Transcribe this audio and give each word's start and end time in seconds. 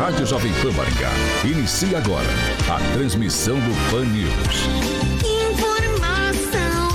Rádio 0.00 0.24
Jovem 0.24 0.50
Pan 0.62 0.72
Maringá 0.72 1.10
inicia 1.44 1.98
agora 1.98 2.26
a 2.70 2.94
transmissão 2.94 3.56
do 3.56 3.90
Pan 3.90 4.06
News. 4.06 4.32
Informação, 5.52 6.88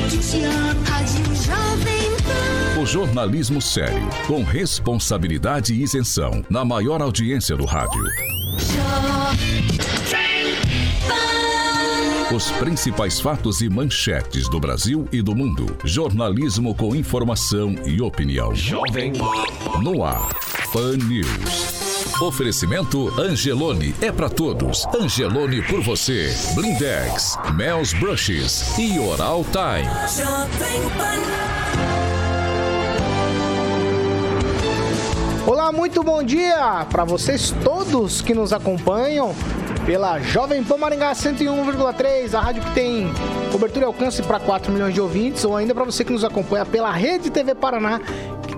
notícia, 0.00 0.48
Rádio 0.88 1.26
Jovem 1.34 2.16
Pan. 2.24 2.80
O 2.80 2.86
jornalismo 2.86 3.60
sério, 3.60 4.08
com 4.26 4.42
responsabilidade 4.42 5.74
e 5.74 5.82
isenção, 5.82 6.42
na 6.48 6.64
maior 6.64 7.02
audiência 7.02 7.54
do 7.58 7.66
rádio. 7.66 8.02
Os 12.34 12.50
principais 12.52 13.20
fatos 13.20 13.60
e 13.60 13.68
manchetes 13.68 14.48
do 14.48 14.58
Brasil 14.58 15.06
e 15.12 15.20
do 15.20 15.36
mundo. 15.36 15.76
Jornalismo 15.84 16.74
com 16.74 16.96
informação 16.96 17.74
e 17.84 18.00
opinião. 18.00 18.54
Jovem 18.54 19.12
No 19.82 20.02
ar. 20.02 20.30
Pan 20.72 20.96
News. 20.96 21.71
Oferecimento 22.22 23.12
Angelone 23.20 23.96
é 24.00 24.12
para 24.12 24.30
todos. 24.30 24.86
Angelone 24.94 25.60
por 25.62 25.80
você. 25.80 26.32
Blindex, 26.54 27.36
Mel's 27.56 27.92
Brushes 27.94 28.78
e 28.78 28.96
Oral 28.96 29.44
Time. 29.50 29.88
Olá, 35.44 35.72
muito 35.72 36.04
bom 36.04 36.22
dia 36.22 36.86
para 36.92 37.04
vocês 37.04 37.52
todos 37.64 38.20
que 38.20 38.32
nos 38.32 38.52
acompanham 38.52 39.34
pela 39.84 40.20
Jovem 40.20 40.62
Pan 40.62 40.76
Maringá 40.76 41.12
101,3, 41.12 42.34
a 42.34 42.40
rádio 42.40 42.62
que 42.62 42.70
tem 42.70 43.12
cobertura 43.50 43.84
e 43.84 43.86
alcance 43.86 44.22
para 44.22 44.38
4 44.38 44.72
milhões 44.72 44.94
de 44.94 45.00
ouvintes, 45.00 45.44
ou 45.44 45.56
ainda 45.56 45.74
para 45.74 45.84
você 45.84 46.04
que 46.04 46.12
nos 46.12 46.24
acompanha 46.24 46.64
pela 46.64 46.92
Rede 46.92 47.30
TV 47.30 47.52
Paraná, 47.54 48.00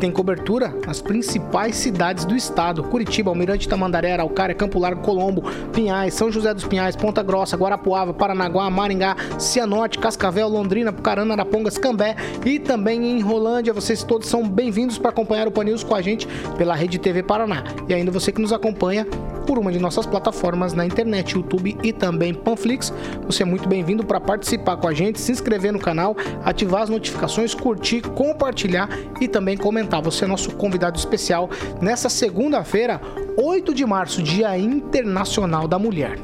tem 0.04 0.12
cobertura 0.12 0.76
nas 0.86 1.00
principais 1.00 1.76
cidades 1.76 2.26
do 2.26 2.36
estado: 2.36 2.84
Curitiba, 2.84 3.30
Almirante 3.30 3.66
Tamandaré, 3.66 4.12
Araucária, 4.12 4.54
Campo 4.54 4.78
Largo, 4.78 5.00
Colombo, 5.00 5.42
Pinhais, 5.72 6.12
São 6.12 6.30
José 6.30 6.52
dos 6.52 6.66
Pinhais, 6.66 6.94
Ponta 6.94 7.22
Grossa, 7.22 7.56
Guarapuava, 7.56 8.12
Paranaguá, 8.12 8.68
Maringá, 8.68 9.16
Cianorte, 9.38 9.98
Cascavel, 9.98 10.46
Londrina, 10.46 10.92
Pucarana, 10.92 11.32
Arapongas, 11.32 11.78
Cambé 11.78 12.16
e 12.44 12.58
também 12.58 13.16
em 13.16 13.22
Rolândia. 13.22 13.72
Vocês 13.72 14.02
todos 14.02 14.28
são 14.28 14.46
bem-vindos 14.46 14.98
para 14.98 15.08
acompanhar 15.08 15.48
o 15.48 15.50
Panils 15.50 15.82
com 15.82 15.94
a 15.94 16.02
gente 16.02 16.28
pela 16.58 16.74
Rede 16.74 16.98
TV 16.98 17.22
Paraná. 17.22 17.64
E 17.88 17.94
ainda 17.94 18.10
você 18.10 18.30
que 18.30 18.42
nos 18.42 18.52
acompanha 18.52 19.06
por 19.44 19.58
uma 19.58 19.70
de 19.70 19.78
nossas 19.78 20.06
plataformas 20.06 20.72
na 20.72 20.84
internet, 20.84 21.34
YouTube 21.34 21.76
e 21.82 21.92
também 21.92 22.34
Panflix. 22.34 22.92
Você 23.26 23.42
é 23.42 23.46
muito 23.46 23.68
bem-vindo 23.68 24.04
para 24.04 24.20
participar 24.20 24.76
com 24.76 24.88
a 24.88 24.94
gente, 24.94 25.20
se 25.20 25.32
inscrever 25.32 25.72
no 25.72 25.78
canal, 25.78 26.16
ativar 26.44 26.82
as 26.82 26.88
notificações, 26.88 27.54
curtir, 27.54 28.02
compartilhar 28.02 28.88
e 29.20 29.28
também 29.28 29.56
comentar. 29.56 30.02
Você 30.02 30.24
é 30.24 30.28
nosso 30.28 30.50
convidado 30.56 30.98
especial 30.98 31.48
nessa 31.80 32.08
segunda-feira, 32.08 33.00
8 33.36 33.74
de 33.74 33.84
março, 33.84 34.22
Dia 34.22 34.56
Internacional 34.58 35.68
da 35.68 35.78
Mulher. 35.78 36.18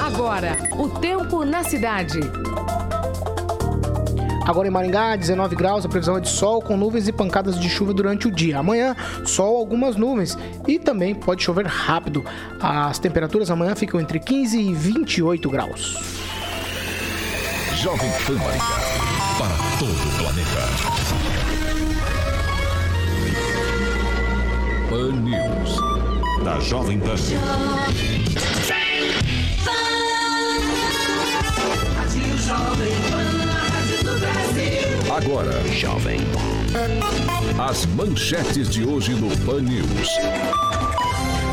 Agora, 0.00 0.56
o 0.78 0.88
tempo 0.88 1.44
na 1.44 1.62
cidade. 1.62 2.20
Agora 4.46 4.66
em 4.66 4.70
Maringá, 4.70 5.16
19 5.16 5.54
graus, 5.54 5.84
a 5.84 5.88
previsão 5.88 6.16
é 6.16 6.20
de 6.20 6.28
sol 6.28 6.60
com 6.60 6.76
nuvens 6.76 7.06
e 7.06 7.12
pancadas 7.12 7.58
de 7.58 7.68
chuva 7.68 7.92
durante 7.92 8.26
o 8.26 8.30
dia. 8.30 8.58
Amanhã, 8.58 8.96
sol, 9.24 9.56
algumas 9.56 9.96
nuvens 9.96 10.36
e 10.66 10.78
também 10.78 11.14
pode 11.14 11.42
chover 11.42 11.66
rápido. 11.66 12.24
As 12.60 12.98
temperaturas 12.98 13.50
amanhã 13.50 13.74
ficam 13.74 14.00
entre 14.00 14.18
15 14.18 14.60
e 14.60 14.72
28 14.72 15.48
graus. 15.50 15.96
Jovem 17.76 18.10
Pan 18.26 18.34
Maringá, 18.34 18.64
para 19.38 19.56
todo 19.78 19.92
o 19.92 20.12
planeta. 20.18 20.60
Pan 24.90 25.12
News, 25.22 25.78
da 26.44 26.58
Jovem 26.60 26.98
Pan. 26.98 27.16
Jovem 32.50 32.90
Pan. 33.10 33.29
Agora, 35.22 35.52
Jovem. 35.68 36.18
As 37.58 37.84
manchetes 37.84 38.70
de 38.70 38.84
hoje 38.84 39.12
no 39.12 39.28
Pan 39.44 39.60
News. 39.60 40.08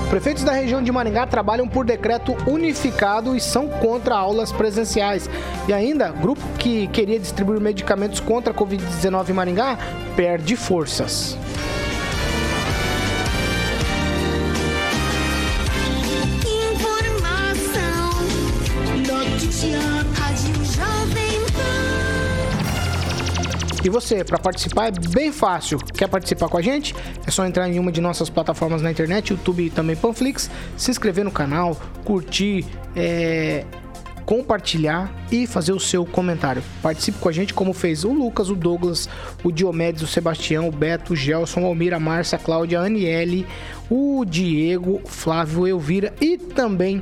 Prefeitos 0.09 0.43
da 0.43 0.53
região 0.53 0.81
de 0.81 0.89
Maringá 0.89 1.27
trabalham 1.27 1.67
por 1.67 1.83
decreto 1.83 2.33
unificado 2.49 3.35
e 3.35 3.41
são 3.41 3.67
contra 3.67 4.15
aulas 4.15 4.53
presenciais. 4.53 5.29
E 5.67 5.73
ainda, 5.73 6.11
grupo 6.11 6.41
que 6.57 6.87
queria 6.87 7.19
distribuir 7.19 7.59
medicamentos 7.59 8.21
contra 8.21 8.53
a 8.53 8.55
Covid-19 8.55 9.29
em 9.29 9.33
Maringá 9.33 9.77
perde 10.15 10.55
forças. 10.55 11.37
E 23.87 23.89
você, 23.89 24.21
para 24.21 24.37
participar 24.37 24.87
é 24.87 24.91
bem 24.91 25.31
fácil. 25.31 25.79
Quer 25.79 26.09
participar 26.09 26.49
com 26.49 26.57
a 26.57 26.61
gente? 26.61 26.93
É 27.25 27.31
só 27.31 27.45
entrar 27.45 27.69
em 27.69 27.79
uma 27.79 27.89
de 27.89 28.01
nossas 28.01 28.29
plataformas 28.29 28.81
na 28.81 28.91
internet, 28.91 29.29
YouTube 29.29 29.63
e 29.63 29.69
também 29.69 29.95
Panflix, 29.95 30.51
se 30.75 30.91
inscrever 30.91 31.23
no 31.23 31.31
canal, 31.31 31.79
curtir, 32.03 32.65
é, 32.93 33.63
compartilhar 34.25 35.09
e 35.31 35.47
fazer 35.47 35.71
o 35.71 35.79
seu 35.79 36.05
comentário. 36.05 36.61
Participe 36.81 37.17
com 37.19 37.29
a 37.29 37.31
gente 37.31 37.53
como 37.53 37.71
fez 37.71 38.03
o 38.03 38.11
Lucas, 38.11 38.49
o 38.49 38.55
Douglas, 38.57 39.07
o 39.41 39.53
Diomedes, 39.53 40.01
o 40.01 40.07
Sebastião, 40.07 40.67
o 40.67 40.71
Beto, 40.71 41.13
o 41.13 41.15
Gelson, 41.15 41.61
o 41.61 41.65
Almira, 41.67 41.95
a 41.95 41.99
Márcia, 41.99 42.35
a 42.35 42.39
Cláudia, 42.39 42.81
a 42.81 42.83
Aniele, 42.83 43.47
o 43.89 44.25
Diego, 44.25 44.99
Flávio, 45.05 45.65
Elvira 45.65 46.13
e 46.19 46.37
também 46.37 47.01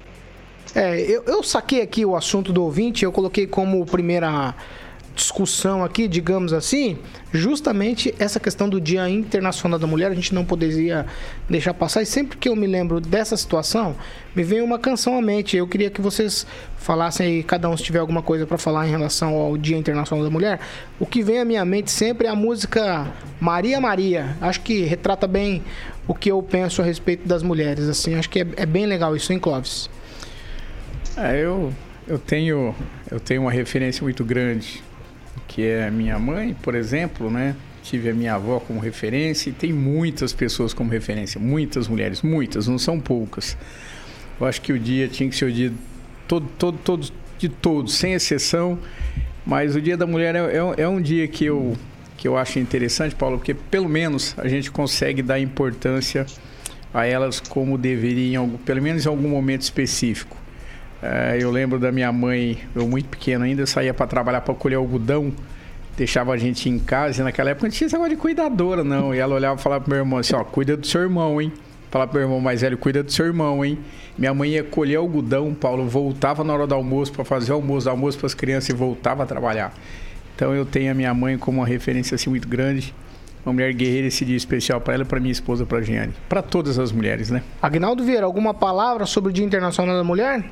É, 0.75 1.01
eu, 1.01 1.25
eu 1.25 1.43
saquei 1.43 1.83
aqui 1.83 2.05
o 2.05 2.15
assunto 2.15 2.53
do 2.53 2.63
ouvinte, 2.63 3.05
eu 3.05 3.11
coloquei 3.11 3.47
como 3.47 3.85
primeira 3.85 4.55
discussão 5.21 5.85
aqui, 5.85 6.09
digamos 6.09 6.53
assim, 6.53 6.97
justamente 7.33 8.15
essa 8.19 8.41
questão 8.41 8.69
do 8.69 8.81
Dia 8.81 9.09
Internacional 9.09 9.79
da 9.79 9.87
Mulher, 9.87 10.11
a 10.11 10.15
gente 10.15 10.35
não 10.35 10.45
poderia 10.45 11.05
deixar 11.49 11.75
passar. 11.75 12.03
E 12.03 12.07
sempre 12.07 12.39
que 12.39 12.49
eu 12.49 12.57
me 12.57 12.67
lembro 12.67 13.01
dessa 13.01 13.37
situação, 13.37 13.95
me 14.35 14.43
vem 14.43 14.63
uma 14.63 14.79
canção 14.79 15.19
à 15.19 15.23
mente. 15.23 15.57
Eu 15.57 15.69
queria 15.69 15.91
que 15.91 16.01
vocês 16.01 16.47
falassem 16.79 17.27
aí, 17.27 17.43
cada 17.43 17.69
um 17.69 17.77
se 17.77 17.83
tiver 17.83 17.99
alguma 17.99 18.23
coisa 18.23 18.47
para 18.47 18.57
falar 18.57 18.87
em 18.87 18.91
relação 18.91 19.35
ao 19.35 19.57
Dia 19.57 19.77
Internacional 19.77 20.25
da 20.25 20.31
Mulher. 20.31 20.59
O 20.99 21.05
que 21.05 21.23
vem 21.23 21.39
à 21.39 21.45
minha 21.45 21.65
mente 21.65 21.91
sempre 21.91 22.27
é 22.27 22.31
a 22.31 22.35
música 22.35 23.07
Maria 23.39 23.81
Maria. 23.81 24.37
Acho 24.41 24.63
que 24.63 24.85
retrata 24.85 25.27
bem 25.27 25.63
o 26.09 26.15
que 26.15 26.31
eu 26.31 26.43
penso 26.43 26.81
a 26.81 26.85
respeito 26.85 27.29
das 27.29 27.43
mulheres. 27.43 27.89
Assim, 27.89 28.15
acho 28.15 28.31
que 28.31 28.41
é, 28.41 28.47
é 28.57 28.67
bem 28.67 28.87
legal 28.87 29.15
isso, 29.15 29.33
hein, 29.33 29.39
Clóvis? 29.39 29.91
É, 31.17 31.45
eu, 31.45 31.73
eu, 32.09 32.19
tenho, 32.19 32.75
eu 33.11 33.21
tenho 33.21 33.43
uma 33.43 33.51
referência 33.51 34.03
muito 34.03 34.25
grande, 34.25 34.83
que 35.61 35.67
é 35.67 35.91
minha 35.91 36.19
mãe, 36.19 36.57
por 36.63 36.75
exemplo, 36.75 37.31
né? 37.31 37.55
Tive 37.83 38.09
a 38.09 38.15
minha 38.15 38.35
avó 38.35 38.61
como 38.61 38.81
referência 38.81 39.51
e 39.51 39.53
tem 39.53 39.73
muitas 39.73 40.33
pessoas 40.33 40.73
como 40.73 40.91
referência, 40.91 41.39
muitas 41.39 41.87
mulheres, 41.87 42.23
muitas, 42.23 42.67
não 42.67 42.79
são 42.79 42.99
poucas. 42.99 43.59
Eu 44.41 44.47
acho 44.47 44.63
que 44.63 44.73
o 44.73 44.79
dia 44.79 45.07
tinha 45.07 45.29
que 45.29 45.37
ser 45.37 45.45
o 45.45 45.53
dia 45.53 45.71
todo, 46.27 46.49
todo, 46.59 46.79
todo, 46.79 47.13
de 47.39 47.49
todos, 47.51 47.95
sem 47.95 48.15
exceção. 48.15 48.79
Mas 49.45 49.75
o 49.77 49.81
Dia 49.81 49.97
da 49.97 50.07
Mulher 50.07 50.35
é, 50.35 50.39
é, 50.39 50.83
é 50.83 50.89
um 50.89 51.01
dia 51.01 51.29
que 51.29 51.45
eu, 51.45 51.77
que 52.17 52.27
eu 52.27 52.39
acho 52.39 52.59
interessante, 52.59 53.15
Paulo, 53.15 53.37
porque 53.37 53.53
pelo 53.53 53.89
menos 53.89 54.35
a 54.39 54.49
gente 54.49 54.71
consegue 54.71 55.23
dar 55.23 55.41
importância 55.41 56.25
a 56.93 57.05
elas 57.05 57.39
como 57.39 57.77
deveriam, 57.77 58.49
pelo 58.65 58.81
menos 58.81 59.05
em 59.05 59.09
algum 59.09 59.29
momento 59.29 59.63
específico. 59.63 60.41
É, 61.03 61.39
eu 61.41 61.51
lembro 61.51 61.79
da 61.79 61.91
minha 61.91 62.13
mãe, 62.13 62.59
eu 62.75 62.87
muito 62.87 63.09
pequeno 63.09 63.45
ainda, 63.45 63.67
saía 63.67 63.95
para 63.95 64.07
trabalhar 64.07 64.43
para 64.43 64.55
colher 64.55 64.77
algodão, 64.77 65.33
deixava 66.01 66.33
a 66.33 66.37
gente 66.39 66.67
em 66.67 66.79
casa, 66.79 67.21
e 67.21 67.25
naquela 67.25 67.51
época 67.51 67.67
não 67.67 67.71
tinha 67.71 67.87
esse 67.87 68.09
de 68.09 68.17
cuidadora, 68.17 68.83
não. 68.83 69.15
E 69.15 69.19
ela 69.19 69.35
olhava 69.35 69.61
e 69.61 69.63
falava 69.63 69.83
pro 69.83 69.91
meu 69.91 69.99
irmão 69.99 70.19
assim, 70.19 70.35
ó, 70.35 70.43
cuida 70.43 70.75
do 70.75 70.87
seu 70.87 71.03
irmão, 71.03 71.39
hein? 71.41 71.53
Falava 71.91 72.11
pro 72.11 72.19
meu 72.19 72.27
irmão 72.27 72.41
mais 72.41 72.63
velho, 72.63 72.79
cuida 72.79 73.03
do 73.03 73.13
seu 73.13 73.27
irmão, 73.27 73.63
hein? 73.63 73.79
Minha 74.17 74.33
mãe 74.33 74.53
ia 74.53 74.65
colher 74.65 74.97
algodão, 74.97 75.53
Paulo 75.53 75.87
voltava 75.87 76.43
na 76.43 76.55
hora 76.55 76.67
do 76.67 76.75
almoço 76.75 77.13
para 77.13 77.23
fazer 77.23 77.53
o 77.53 77.57
almoço, 77.57 77.91
almoço 77.91 78.17
para 78.17 78.29
as 78.29 78.35
crianças 78.35 78.71
e 78.71 78.73
voltava 78.73 79.25
a 79.25 79.27
trabalhar. 79.27 79.75
Então 80.35 80.55
eu 80.55 80.65
tenho 80.65 80.91
a 80.91 80.95
minha 80.95 81.13
mãe 81.13 81.37
como 81.37 81.59
uma 81.59 81.67
referência 81.67 82.15
assim 82.15 82.31
muito 82.31 82.49
grande 82.49 82.95
uma 83.45 83.55
mulher 83.55 83.73
guerreira 83.73 84.07
esse 84.07 84.25
dia 84.25 84.37
especial 84.37 84.81
para 84.81 84.95
ela, 84.95 85.05
para 85.05 85.19
minha 85.19 85.33
esposa, 85.33 85.65
para 85.65 85.81
Giane. 85.81 86.13
Para 86.29 86.43
todas 86.43 86.79
as 86.79 86.93
mulheres, 86.93 87.31
né? 87.31 87.43
Agnaldo 87.61 88.05
Vieira, 88.05 88.27
alguma 88.27 88.53
palavra 88.53 89.07
sobre 89.07 89.31
o 89.31 89.33
Dia 89.33 89.45
Internacional 89.45 89.97
da 89.97 90.05
Mulher? 90.05 90.45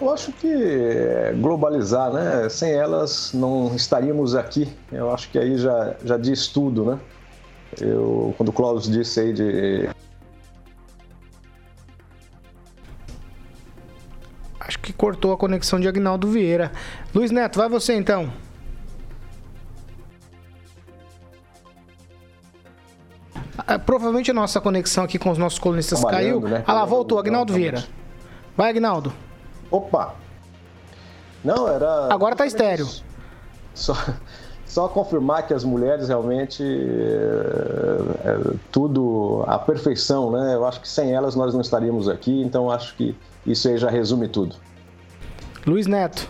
Eu 0.00 0.12
acho 0.12 0.30
que 0.32 1.32
globalizar, 1.40 2.12
né? 2.12 2.48
Sem 2.48 2.72
elas 2.72 3.32
não 3.32 3.74
estaríamos 3.74 4.34
aqui. 4.34 4.68
Eu 4.92 5.10
acho 5.10 5.30
que 5.30 5.38
aí 5.38 5.56
já, 5.56 5.96
já 6.04 6.18
diz 6.18 6.48
tudo, 6.48 6.84
né? 6.84 7.00
Eu, 7.80 8.34
quando 8.36 8.50
o 8.50 8.52
Cláudio 8.52 8.92
disse 8.92 9.20
aí 9.20 9.32
de. 9.32 9.88
Acho 14.60 14.78
que 14.80 14.92
cortou 14.92 15.32
a 15.32 15.36
conexão 15.36 15.80
de 15.80 15.88
Agnaldo 15.88 16.28
Vieira. 16.28 16.72
Luiz 17.14 17.30
Neto, 17.30 17.58
vai 17.58 17.68
você 17.68 17.94
então. 17.94 18.30
Ah, 23.58 23.78
provavelmente 23.78 24.30
a 24.30 24.34
nossa 24.34 24.60
conexão 24.60 25.04
aqui 25.04 25.18
com 25.18 25.30
os 25.30 25.38
nossos 25.38 25.58
colunistas 25.58 26.04
caiu. 26.04 26.40
Né? 26.40 26.62
Ah 26.66 26.74
lá, 26.74 26.84
voltou, 26.84 27.18
Agnaldo 27.18 27.52
Vieira. 27.54 27.82
Vai, 28.56 28.70
Agnaldo. 28.70 29.12
Opa! 29.70 30.14
Não, 31.44 31.68
era. 31.68 32.12
Agora 32.12 32.34
tá 32.34 32.46
estéreo. 32.46 32.88
Só, 33.74 33.94
só 34.64 34.88
confirmar 34.88 35.46
que 35.46 35.52
as 35.52 35.62
mulheres 35.62 36.08
realmente. 36.08 36.62
É, 36.62 38.28
é, 38.30 38.54
tudo. 38.72 39.44
A 39.46 39.58
perfeição, 39.58 40.30
né? 40.30 40.54
Eu 40.54 40.66
acho 40.66 40.80
que 40.80 40.88
sem 40.88 41.12
elas 41.12 41.36
nós 41.36 41.52
não 41.52 41.60
estaríamos 41.60 42.08
aqui, 42.08 42.42
então 42.42 42.70
acho 42.70 42.96
que 42.96 43.14
isso 43.46 43.68
aí 43.68 43.76
já 43.76 43.90
resume 43.90 44.28
tudo. 44.28 44.56
Luiz 45.66 45.86
Neto. 45.86 46.28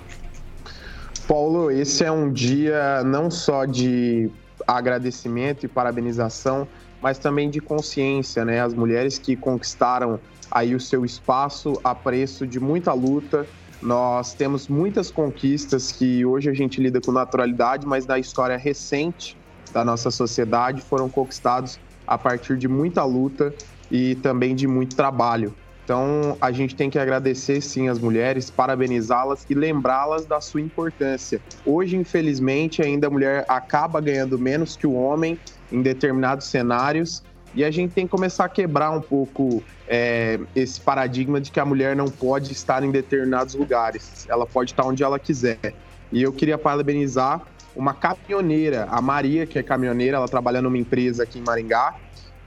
Paulo, 1.29 1.71
esse 1.71 2.05
é 2.05 2.11
um 2.11 2.33
dia 2.33 3.03
não 3.05 3.31
só 3.31 3.65
de 3.65 4.31
agradecimento 4.67 5.65
e 5.65 5.69
parabenização, 5.69 6.67
mas 7.01 7.19
também 7.19 7.51
de 7.51 7.61
consciência, 7.61 8.45
né? 8.45 8.61
As 8.61 8.75
mulheres 8.75 9.19
que 9.19 9.37
conquistaram 9.37 10.21
aí 10.51 10.75
o 10.75 10.81
seu 10.81 11.05
espaço 11.05 11.79
a 11.83 11.95
preço 11.95 12.47
de 12.47 12.61
muita 12.61 12.93
luta. 12.93 13.47
Nós 13.83 14.35
temos 14.35 14.69
muitas 14.69 15.11
conquistas 15.11 15.93
que 15.93 16.25
hoje 16.25 16.49
a 16.49 16.55
gente 16.55 16.81
lida 16.81 17.01
com 17.01 17.13
naturalidade, 17.13 17.87
mas 17.87 18.07
na 18.07 18.19
história 18.19 18.57
recente 18.57 19.37
da 19.73 19.85
nossa 19.85 20.11
sociedade 20.11 20.81
foram 20.81 21.09
conquistados 21.09 21.79
a 22.07 22.17
partir 22.17 22.57
de 22.57 22.69
muita 22.69 23.05
luta 23.05 23.53
e 23.91 24.15
também 24.17 24.55
de 24.55 24.67
muito 24.67 24.97
trabalho. 24.97 25.55
Então, 25.85 26.37
a 26.41 26.51
gente 26.51 26.75
tem 26.75 26.91
que 26.91 26.99
agradecer 26.99 27.61
sim 27.61 27.89
as 27.89 28.01
mulheres, 28.01 28.51
parabenizá-las 28.51 29.47
e 29.49 29.55
lembrá-las 29.55 30.27
da 30.27 30.41
sua 30.41 30.61
importância. 30.61 31.41
Hoje, 31.65 31.97
infelizmente, 31.97 32.83
ainda 32.83 33.07
a 33.07 33.11
mulher 33.11 33.45
acaba 33.49 34.01
ganhando 34.01 34.37
menos 34.37 34.75
que 34.75 34.85
o 34.85 34.95
homem 34.95 35.39
em 35.71 35.83
determinados 35.83 36.49
cenários 36.49 37.23
e 37.57 37.65
a 37.65 37.71
gente 37.71 37.95
tem 37.95 38.05
que 38.05 38.11
começar 38.11 38.45
a 38.45 38.49
quebrar 38.51 38.91
um 38.91 39.01
pouco 39.01 39.65
é, 39.89 40.39
esse 40.55 40.79
paradigma 40.79 41.41
de 41.41 41.51
que 41.51 41.59
a 41.59 41.65
mulher 41.65 41.97
não 41.97 42.05
pode 42.05 42.53
estar 42.53 42.85
em 42.85 42.91
determinados 42.91 43.55
lugares. 43.55 44.27
Ela 44.29 44.45
pode 44.45 44.73
estar 44.73 44.85
onde 44.85 45.03
ela 45.03 45.19
quiser. 45.19 45.73
E 46.13 46.23
eu 46.23 46.35
queria 46.35 46.59
parabenizar 46.59 47.41
uma 47.75 47.95
caminhoneira, 47.95 48.87
a 48.91 49.01
Maria, 49.01 49.47
que 49.47 49.59
é 49.59 49.63
caminhoneira, 49.63 50.19
ela 50.19 50.29
trabalha 50.29 50.61
numa 50.61 50.77
empresa 50.77 51.23
aqui 51.23 51.39
em 51.39 51.43
Maringá. 51.43 51.95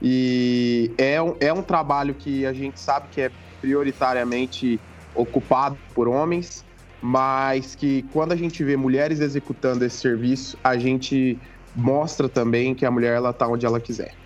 E 0.00 0.92
é 0.96 1.20
um, 1.20 1.34
é 1.40 1.52
um 1.52 1.62
trabalho 1.62 2.14
que 2.14 2.46
a 2.46 2.52
gente 2.52 2.78
sabe 2.78 3.08
que 3.10 3.20
é 3.20 3.32
prioritariamente 3.60 4.80
ocupado 5.12 5.76
por 5.92 6.06
homens, 6.06 6.64
mas 7.02 7.74
que 7.74 8.04
quando 8.12 8.30
a 8.30 8.36
gente 8.36 8.62
vê 8.62 8.76
mulheres 8.76 9.18
executando 9.18 9.84
esse 9.84 9.96
serviço, 9.96 10.56
a 10.62 10.78
gente 10.78 11.36
mostra 11.74 12.28
também 12.28 12.76
que 12.76 12.86
a 12.86 12.90
mulher 12.92 13.16
ela 13.16 13.32
tá 13.32 13.48
onde 13.48 13.66
ela 13.66 13.80
quiser. 13.80 14.19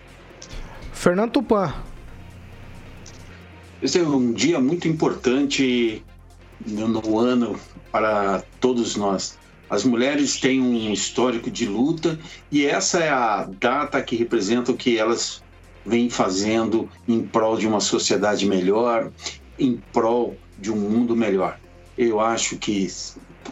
Fernando 0.95 1.33
Tupan. 1.33 1.75
Esse 3.83 3.99
é 3.99 4.03
um 4.03 4.33
dia 4.33 4.59
muito 4.59 4.89
importante 4.89 6.03
no, 6.67 6.89
no 6.89 7.19
ano 7.19 7.61
para 7.93 8.43
todos 8.61 8.97
nós. 8.97 9.39
As 9.69 9.85
mulheres 9.85 10.41
têm 10.41 10.61
um 10.61 10.93
histórico 10.93 11.51
de 11.51 11.67
luta 11.67 12.19
e 12.51 12.65
essa 12.65 13.01
é 13.01 13.11
a 13.11 13.45
data 13.61 14.01
que 14.03 14.17
representa 14.17 14.73
o 14.73 14.77
que 14.77 14.97
elas 14.97 15.43
vêm 15.85 16.09
fazendo 16.09 16.89
em 17.07 17.23
prol 17.23 17.59
de 17.59 17.67
uma 17.67 17.81
sociedade 17.81 18.47
melhor, 18.47 19.11
em 19.59 19.83
prol 19.93 20.37
de 20.59 20.73
um 20.73 20.77
mundo 20.77 21.15
melhor. 21.15 21.59
Eu 21.99 22.21
acho 22.21 22.57
que, 22.57 22.91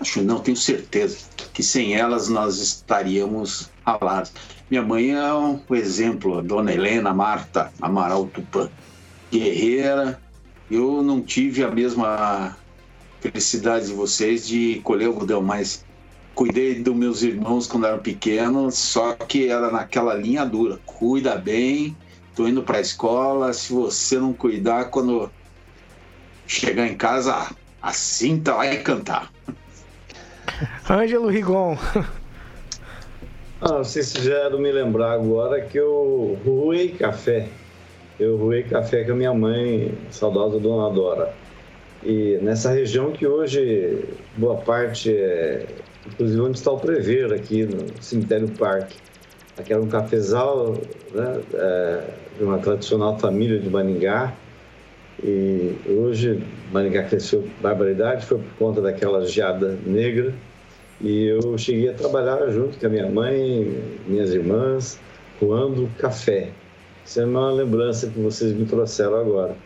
acho 0.00 0.22
não, 0.22 0.40
tenho 0.40 0.56
certeza 0.56 1.18
que 1.52 1.62
sem 1.62 1.94
elas 1.94 2.28
nós 2.28 2.58
estaríamos 2.58 3.70
ralados. 3.84 4.32
Minha 4.70 4.82
mãe 4.82 5.12
é 5.12 5.34
um 5.34 5.60
exemplo, 5.72 6.38
a 6.38 6.42
dona 6.42 6.72
Helena 6.72 7.12
Marta 7.12 7.72
Amaral 7.80 8.26
Tupã, 8.26 8.70
guerreira. 9.30 10.20
Eu 10.70 11.02
não 11.02 11.20
tive 11.20 11.62
a 11.62 11.70
mesma 11.70 12.56
felicidade 13.20 13.86
de 13.86 13.92
vocês 13.92 14.46
de 14.46 14.80
colher 14.82 15.06
algodão, 15.06 15.42
mas 15.42 15.84
cuidei 16.34 16.82
dos 16.82 16.96
meus 16.96 17.22
irmãos 17.22 17.66
quando 17.66 17.86
eram 17.86 17.98
pequenos, 17.98 18.76
só 18.76 19.12
que 19.12 19.48
era 19.48 19.70
naquela 19.70 20.14
linha 20.14 20.44
dura. 20.44 20.80
Cuida 20.86 21.36
bem, 21.36 21.96
tô 22.34 22.48
indo 22.48 22.62
para 22.62 22.78
a 22.78 22.80
escola, 22.80 23.52
se 23.52 23.72
você 23.72 24.18
não 24.18 24.32
cuidar, 24.32 24.86
quando 24.86 25.30
chegar 26.46 26.86
em 26.86 26.96
casa, 26.96 27.54
a 27.80 27.92
cinta 27.92 28.54
vai 28.54 28.78
cantar. 28.78 29.30
Ângelo 30.88 31.28
Rigon. 31.28 31.76
Ah, 33.60 33.84
se 33.84 34.02
já 34.02 34.46
é 34.46 34.50
me 34.50 34.72
lembrar 34.72 35.12
agora 35.12 35.60
que 35.60 35.78
eu 35.78 36.38
ruei 36.44 36.90
café. 36.90 37.48
Eu 38.18 38.36
ruei 38.36 38.62
café 38.62 39.04
com 39.04 39.12
a 39.12 39.14
minha 39.14 39.34
mãe, 39.34 39.92
saudosa 40.10 40.58
Dona 40.58 40.92
Dora. 40.94 41.32
E 42.04 42.38
nessa 42.42 42.70
região 42.70 43.12
que 43.12 43.26
hoje 43.26 44.04
boa 44.36 44.56
parte 44.56 45.14
é, 45.14 45.66
inclusive 46.06 46.40
onde 46.40 46.58
está 46.58 46.72
o 46.72 46.78
Prever 46.78 47.32
aqui 47.32 47.64
no 47.64 48.02
cemitério 48.02 48.48
Parque. 48.48 48.96
Aqui 49.56 49.72
era 49.72 49.80
um 49.80 49.88
cafezal 49.88 50.76
né, 51.14 51.40
é, 51.54 52.04
de 52.38 52.44
uma 52.44 52.58
tradicional 52.58 53.18
família 53.18 53.58
de 53.58 53.70
Maningá. 53.70 54.32
E 55.22 55.76
hoje 55.86 56.42
Maningá 56.72 57.04
cresceu 57.04 57.48
barbaridade, 57.60 58.26
foi 58.26 58.38
por 58.38 58.54
conta 58.58 58.80
daquela 58.80 59.24
geada 59.24 59.78
negra 59.86 60.34
e 61.02 61.26
eu 61.26 61.58
cheguei 61.58 61.90
a 61.90 61.94
trabalhar 61.94 62.48
junto 62.50 62.78
com 62.78 62.86
a 62.86 62.88
minha 62.88 63.08
mãe, 63.08 63.82
minhas 64.06 64.32
irmãs, 64.32 64.98
coando 65.38 65.90
café. 65.98 66.50
Isso 67.04 67.20
é 67.20 67.24
uma 67.24 67.50
lembrança 67.50 68.08
que 68.08 68.18
vocês 68.20 68.52
me 68.52 68.64
trouxeram 68.64 69.16
agora. 69.16 69.56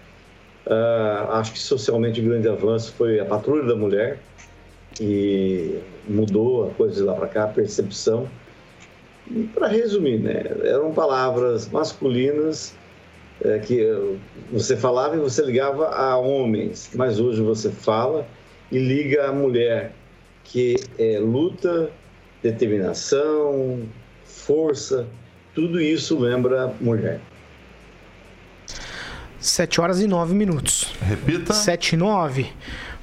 Uh, 0.66 1.30
acho 1.32 1.52
que 1.52 1.58
socialmente 1.58 2.20
o 2.20 2.24
grande 2.24 2.48
avanço 2.48 2.92
foi 2.94 3.20
a 3.20 3.24
Patrulha 3.24 3.64
da 3.64 3.76
Mulher, 3.76 4.18
e 5.00 5.78
mudou 6.08 6.68
a 6.68 6.70
coisa 6.70 6.94
de 6.94 7.02
lá 7.02 7.14
para 7.14 7.28
cá, 7.28 7.44
a 7.44 7.48
percepção. 7.48 8.28
Para 9.54 9.68
resumir, 9.68 10.18
né, 10.18 10.44
eram 10.62 10.92
palavras 10.92 11.68
masculinas 11.68 12.74
é, 13.42 13.58
que 13.58 13.84
você 14.52 14.76
falava 14.76 15.16
e 15.16 15.18
você 15.18 15.42
ligava 15.42 15.88
a 15.88 16.16
homens, 16.16 16.90
mas 16.94 17.18
hoje 17.18 17.42
você 17.42 17.70
fala 17.70 18.26
e 18.70 18.78
liga 18.78 19.26
a 19.26 19.32
mulher, 19.32 19.92
que 20.48 20.76
é 20.98 21.18
luta, 21.18 21.90
determinação, 22.42 23.82
força, 24.24 25.06
tudo 25.54 25.80
isso 25.80 26.18
lembra 26.18 26.74
mulher. 26.80 27.20
7 29.38 29.80
horas 29.80 30.00
e 30.00 30.06
9 30.06 30.34
minutos. 30.34 30.92
Repita. 31.00 31.52
7 31.52 31.92
e 31.92 31.96
9. 31.96 32.46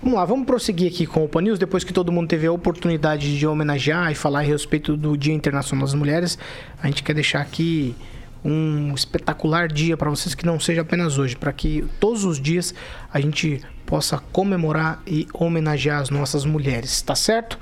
Vamos 0.02 0.18
lá, 0.18 0.26
vamos 0.26 0.46
prosseguir 0.46 0.92
aqui 0.92 1.06
com 1.06 1.24
o 1.24 1.30
Pan 1.30 1.42
News, 1.42 1.58
depois 1.58 1.84
que 1.84 1.94
todo 1.94 2.12
mundo 2.12 2.28
teve 2.28 2.46
a 2.46 2.52
oportunidade 2.52 3.38
de 3.38 3.48
homenagear 3.48 4.12
e 4.12 4.16
falar 4.16 4.40
a 4.40 4.44
respeito 4.44 4.98
do 4.98 5.18
Dia 5.18 5.34
Internacional 5.34 5.86
das 5.86 5.94
Mulheres. 5.94 6.38
A 6.82 6.88
gente 6.88 7.02
quer 7.04 7.14
deixar 7.14 7.40
aqui 7.40 7.96
um 8.44 8.94
espetacular 8.94 9.68
dia 9.68 9.96
para 9.96 10.10
vocês 10.10 10.36
que 10.36 10.46
não 10.46 10.60
seja 10.60 10.82
apenas 10.82 11.18
hoje, 11.18 11.36
para 11.36 11.54
que 11.54 11.86
todos 12.00 12.26
os 12.26 12.40
dias 12.40 12.74
a 13.14 13.20
gente 13.20 13.62
possa 13.86 14.18
comemorar 14.32 15.02
e 15.06 15.28
homenagear 15.34 16.02
as 16.02 16.10
nossas 16.10 16.46
mulheres, 16.46 17.02
tá 17.02 17.16
certo? 17.16 17.58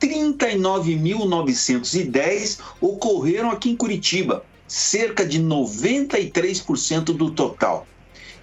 39.910 0.00 2.58
ocorreram 2.80 3.50
aqui 3.50 3.68
em 3.70 3.76
Curitiba, 3.76 4.42
cerca 4.66 5.26
de 5.26 5.38
93% 5.40 7.04
do 7.04 7.30
total. 7.30 7.86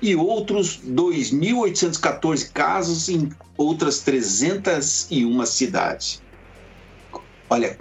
E 0.02 0.16
outros 0.16 0.80
2.814 0.86 2.50
casos 2.52 3.10
em 3.10 3.30
outras 3.58 4.00
301 4.00 5.46
cidades. 5.46 6.22
Olha, 7.50 7.78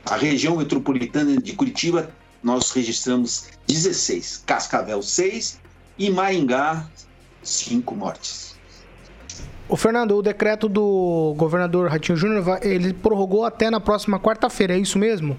A 0.06 0.16
região 0.16 0.56
metropolitana 0.56 1.36
de 1.42 1.54
Curitiba, 1.54 2.10
nós 2.40 2.70
registramos 2.70 3.48
16, 3.66 4.44
Cascavel 4.46 5.02
6 5.02 5.58
e 5.98 6.08
Maringá 6.08 6.88
5 7.42 7.96
mortes. 7.96 8.56
O 9.68 9.76
Fernando, 9.76 10.16
o 10.16 10.22
decreto 10.22 10.68
do 10.68 11.34
governador 11.36 11.90
Ratinho 11.90 12.16
Júnior, 12.16 12.60
ele 12.62 12.94
prorrogou 12.94 13.44
até 13.44 13.70
na 13.70 13.80
próxima 13.80 14.20
quarta-feira, 14.20 14.74
é 14.74 14.78
isso 14.78 14.98
mesmo? 14.98 15.36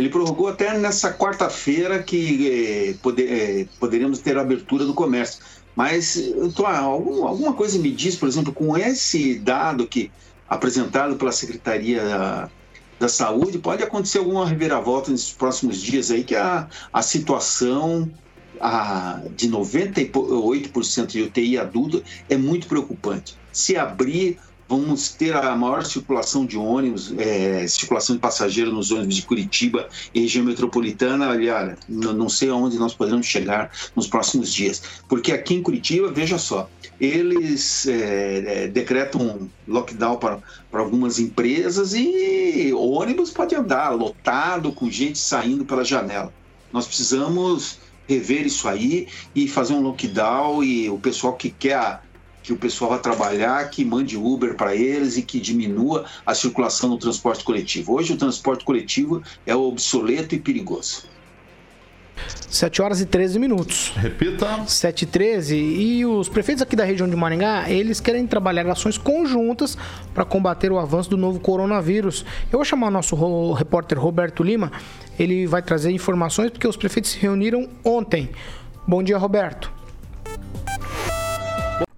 Ele 0.00 0.08
prorrogou 0.08 0.48
até 0.48 0.78
nessa 0.78 1.12
quarta-feira 1.12 2.02
que 2.02 2.48
eh, 2.48 2.94
poder, 3.02 3.30
eh, 3.30 3.66
poderíamos 3.78 4.18
ter 4.20 4.38
abertura 4.38 4.86
do 4.86 4.94
comércio. 4.94 5.42
Mas 5.76 6.18
tô, 6.56 6.64
algum, 6.64 7.26
alguma 7.26 7.52
coisa 7.52 7.78
me 7.78 7.90
diz, 7.90 8.16
por 8.16 8.26
exemplo, 8.26 8.50
com 8.50 8.78
esse 8.78 9.38
dado 9.38 9.86
que 9.86 10.10
apresentado 10.48 11.16
pela 11.16 11.30
Secretaria 11.30 12.02
da, 12.02 12.50
da 12.98 13.08
Saúde, 13.08 13.58
pode 13.58 13.82
acontecer 13.82 14.18
alguma 14.18 14.46
reviravolta 14.46 15.10
nesses 15.10 15.32
próximos 15.32 15.78
dias 15.78 16.10
aí, 16.10 16.24
que 16.24 16.34
a, 16.34 16.66
a 16.90 17.02
situação 17.02 18.10
a, 18.58 19.20
de 19.36 19.50
98% 19.50 21.06
de 21.08 21.22
UTI 21.24 21.58
adulto 21.58 22.02
é 22.26 22.38
muito 22.38 22.66
preocupante. 22.66 23.36
Se 23.52 23.76
abrir 23.76 24.38
vamos 24.70 25.08
ter 25.08 25.34
a 25.34 25.56
maior 25.56 25.84
circulação 25.84 26.46
de 26.46 26.56
ônibus, 26.56 27.12
é, 27.18 27.66
circulação 27.66 28.14
de 28.14 28.22
passageiros 28.22 28.72
nos 28.72 28.92
ônibus 28.92 29.16
de 29.16 29.22
Curitiba 29.22 29.88
e 30.14 30.20
região 30.20 30.44
metropolitana. 30.44 31.30
Olha, 31.30 31.76
não 31.88 32.28
sei 32.28 32.50
aonde 32.50 32.78
nós 32.78 32.94
poderemos 32.94 33.26
chegar 33.26 33.72
nos 33.96 34.06
próximos 34.06 34.54
dias, 34.54 34.80
porque 35.08 35.32
aqui 35.32 35.54
em 35.54 35.62
Curitiba, 35.62 36.12
veja 36.12 36.38
só, 36.38 36.70
eles 37.00 37.88
é, 37.88 38.64
é, 38.64 38.68
decretam 38.68 39.50
lockdown 39.66 40.16
para, 40.18 40.38
para 40.70 40.80
algumas 40.80 41.18
empresas 41.18 41.92
e 41.92 42.70
o 42.72 42.92
ônibus 42.92 43.30
pode 43.32 43.56
andar 43.56 43.90
lotado 43.90 44.70
com 44.70 44.88
gente 44.88 45.18
saindo 45.18 45.64
pela 45.64 45.84
janela. 45.84 46.32
Nós 46.72 46.86
precisamos 46.86 47.78
rever 48.06 48.46
isso 48.46 48.68
aí 48.68 49.08
e 49.34 49.48
fazer 49.48 49.72
um 49.72 49.80
lockdown 49.80 50.62
e 50.62 50.88
o 50.88 50.98
pessoal 50.98 51.32
que 51.34 51.50
quer 51.50 52.00
que 52.42 52.52
o 52.52 52.56
pessoal 52.56 52.90
vá 52.90 52.98
trabalhar, 52.98 53.68
que 53.70 53.84
mande 53.84 54.16
Uber 54.16 54.54
para 54.54 54.74
eles 54.74 55.16
e 55.16 55.22
que 55.22 55.38
diminua 55.38 56.04
a 56.24 56.34
circulação 56.34 56.88
no 56.88 56.98
transporte 56.98 57.44
coletivo. 57.44 57.94
Hoje 57.94 58.12
o 58.12 58.16
transporte 58.16 58.64
coletivo 58.64 59.22
é 59.46 59.54
obsoleto 59.54 60.34
e 60.34 60.38
perigoso. 60.38 61.04
7 62.48 62.82
horas 62.82 63.00
e 63.00 63.06
13 63.06 63.38
minutos. 63.38 63.92
Repita. 63.96 64.64
7 64.66 65.02
e 65.02 65.06
13. 65.06 65.56
E 65.56 66.04
os 66.04 66.28
prefeitos 66.28 66.62
aqui 66.62 66.74
da 66.74 66.84
região 66.84 67.08
de 67.08 67.16
Maringá, 67.16 67.70
eles 67.70 68.00
querem 68.00 68.26
trabalhar 68.26 68.66
ações 68.68 68.98
conjuntas 68.98 69.78
para 70.12 70.24
combater 70.24 70.70
o 70.72 70.78
avanço 70.78 71.08
do 71.08 71.16
novo 71.16 71.40
coronavírus. 71.40 72.24
Eu 72.52 72.58
vou 72.58 72.64
chamar 72.64 72.88
o 72.88 72.90
nosso 72.90 73.52
repórter 73.52 73.98
Roberto 73.98 74.42
Lima. 74.42 74.72
Ele 75.18 75.46
vai 75.46 75.62
trazer 75.62 75.90
informações 75.92 76.50
porque 76.50 76.66
os 76.66 76.76
prefeitos 76.76 77.12
se 77.12 77.18
reuniram 77.18 77.68
ontem. 77.84 78.30
Bom 78.86 79.02
dia, 79.02 79.16
Roberto. 79.16 79.79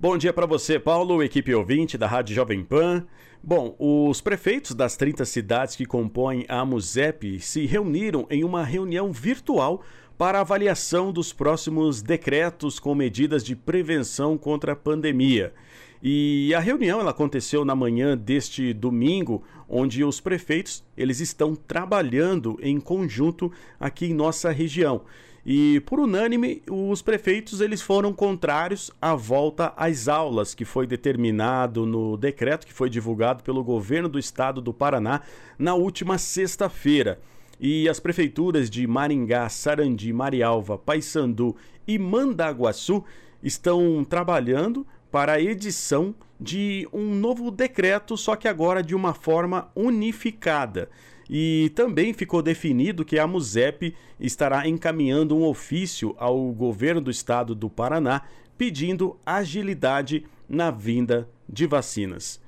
Bom 0.02 0.18
dia 0.18 0.32
para 0.32 0.46
você, 0.46 0.80
Paulo, 0.80 1.22
equipe 1.22 1.54
ouvinte 1.54 1.96
da 1.96 2.08
Rádio 2.08 2.34
Jovem 2.34 2.64
Pan. 2.64 3.06
Bom, 3.40 3.76
os 3.78 4.20
prefeitos 4.20 4.74
das 4.74 4.96
30 4.96 5.24
cidades 5.24 5.76
que 5.76 5.86
compõem 5.86 6.44
a 6.48 6.64
MUSEP 6.64 7.38
se 7.38 7.66
reuniram 7.66 8.26
em 8.28 8.42
uma 8.42 8.64
reunião 8.64 9.12
virtual 9.12 9.80
para 10.18 10.40
avaliação 10.40 11.12
dos 11.12 11.32
próximos 11.32 12.02
decretos 12.02 12.80
com 12.80 12.96
medidas 12.96 13.44
de 13.44 13.54
prevenção 13.54 14.36
contra 14.36 14.72
a 14.72 14.76
pandemia. 14.76 15.54
E 16.02 16.52
a 16.52 16.58
reunião 16.58 16.98
ela 16.98 17.12
aconteceu 17.12 17.64
na 17.64 17.76
manhã 17.76 18.18
deste 18.18 18.72
domingo, 18.72 19.44
onde 19.68 20.02
os 20.02 20.18
prefeitos 20.20 20.82
eles 20.96 21.20
estão 21.20 21.54
trabalhando 21.54 22.58
em 22.60 22.80
conjunto 22.80 23.52
aqui 23.78 24.06
em 24.06 24.14
nossa 24.14 24.50
região. 24.50 25.02
E 25.44 25.80
por 25.80 25.98
unânime, 25.98 26.62
os 26.70 27.02
prefeitos 27.02 27.60
eles 27.60 27.82
foram 27.82 28.12
contrários 28.12 28.92
à 29.00 29.14
volta 29.14 29.72
às 29.76 30.06
aulas 30.06 30.54
que 30.54 30.64
foi 30.64 30.86
determinado 30.86 31.84
no 31.84 32.16
decreto 32.16 32.66
que 32.66 32.72
foi 32.72 32.88
divulgado 32.88 33.42
pelo 33.42 33.64
governo 33.64 34.08
do 34.08 34.20
estado 34.20 34.60
do 34.60 34.72
Paraná 34.72 35.20
na 35.58 35.74
última 35.74 36.16
sexta-feira. 36.16 37.20
E 37.58 37.88
as 37.88 37.98
prefeituras 37.98 38.70
de 38.70 38.86
Maringá, 38.86 39.48
Sarandi, 39.48 40.12
Marialva, 40.12 40.78
Paysandu 40.78 41.56
e 41.86 41.98
Mandaguaçu 41.98 43.04
estão 43.42 44.04
trabalhando 44.04 44.86
para 45.10 45.32
a 45.32 45.40
edição 45.40 46.14
de 46.40 46.88
um 46.92 47.14
novo 47.14 47.50
decreto, 47.50 48.16
só 48.16 48.34
que 48.34 48.48
agora 48.48 48.82
de 48.82 48.94
uma 48.94 49.12
forma 49.12 49.70
unificada. 49.74 50.88
E 51.28 51.70
também 51.74 52.12
ficou 52.12 52.42
definido 52.42 53.04
que 53.04 53.18
a 53.18 53.26
MUSEP 53.26 53.94
estará 54.18 54.66
encaminhando 54.68 55.36
um 55.36 55.44
ofício 55.44 56.14
ao 56.18 56.52
governo 56.52 57.00
do 57.00 57.10
estado 57.10 57.54
do 57.54 57.70
Paraná 57.70 58.22
pedindo 58.56 59.18
agilidade 59.24 60.24
na 60.48 60.70
vinda 60.70 61.28
de 61.48 61.66
vacinas. 61.66 62.40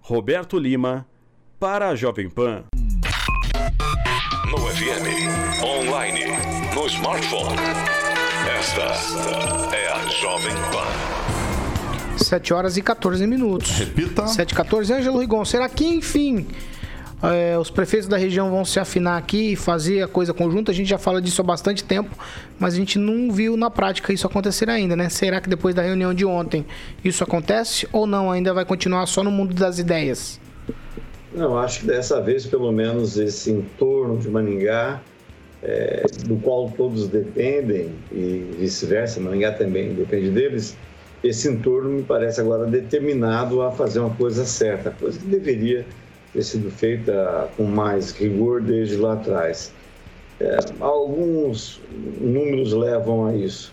Roberto 0.00 0.58
Lima, 0.58 1.06
para 1.58 1.88
a 1.88 1.94
Jovem 1.94 2.28
Pan. 2.28 2.64
No 4.50 4.58
FM, 4.58 5.62
online, 5.64 6.24
no 6.74 6.86
smartphone. 6.86 7.56
Esta 8.58 9.74
é 9.74 9.88
a 9.92 10.06
Jovem 10.08 10.54
Pan. 10.70 12.24
7 12.24 12.54
horas 12.54 12.76
e 12.76 12.82
14 12.82 13.26
minutos. 13.26 13.70
Repita. 13.70 14.26
7 14.26 14.50
e 14.50 14.54
14. 14.54 14.92
Ângelo 14.92 15.18
Rigon, 15.18 15.44
será 15.44 15.68
que, 15.68 15.86
enfim, 15.86 16.46
é, 17.22 17.56
os 17.58 17.70
prefeitos 17.70 18.08
da 18.08 18.16
região 18.16 18.50
vão 18.50 18.64
se 18.64 18.78
afinar 18.78 19.16
aqui 19.16 19.52
e 19.52 19.56
fazer 19.56 20.02
a 20.02 20.08
coisa 20.08 20.34
conjunta. 20.34 20.70
A 20.70 20.74
gente 20.74 20.88
já 20.88 20.98
fala 20.98 21.20
disso 21.20 21.40
há 21.40 21.44
bastante 21.44 21.82
tempo, 21.82 22.10
mas 22.58 22.74
a 22.74 22.76
gente 22.76 22.98
não 22.98 23.32
viu 23.32 23.56
na 23.56 23.70
prática 23.70 24.12
isso 24.12 24.26
acontecer 24.26 24.68
ainda, 24.68 24.94
né? 24.94 25.08
Será 25.08 25.40
que 25.40 25.48
depois 25.48 25.74
da 25.74 25.82
reunião 25.82 26.12
de 26.12 26.24
ontem 26.24 26.66
isso 27.04 27.24
acontece 27.24 27.88
ou 27.92 28.06
não? 28.06 28.30
Ainda 28.30 28.52
vai 28.52 28.64
continuar 28.64 29.06
só 29.06 29.24
no 29.24 29.30
mundo 29.30 29.54
das 29.54 29.78
ideias? 29.78 30.38
Não, 31.34 31.58
acho 31.58 31.80
que 31.80 31.86
dessa 31.86 32.20
vez, 32.20 32.46
pelo 32.46 32.70
menos, 32.72 33.18
esse 33.18 33.50
entorno 33.50 34.16
de 34.18 34.28
Maningá, 34.28 35.00
é, 35.62 36.04
do 36.26 36.36
qual 36.36 36.70
todos 36.70 37.08
dependem, 37.08 37.92
e 38.12 38.54
vice-versa, 38.58 39.20
Maningá 39.20 39.52
também 39.52 39.94
depende 39.94 40.30
deles, 40.30 40.76
esse 41.22 41.48
entorno 41.48 41.90
me 41.90 42.02
parece 42.02 42.40
agora 42.40 42.66
determinado 42.66 43.62
a 43.62 43.72
fazer 43.72 44.00
uma 44.00 44.14
coisa 44.14 44.44
certa, 44.44 44.90
coisa 44.90 45.18
que 45.18 45.26
deveria 45.26 45.84
ter 46.36 46.42
sido 46.42 46.70
feita 46.70 47.48
com 47.56 47.64
mais 47.64 48.12
rigor 48.12 48.60
desde 48.60 48.96
lá 48.96 49.14
atrás. 49.14 49.72
É, 50.38 50.58
alguns 50.80 51.80
números 52.20 52.74
levam 52.74 53.26
a 53.26 53.34
isso. 53.34 53.72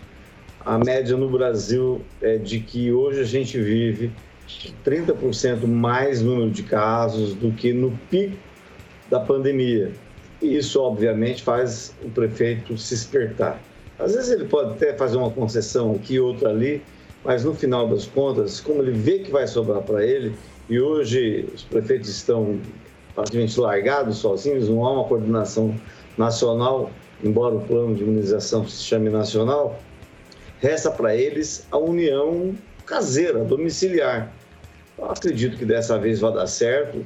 A 0.66 0.78
média 0.78 1.18
no 1.18 1.30
Brasil 1.30 2.02
é 2.22 2.38
de 2.38 2.62
que 2.62 2.90
hoje 2.90 3.20
a 3.20 3.26
gente 3.26 3.60
vive 3.60 4.14
30% 4.86 5.68
mais 5.68 6.22
número 6.22 6.50
de 6.50 6.64
casos 6.64 7.34
do 7.34 7.52
que 7.52 7.74
no 7.74 7.92
pico 8.10 8.38
da 9.10 9.20
pandemia. 9.20 9.92
E 10.42 10.56
isso, 10.56 10.82
obviamente, 10.82 11.44
faz 11.44 11.94
o 12.02 12.10
prefeito 12.10 12.78
se 12.78 12.94
espertar. 12.94 13.62
Às 14.00 14.16
vezes 14.16 14.32
ele 14.32 14.46
pode 14.46 14.72
até 14.72 14.94
fazer 14.94 15.18
uma 15.18 15.32
concessão 15.32 15.92
aqui, 15.96 16.18
outra 16.18 16.50
ali, 16.50 16.82
mas 17.26 17.44
no 17.44 17.54
final 17.54 17.90
das 17.90 18.06
contas, 18.06 18.62
como 18.62 18.82
ele 18.82 18.92
vê 18.92 19.20
que 19.20 19.32
vai 19.32 19.48
sobrar 19.48 19.82
para 19.82 20.06
ele, 20.06 20.34
e 20.70 20.80
hoje 20.80 21.48
os 21.54 21.64
prefeitos 21.64 22.10
estão 22.10 22.60
praticamente 23.16 23.60
largados, 23.60 24.18
sozinhos, 24.18 24.70
não 24.70 24.86
há 24.86 24.94
uma 24.94 25.04
coordenação 25.04 25.76
nacional, 26.18 26.92
embora 27.24 27.56
o 27.56 27.62
plano 27.62 27.96
de 27.96 28.04
imunização 28.04 28.68
se 28.68 28.84
chame 28.84 29.10
nacional, 29.10 29.80
resta 30.60 30.90
para 30.90 31.16
eles 31.16 31.68
a 31.72 31.78
união 31.78 32.56
caseira, 32.86 33.44
domiciliar. 33.44 34.32
Eu 34.98 35.06
acredito 35.06 35.58
que 35.58 35.66
dessa 35.66 35.98
vez 35.98 36.20
vai 36.20 36.34
dar 36.34 36.48
certo, 36.48 37.06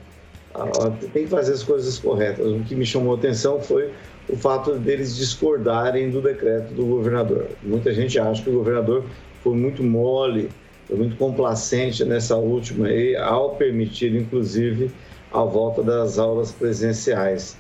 tem 1.14 1.24
que 1.24 1.30
fazer 1.30 1.54
as 1.54 1.64
coisas 1.64 2.00
corretas. 2.00 2.46
O 2.48 2.60
que 2.62 2.76
me 2.76 2.86
chamou 2.86 3.16
a 3.16 3.18
atenção 3.18 3.60
foi 3.60 3.92
o 4.30 4.36
fato 4.36 4.74
deles 4.76 5.16
discordarem 5.16 6.10
do 6.10 6.22
decreto 6.22 6.74
do 6.74 6.86
governador. 6.86 7.48
Muita 7.64 7.94
gente 7.94 8.20
acha 8.20 8.44
que 8.44 8.50
o 8.50 8.54
governador 8.54 9.06
foi 9.44 9.56
muito 9.56 9.84
mole 9.84 10.50
foi 10.88 10.98
muito 10.98 11.18
complacente 11.18 12.06
nessa 12.06 12.36
última 12.38 12.88
aí, 12.88 13.16
ao 13.18 13.56
permitir, 13.56 14.16
inclusive, 14.16 14.90
a 15.34 15.44
volta 15.44 15.84
das 15.84 16.18
aulas 16.18 16.52
presenciais. 16.54 17.58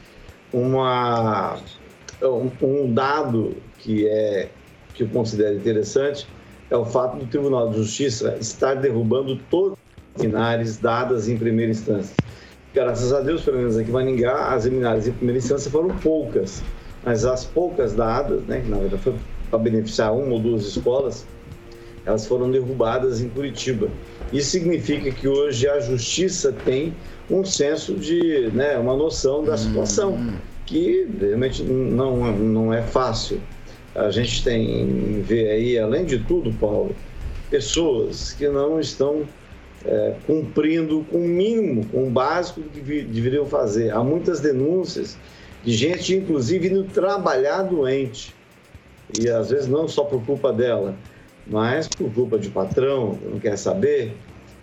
Uma, 0.53 1.57
um 2.61 2.93
dado 2.93 3.57
que, 3.79 4.07
é, 4.07 4.47
que 4.93 5.03
eu 5.03 5.09
considero 5.09 5.57
interessante 5.57 6.25
é 6.71 6.77
o 6.77 6.85
fato 6.85 7.17
do 7.17 7.25
Tribunal 7.25 7.69
de 7.69 7.77
Justiça 7.77 8.37
estar 8.39 8.75
derrubando 8.75 9.37
todas 9.49 9.77
as 10.15 10.21
liminares 10.21 10.77
dadas 10.77 11.27
em 11.27 11.37
primeira 11.37 11.71
instância. 11.71 12.15
Graças 12.73 13.11
a 13.11 13.19
Deus, 13.19 13.43
pelo 13.43 13.57
menos 13.57 13.77
aqui 13.77 13.89
em 13.89 13.93
Maningá, 13.93 14.53
as 14.53 14.65
liminares 14.65 15.07
em 15.07 15.11
primeira 15.11 15.39
instância 15.39 15.69
foram 15.69 15.89
poucas, 15.97 16.63
mas 17.03 17.25
as 17.25 17.43
poucas 17.43 17.93
dadas, 17.93 18.41
né, 18.43 18.61
que 18.61 18.69
na 18.69 18.77
verdade 18.77 19.01
foi 19.01 19.15
para 19.49 19.59
beneficiar 19.59 20.13
uma 20.13 20.33
ou 20.33 20.39
duas 20.39 20.65
escolas, 20.65 21.25
elas 22.07 22.25
foram 22.25 22.49
derrubadas 22.49 23.19
em 23.21 23.27
Curitiba. 23.27 23.89
Isso 24.31 24.51
significa 24.51 25.11
que 25.11 25.27
hoje 25.27 25.67
a 25.67 25.81
justiça 25.81 26.53
tem 26.63 26.95
um 27.29 27.43
senso 27.43 27.95
de, 27.95 28.49
né, 28.53 28.77
uma 28.77 28.95
noção 28.95 29.43
da 29.43 29.57
situação, 29.57 30.13
hum. 30.13 30.33
que 30.65 31.05
realmente 31.19 31.61
não, 31.63 32.31
não 32.33 32.73
é 32.73 32.81
fácil. 32.81 33.41
A 33.93 34.09
gente 34.09 34.41
tem, 34.41 35.21
vê 35.21 35.49
aí, 35.49 35.77
além 35.77 36.05
de 36.05 36.19
tudo, 36.19 36.53
Paulo, 36.53 36.95
pessoas 37.49 38.31
que 38.31 38.47
não 38.47 38.79
estão 38.79 39.23
é, 39.85 40.15
cumprindo 40.25 41.05
com 41.11 41.17
o 41.17 41.27
mínimo, 41.27 41.85
com 41.87 42.07
o 42.07 42.09
básico 42.09 42.61
que 42.61 42.79
deveriam 42.79 43.45
fazer. 43.45 43.91
Há 43.91 44.01
muitas 44.01 44.39
denúncias 44.39 45.17
de 45.61 45.73
gente, 45.73 46.15
inclusive, 46.15 46.69
indo 46.69 46.85
trabalhar 46.85 47.63
doente. 47.63 48.33
E 49.19 49.29
às 49.29 49.49
vezes 49.49 49.67
não 49.67 49.89
só 49.89 50.05
por 50.05 50.23
culpa 50.25 50.53
dela, 50.53 50.95
mas 51.49 51.87
por 51.87 52.11
culpa 52.13 52.37
de 52.37 52.49
patrão, 52.49 53.17
não 53.23 53.39
quer 53.39 53.57
saber, 53.57 54.15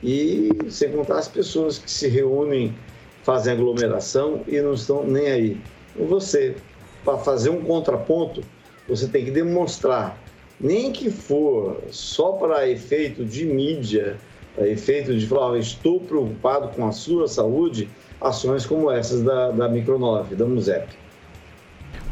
e 0.02 0.50
sem 0.68 0.90
contar 0.92 1.18
as 1.18 1.28
pessoas 1.28 1.78
que 1.78 1.90
se 1.90 2.08
reúnem, 2.08 2.74
fazem 3.22 3.54
aglomeração 3.54 4.42
e 4.46 4.60
não 4.60 4.74
estão 4.74 5.04
nem 5.04 5.26
aí. 5.28 5.60
Então, 5.94 6.06
você, 6.06 6.56
para 7.04 7.16
fazer 7.18 7.50
um 7.50 7.62
contraponto, 7.62 8.42
você 8.86 9.08
tem 9.08 9.24
que 9.24 9.30
demonstrar, 9.30 10.18
nem 10.60 10.92
que 10.92 11.10
for 11.10 11.82
só 11.90 12.32
para 12.32 12.68
efeito 12.68 13.24
de 13.24 13.46
mídia, 13.46 14.18
para 14.54 14.68
efeito 14.68 15.16
de 15.16 15.26
falar, 15.26 15.58
estou 15.58 16.00
preocupado 16.00 16.68
com 16.68 16.86
a 16.86 16.92
sua 16.92 17.26
saúde, 17.26 17.88
ações 18.20 18.66
como 18.66 18.90
essas 18.90 19.22
da, 19.22 19.50
da 19.50 19.68
9, 19.68 20.34
da 20.34 20.44
MUSEP. 20.44 20.86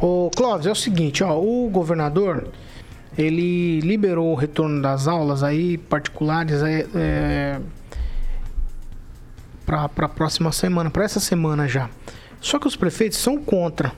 Ô, 0.00 0.30
Clóvis, 0.34 0.66
é 0.66 0.70
o 0.70 0.74
seguinte, 0.74 1.22
ó, 1.22 1.38
o 1.38 1.68
governador 1.70 2.48
ele 3.16 3.80
liberou 3.80 4.32
o 4.32 4.34
retorno 4.34 4.80
das 4.80 5.06
aulas 5.06 5.42
aí 5.42 5.76
particulares 5.76 6.62
é, 6.62 6.86
é, 6.94 7.60
para 9.66 9.84
a 9.84 10.08
próxima 10.08 10.50
semana, 10.52 10.90
para 10.90 11.04
essa 11.04 11.20
semana 11.20 11.68
já. 11.68 11.90
Só 12.40 12.58
que 12.58 12.66
os 12.66 12.76
prefeitos 12.76 13.18
são 13.18 13.38
contra. 13.38 13.92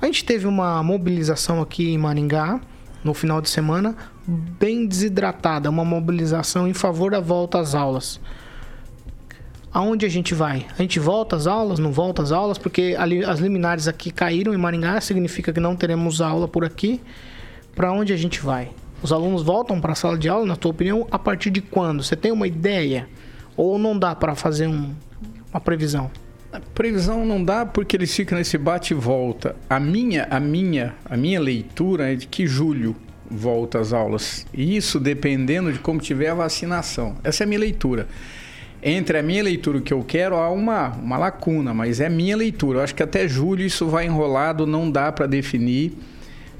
A 0.00 0.06
gente 0.06 0.24
teve 0.24 0.46
uma 0.46 0.82
mobilização 0.82 1.60
aqui 1.60 1.90
em 1.90 1.98
Maringá 1.98 2.60
no 3.02 3.14
final 3.14 3.40
de 3.40 3.48
semana 3.48 3.96
bem 4.26 4.86
desidratada, 4.86 5.68
uma 5.68 5.84
mobilização 5.84 6.68
em 6.68 6.74
favor 6.74 7.10
da 7.10 7.20
volta 7.20 7.58
às 7.58 7.74
aulas. 7.74 8.20
Aonde 9.72 10.04
a 10.04 10.08
gente 10.08 10.34
vai? 10.34 10.66
A 10.78 10.82
gente 10.82 11.00
volta 11.00 11.34
às 11.34 11.46
aulas, 11.46 11.78
não 11.78 11.90
volta 11.90 12.22
às 12.22 12.30
aulas, 12.30 12.58
porque 12.58 12.94
ali, 12.98 13.24
as 13.24 13.40
liminares 13.40 13.88
aqui 13.88 14.10
caíram 14.10 14.52
em 14.52 14.58
Maringá, 14.58 15.00
significa 15.00 15.52
que 15.52 15.58
não 15.58 15.74
teremos 15.74 16.20
aula 16.20 16.46
por 16.46 16.64
aqui 16.64 17.00
para 17.74 17.92
onde 17.92 18.12
a 18.12 18.16
gente 18.16 18.40
vai? 18.40 18.70
Os 19.02 19.12
alunos 19.12 19.42
voltam 19.42 19.80
para 19.80 19.92
a 19.92 19.96
sala 19.96 20.16
de 20.16 20.28
aula, 20.28 20.46
na 20.46 20.56
tua 20.56 20.70
opinião, 20.70 21.06
a 21.10 21.18
partir 21.18 21.50
de 21.50 21.60
quando? 21.60 22.02
Você 22.02 22.14
tem 22.14 22.30
uma 22.30 22.46
ideia? 22.46 23.08
Ou 23.56 23.78
não 23.78 23.98
dá 23.98 24.14
para 24.14 24.34
fazer 24.34 24.68
um, 24.68 24.94
uma 25.50 25.60
previsão? 25.60 26.10
A 26.52 26.60
previsão 26.60 27.24
não 27.24 27.42
dá 27.42 27.64
porque 27.66 27.96
eles 27.96 28.14
ficam 28.14 28.38
nesse 28.38 28.56
bate 28.58 28.92
e 28.92 28.96
volta. 28.96 29.56
A 29.68 29.80
minha, 29.80 30.28
a 30.30 30.38
minha, 30.38 30.94
a 31.04 31.16
minha 31.16 31.40
leitura 31.40 32.12
é 32.12 32.14
de 32.14 32.26
que 32.26 32.46
julho, 32.46 32.94
volta 33.30 33.80
às 33.80 33.92
aulas. 33.92 34.46
Isso 34.52 35.00
dependendo 35.00 35.72
de 35.72 35.78
como 35.78 35.98
tiver 35.98 36.28
a 36.28 36.34
vacinação. 36.34 37.16
Essa 37.24 37.42
é 37.42 37.44
a 37.44 37.48
minha 37.48 37.60
leitura. 37.60 38.06
Entre 38.82 39.16
a 39.16 39.22
minha 39.22 39.42
leitura 39.42 39.78
e 39.78 39.80
o 39.80 39.82
que 39.82 39.94
eu 39.94 40.04
quero, 40.04 40.36
há 40.36 40.50
uma, 40.50 40.88
uma 40.88 41.16
lacuna, 41.16 41.72
mas 41.72 42.00
é 42.00 42.08
minha 42.08 42.36
leitura. 42.36 42.80
Eu 42.80 42.84
acho 42.84 42.94
que 42.94 43.02
até 43.02 43.26
julho 43.26 43.64
isso 43.64 43.86
vai 43.86 44.06
enrolado, 44.06 44.66
não 44.66 44.90
dá 44.90 45.10
para 45.10 45.26
definir. 45.26 45.92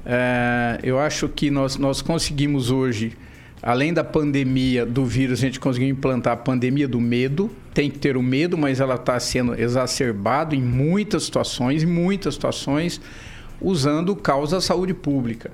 É, 0.05 0.79
eu 0.83 0.99
acho 0.99 1.29
que 1.29 1.49
nós, 1.49 1.77
nós 1.77 2.01
conseguimos 2.01 2.69
hoje, 2.71 3.13
além 3.61 3.93
da 3.93 4.03
pandemia 4.03 4.85
do 4.85 5.05
vírus, 5.05 5.39
a 5.39 5.41
gente 5.41 5.59
conseguiu 5.59 5.89
implantar 5.89 6.33
a 6.33 6.37
pandemia 6.37 6.87
do 6.87 6.99
medo. 6.99 7.49
Tem 7.73 7.89
que 7.89 7.97
ter 7.97 8.17
o 8.17 8.21
medo, 8.23 8.57
mas 8.57 8.79
ela 8.79 8.95
está 8.95 9.19
sendo 9.19 9.55
exacerbado 9.59 10.55
em 10.55 10.61
muitas 10.61 11.23
situações, 11.23 11.83
em 11.83 11.87
muitas 11.87 12.35
situações, 12.35 12.99
usando 13.61 14.15
caos 14.15 14.51
da 14.51 14.59
saúde 14.59 14.93
pública. 14.93 15.51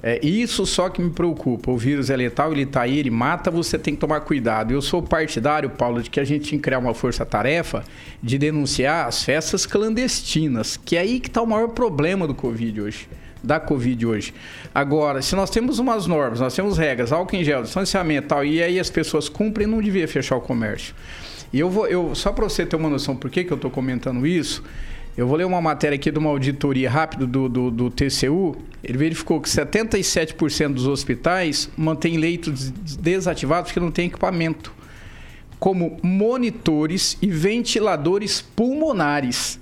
É 0.00 0.24
isso 0.24 0.64
só 0.64 0.88
que 0.88 1.02
me 1.02 1.10
preocupa. 1.10 1.72
O 1.72 1.76
vírus 1.76 2.08
é 2.08 2.16
letal, 2.16 2.52
ele 2.52 2.62
está 2.62 2.82
aí, 2.82 3.00
ele 3.00 3.10
mata, 3.10 3.50
você 3.50 3.76
tem 3.76 3.94
que 3.94 4.00
tomar 4.00 4.20
cuidado. 4.20 4.72
Eu 4.72 4.80
sou 4.80 5.02
partidário, 5.02 5.68
Paulo, 5.70 6.00
de 6.00 6.08
que 6.08 6.20
a 6.20 6.24
gente 6.24 6.44
tinha 6.44 6.58
que 6.58 6.62
criar 6.62 6.78
uma 6.78 6.94
força-tarefa 6.94 7.82
de 8.22 8.38
denunciar 8.38 9.08
as 9.08 9.24
festas 9.24 9.66
clandestinas, 9.66 10.76
que 10.76 10.96
é 10.96 11.00
aí 11.00 11.18
que 11.18 11.26
está 11.26 11.42
o 11.42 11.46
maior 11.46 11.70
problema 11.70 12.28
do 12.28 12.34
Covid 12.34 12.80
hoje 12.80 13.08
da 13.42 13.60
Covid 13.60 14.06
hoje. 14.06 14.34
Agora, 14.74 15.22
se 15.22 15.34
nós 15.34 15.50
temos 15.50 15.78
umas 15.78 16.06
normas, 16.06 16.40
nós 16.40 16.54
temos 16.54 16.76
regras, 16.76 17.12
álcool 17.12 17.36
em 17.36 17.44
gel, 17.44 17.62
distanciamento 17.62 18.28
tal, 18.28 18.44
e 18.44 18.62
aí 18.62 18.78
as 18.78 18.90
pessoas 18.90 19.28
cumprem, 19.28 19.66
não 19.66 19.80
devia 19.80 20.06
fechar 20.08 20.36
o 20.36 20.40
comércio. 20.40 20.94
E 21.52 21.60
eu 21.60 21.70
vou, 21.70 21.86
eu, 21.86 22.14
só 22.14 22.32
para 22.32 22.44
você 22.44 22.66
ter 22.66 22.76
uma 22.76 22.90
noção 22.90 23.16
por 23.16 23.30
que, 23.30 23.44
que 23.44 23.52
eu 23.52 23.56
estou 23.56 23.70
comentando 23.70 24.26
isso, 24.26 24.62
eu 25.16 25.26
vou 25.26 25.36
ler 25.36 25.44
uma 25.44 25.60
matéria 25.60 25.96
aqui 25.96 26.12
de 26.12 26.18
uma 26.18 26.30
auditoria 26.30 26.88
rápida 26.88 27.26
do, 27.26 27.48
do, 27.48 27.70
do 27.72 27.90
TCU. 27.90 28.56
Ele 28.84 28.96
verificou 28.96 29.40
que 29.40 29.48
77% 29.48 30.74
dos 30.74 30.86
hospitais 30.86 31.68
mantêm 31.76 32.18
leitos 32.18 32.70
desativados 32.70 33.72
porque 33.72 33.80
não 33.80 33.90
tem 33.90 34.06
equipamento, 34.06 34.72
como 35.58 35.98
monitores 36.04 37.18
e 37.20 37.26
ventiladores 37.26 38.40
pulmonares. 38.40 39.58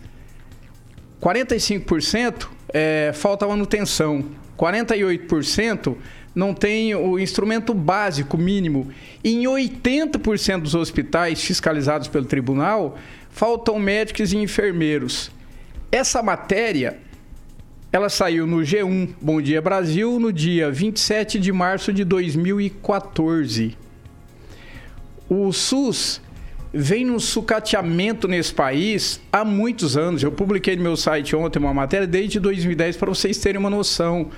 45% 1.22 2.48
é, 2.78 3.10
falta 3.14 3.48
manutenção. 3.48 4.22
48% 4.58 5.96
não 6.34 6.52
tem 6.52 6.94
o 6.94 7.18
instrumento 7.18 7.72
básico 7.72 8.36
mínimo. 8.36 8.90
Em 9.24 9.44
80% 9.44 10.60
dos 10.60 10.74
hospitais 10.74 11.42
fiscalizados 11.42 12.06
pelo 12.06 12.26
tribunal, 12.26 12.98
faltam 13.30 13.78
médicos 13.78 14.34
e 14.34 14.36
enfermeiros. 14.36 15.30
Essa 15.90 16.22
matéria 16.22 16.98
ela 17.90 18.10
saiu 18.10 18.46
no 18.46 18.58
G1 18.58 19.14
Bom 19.22 19.40
Dia 19.40 19.62
Brasil 19.62 20.20
no 20.20 20.30
dia 20.30 20.70
27 20.70 21.38
de 21.38 21.52
março 21.52 21.94
de 21.94 22.04
2014. 22.04 23.74
O 25.30 25.50
SUS 25.50 26.20
vem 26.76 27.06
num 27.06 27.18
sucateamento 27.18 28.28
nesse 28.28 28.52
país 28.52 29.18
há 29.32 29.44
muitos 29.44 29.96
anos. 29.96 30.22
Eu 30.22 30.30
publiquei 30.30 30.76
no 30.76 30.82
meu 30.82 30.96
site 30.96 31.34
ontem 31.34 31.58
uma 31.58 31.72
matéria 31.72 32.06
desde 32.06 32.38
2010 32.38 32.98
para 32.98 33.08
vocês 33.08 33.38
terem 33.38 33.58
uma 33.58 33.70
noção. 33.70 34.30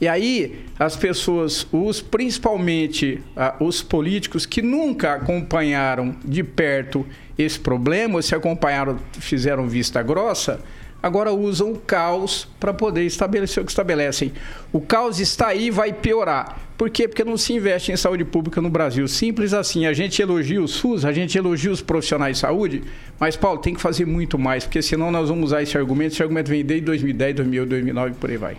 E 0.00 0.08
aí, 0.08 0.64
as 0.78 0.96
pessoas, 0.96 1.66
os 1.70 2.00
principalmente 2.00 3.22
ah, 3.36 3.54
os 3.60 3.82
políticos 3.82 4.46
que 4.46 4.62
nunca 4.62 5.12
acompanharam 5.12 6.16
de 6.24 6.42
perto 6.42 7.06
esse 7.38 7.60
problema, 7.60 8.20
se 8.22 8.34
acompanharam, 8.34 8.98
fizeram 9.12 9.68
vista 9.68 10.02
grossa, 10.02 10.60
agora 11.04 11.30
usam 11.34 11.70
o 11.70 11.78
caos 11.78 12.48
para 12.58 12.72
poder 12.72 13.04
estabelecer 13.04 13.62
o 13.62 13.66
que 13.66 13.70
estabelecem. 13.70 14.32
O 14.72 14.80
caos 14.80 15.20
está 15.20 15.48
aí 15.48 15.66
e 15.66 15.70
vai 15.70 15.92
piorar. 15.92 16.58
Por 16.78 16.88
quê? 16.88 17.06
Porque 17.06 17.22
não 17.22 17.36
se 17.36 17.52
investe 17.52 17.92
em 17.92 17.96
saúde 17.96 18.24
pública 18.24 18.58
no 18.62 18.70
Brasil. 18.70 19.06
Simples 19.06 19.52
assim. 19.52 19.84
A 19.84 19.92
gente 19.92 20.22
elogia 20.22 20.62
o 20.62 20.66
SUS, 20.66 21.04
a 21.04 21.12
gente 21.12 21.36
elogia 21.36 21.70
os 21.70 21.82
profissionais 21.82 22.38
de 22.38 22.40
saúde, 22.40 22.82
mas, 23.20 23.36
Paulo, 23.36 23.60
tem 23.60 23.74
que 23.74 23.82
fazer 23.82 24.06
muito 24.06 24.38
mais, 24.38 24.64
porque 24.64 24.80
senão 24.80 25.10
nós 25.10 25.28
vamos 25.28 25.44
usar 25.44 25.62
esse 25.62 25.76
argumento. 25.76 26.14
Esse 26.14 26.22
argumento 26.22 26.48
vem 26.48 26.64
desde 26.64 26.86
2010, 26.86 27.36
2008, 27.36 27.68
2009 27.68 28.14
por 28.14 28.30
aí 28.30 28.36
vai. 28.38 28.56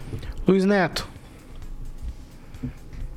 Luiz 0.47 0.65
Neto. 0.65 1.07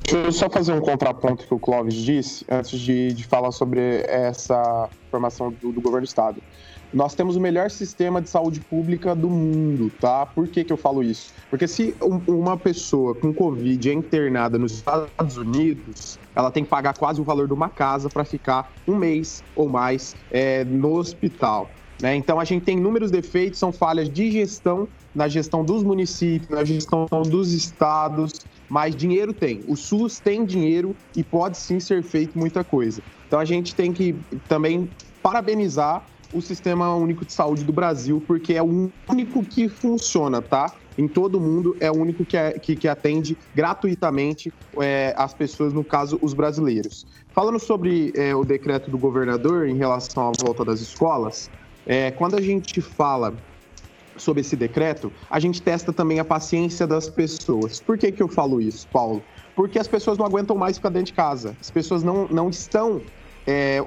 Deixa 0.01 0.17
eu 0.25 0.31
só 0.31 0.49
fazer 0.49 0.73
um 0.73 0.81
contraponto 0.81 1.45
que 1.45 1.53
o 1.53 1.59
Clóvis 1.59 1.93
disse, 1.93 2.43
antes 2.49 2.79
de, 2.79 3.13
de 3.13 3.23
falar 3.25 3.51
sobre 3.51 4.03
essa 4.07 4.89
formação 5.11 5.51
do, 5.51 5.71
do 5.71 5.79
governo 5.79 6.07
do 6.07 6.09
Estado. 6.09 6.41
Nós 6.91 7.13
temos 7.13 7.35
o 7.35 7.39
melhor 7.39 7.69
sistema 7.69 8.21
de 8.21 8.29
saúde 8.29 8.59
pública 8.61 9.15
do 9.15 9.29
mundo, 9.29 9.91
tá? 9.99 10.25
Por 10.25 10.47
que, 10.47 10.63
que 10.63 10.73
eu 10.73 10.77
falo 10.77 11.03
isso? 11.03 11.31
Porque 11.49 11.67
se 11.67 11.95
um, 12.01 12.39
uma 12.39 12.57
pessoa 12.57 13.13
com 13.13 13.31
Covid 13.31 13.89
é 13.89 13.93
internada 13.93 14.57
nos 14.57 14.73
Estados 14.73 15.37
Unidos, 15.37 16.17
ela 16.35 16.49
tem 16.49 16.63
que 16.63 16.69
pagar 16.69 16.97
quase 16.97 17.21
o 17.21 17.23
valor 17.23 17.47
de 17.47 17.53
uma 17.53 17.69
casa 17.69 18.09
para 18.09 18.25
ficar 18.25 18.73
um 18.87 18.95
mês 18.95 19.43
ou 19.55 19.69
mais 19.69 20.15
é, 20.31 20.63
no 20.65 20.95
hospital. 20.95 21.69
Né? 22.01 22.15
Então 22.15 22.39
a 22.39 22.45
gente 22.45 22.63
tem 22.63 22.77
inúmeros 22.77 23.11
defeitos, 23.11 23.59
são 23.59 23.71
falhas 23.71 24.09
de 24.09 24.31
gestão 24.31 24.87
na 25.13 25.27
gestão 25.27 25.63
dos 25.63 25.83
municípios, 25.83 26.49
na 26.49 26.63
gestão 26.63 27.07
dos 27.27 27.51
estados, 27.53 28.33
mas 28.67 28.95
dinheiro 28.95 29.33
tem. 29.33 29.63
O 29.67 29.75
SUS 29.75 30.19
tem 30.19 30.45
dinheiro 30.45 30.95
e 31.15 31.23
pode 31.23 31.57
sim 31.57 31.79
ser 31.79 32.03
feito 32.03 32.37
muita 32.37 32.63
coisa. 32.63 33.01
Então 33.27 33.39
a 33.39 33.45
gente 33.45 33.75
tem 33.75 33.91
que 33.91 34.15
também 34.47 34.89
parabenizar 35.21 36.05
o 36.33 36.41
Sistema 36.41 36.95
Único 36.95 37.25
de 37.25 37.33
Saúde 37.33 37.63
do 37.63 37.73
Brasil, 37.73 38.23
porque 38.25 38.53
é 38.53 38.61
o 38.61 38.91
único 39.09 39.43
que 39.43 39.67
funciona, 39.67 40.41
tá? 40.41 40.71
Em 40.97 41.07
todo 41.07 41.39
mundo, 41.39 41.75
é 41.79 41.89
o 41.89 41.95
único 41.95 42.25
que, 42.25 42.35
é, 42.35 42.51
que, 42.51 42.75
que 42.75 42.87
atende 42.87 43.37
gratuitamente 43.55 44.53
é, 44.77 45.13
as 45.17 45.33
pessoas, 45.33 45.73
no 45.73 45.83
caso, 45.83 46.19
os 46.21 46.33
brasileiros. 46.33 47.07
Falando 47.29 47.59
sobre 47.59 48.11
é, 48.15 48.35
o 48.35 48.43
decreto 48.43 48.91
do 48.91 48.97
governador 48.97 49.67
em 49.67 49.77
relação 49.77 50.27
à 50.27 50.31
volta 50.43 50.65
das 50.65 50.81
escolas, 50.81 51.49
é, 51.85 52.11
quando 52.11 52.35
a 52.35 52.41
gente 52.41 52.81
fala 52.81 53.33
sobre 54.17 54.41
esse 54.41 54.55
decreto, 54.55 55.11
a 55.29 55.39
gente 55.39 55.61
testa 55.61 55.93
também 55.93 56.19
a 56.19 56.25
paciência 56.25 56.85
das 56.85 57.09
pessoas. 57.09 57.79
Por 57.79 57.97
que, 57.97 58.11
que 58.11 58.21
eu 58.21 58.27
falo 58.27 58.61
isso, 58.61 58.87
Paulo? 58.89 59.23
Porque 59.55 59.79
as 59.79 59.87
pessoas 59.87 60.17
não 60.17 60.25
aguentam 60.25 60.55
mais 60.55 60.77
ficar 60.77 60.89
dentro 60.89 61.07
de 61.07 61.13
casa. 61.13 61.55
As 61.59 61.71
pessoas 61.71 62.03
não, 62.03 62.27
não 62.27 62.49
estão 62.49 63.01
é, 63.47 63.79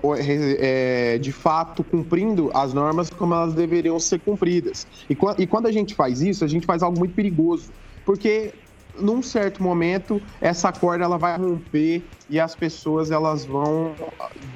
é, 0.58 1.18
de 1.18 1.32
fato 1.32 1.84
cumprindo 1.84 2.50
as 2.54 2.72
normas 2.72 3.08
como 3.10 3.34
elas 3.34 3.54
deveriam 3.54 3.98
ser 3.98 4.20
cumpridas. 4.20 4.86
E, 5.08 5.16
e 5.38 5.46
quando 5.46 5.66
a 5.66 5.72
gente 5.72 5.94
faz 5.94 6.20
isso, 6.20 6.44
a 6.44 6.48
gente 6.48 6.66
faz 6.66 6.82
algo 6.82 6.98
muito 6.98 7.14
perigoso, 7.14 7.72
porque 8.04 8.52
num 9.00 9.22
certo 9.22 9.62
momento 9.62 10.20
essa 10.40 10.70
corda 10.72 11.04
ela 11.04 11.18
vai 11.18 11.36
romper 11.38 12.04
e 12.28 12.38
as 12.38 12.54
pessoas 12.54 13.10
elas 13.10 13.44
vão 13.44 13.94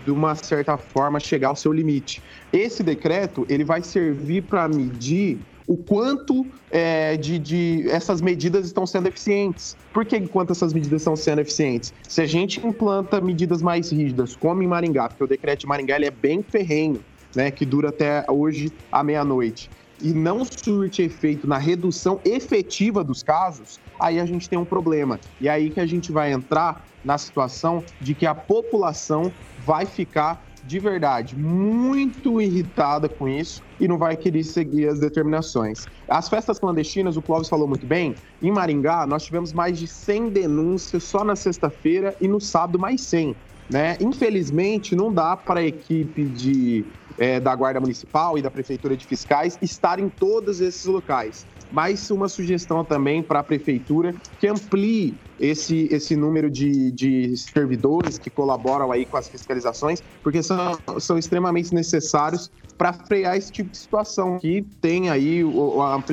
de 0.05 0.11
uma 0.11 0.35
certa 0.35 0.77
forma 0.77 1.21
chegar 1.21 1.49
ao 1.49 1.57
seu 1.57 1.73
limite. 1.73 2.23
Esse 2.53 2.83
decreto 2.83 3.47
ele 3.49 3.65
vai 3.65 3.83
servir 3.83 4.43
para 4.43 4.69
medir 4.69 5.41
o 5.67 5.77
quanto 5.77 6.47
é, 6.71 7.17
de, 7.17 7.39
de, 7.39 7.91
essas 7.91 8.21
medidas 8.21 8.67
estão 8.67 8.87
sendo 8.87 9.09
eficientes. 9.09 9.77
Por 9.93 10.05
que 10.05 10.17
enquanto 10.17 10.53
essas 10.53 10.73
medidas 10.73 11.03
estão 11.03 11.17
sendo 11.17 11.41
eficientes? 11.41 11.93
Se 12.09 12.21
a 12.21 12.27
gente 12.27 12.65
implanta 12.65 13.21
medidas 13.21 13.61
mais 13.61 13.91
rígidas, 13.91 14.37
como 14.37 14.63
em 14.63 14.67
Maringá, 14.67 15.09
porque 15.09 15.25
o 15.25 15.27
decreto 15.27 15.61
de 15.61 15.67
Maringá 15.67 15.97
ele 15.97 16.07
é 16.07 16.11
bem 16.11 16.43
ferrenho, 16.43 17.03
né, 17.35 17.51
que 17.51 17.67
dura 17.67 17.89
até 17.89 18.25
hoje 18.29 18.73
à 18.91 19.03
meia-noite, 19.03 19.69
e 20.01 20.13
não 20.13 20.45
surte 20.45 21.03
efeito 21.03 21.47
na 21.47 21.59
redução 21.59 22.21
efetiva 22.25 23.03
dos 23.03 23.23
casos, 23.23 23.81
aí 23.99 24.21
a 24.21 24.27
gente 24.27 24.49
tem 24.49 24.59
um 24.59 24.65
problema. 24.65 25.19
E 25.41 25.49
é 25.49 25.51
aí 25.51 25.71
que 25.71 25.81
a 25.81 25.87
gente 25.87 26.13
vai 26.13 26.33
entrar 26.33 26.87
na 27.05 27.17
situação 27.17 27.83
de 28.01 28.15
que 28.15 28.27
a 28.27 28.35
população 28.35 29.33
vai 29.65 29.87
ficar 29.87 30.45
de 30.67 30.79
verdade 30.79 31.37
muito 31.37 32.41
irritada 32.41 33.09
com 33.09 33.29
isso 33.29 33.63
e 33.79 33.87
não 33.87 33.99
vai 33.99 34.17
querer 34.17 34.43
seguir 34.43 34.89
as 34.89 34.99
determinações. 34.99 35.87
As 36.09 36.29
festas 36.29 36.59
clandestinas, 36.59 37.17
o 37.17 37.23
Clóvis 37.23 37.49
falou 37.49 37.69
muito 37.69 37.87
bem, 37.87 38.15
em 38.43 38.51
Maringá 38.51 39.07
nós 39.07 39.23
tivemos 39.25 39.53
mais 39.53 39.79
de 39.79 39.87
100 39.87 40.31
denúncias 40.31 41.05
só 41.05 41.25
na 41.25 41.37
sexta-feira 41.37 42.15
e 42.21 42.27
no 42.29 42.41
sábado 42.41 42.79
mais 42.79 43.01
100. 43.03 43.37
Né? 43.69 43.97
Infelizmente, 44.01 44.95
não 44.95 45.13
dá 45.13 45.37
para 45.37 45.61
a 45.61 45.63
equipe 45.63 46.25
de, 46.25 46.85
é, 47.19 47.41
da 47.41 47.55
Guarda 47.55 47.81
Municipal 47.81 48.39
e 48.39 48.43
da 48.43 48.51
Prefeitura 48.51 48.97
de 48.97 49.05
Fiscais 49.05 49.59
estar 49.61 49.99
em 49.99 50.09
todos 50.09 50.61
esses 50.61 50.85
locais. 50.85 51.45
Mas 51.71 52.11
uma 52.11 52.29
sugestão 52.29 52.85
também 52.85 53.23
para 53.23 53.41
a 53.41 53.45
Prefeitura 53.45 54.15
que 54.39 54.47
amplie 54.47 55.19
esse, 55.39 55.89
esse 55.91 56.17
número 56.17 56.51
de, 56.51 56.91
de 56.93 57.37
servidores 57.37 58.19
que 58.19 58.31
colaboram 58.31 58.91
aí 58.91 59.05
com 59.05 59.17
as 59.17 59.29
fiscalizações, 59.29 60.03
porque 60.23 60.43
são, 60.43 60.81
são 60.99 61.19
extremamente 61.19 61.75
necessários 61.75 62.51
para 62.79 62.93
frear 62.93 63.37
esse 63.37 63.51
tipo 63.51 63.71
de 63.71 63.79
situação 63.79 64.39
que 64.39 64.63
tem 64.81 65.09
aí, 65.09 65.43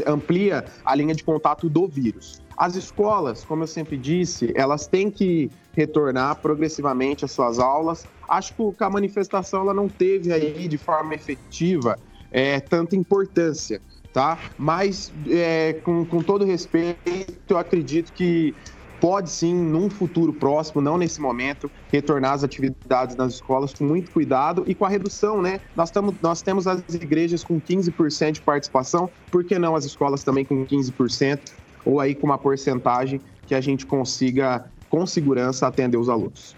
amplia 0.08 0.66
a 0.86 0.96
linha 0.96 1.14
de 1.14 1.24
contato 1.24 1.70
do 1.70 1.88
vírus. 1.88 2.42
As 2.58 2.76
escolas, 2.76 3.44
como 3.44 3.64
eu 3.64 3.68
sempre 3.68 3.98
disse, 3.98 4.52
elas 4.56 4.88
têm 4.88 5.10
que 5.10 5.50
retornar 5.76 6.40
progressivamente 6.40 7.26
às 7.26 7.32
suas 7.32 7.60
aulas. 7.60 8.06
Acho 8.30 8.54
que 8.74 8.84
a 8.84 8.90
manifestação 8.90 9.62
ela 9.62 9.74
não 9.74 9.90
teve 9.90 10.32
aí 10.32 10.68
de 10.68 10.78
forma 10.78 11.16
efetiva 11.16 11.98
é, 12.32 12.60
tanta 12.60 12.96
importância, 12.96 13.82
tá? 14.14 14.38
Mas 14.58 15.12
é, 15.28 15.74
com, 15.84 16.06
com 16.06 16.22
todo 16.22 16.46
respeito, 16.46 17.34
eu 17.50 17.58
acredito 17.58 18.14
que 18.14 18.56
pode 19.02 19.30
sim, 19.30 19.54
num 19.54 19.90
futuro 19.90 20.32
próximo, 20.32 20.80
não 20.80 20.98
nesse 20.98 21.20
momento, 21.20 21.70
retornar 21.92 22.32
às 22.32 22.44
atividades 22.44 23.18
nas 23.18 23.34
escolas 23.34 23.74
com 23.74 23.84
muito 23.84 24.10
cuidado 24.12 24.64
e 24.66 24.74
com 24.74 24.86
a 24.86 24.90
redução, 24.90 25.42
né? 25.42 25.60
Nós, 25.76 25.92
tamo, 25.92 26.16
nós 26.22 26.42
temos 26.42 26.68
as 26.68 26.82
igrejas 26.94 27.44
com 27.44 27.60
15% 27.60 28.32
de 28.32 28.42
participação, 28.42 29.10
por 29.30 29.44
que 29.44 29.60
não 29.60 29.76
as 29.76 29.84
escolas 29.84 30.24
também 30.24 30.46
com 30.46 30.66
15%, 30.66 31.40
ou 31.84 32.00
aí 32.00 32.16
com 32.16 32.28
uma 32.28 32.38
porcentagem 32.38 33.20
que 33.46 33.54
a 33.54 33.60
gente 33.60 33.86
consiga, 33.86 34.66
com 34.90 35.06
segurança, 35.06 35.68
atender 35.68 35.98
os 35.98 36.08
alunos. 36.08 36.56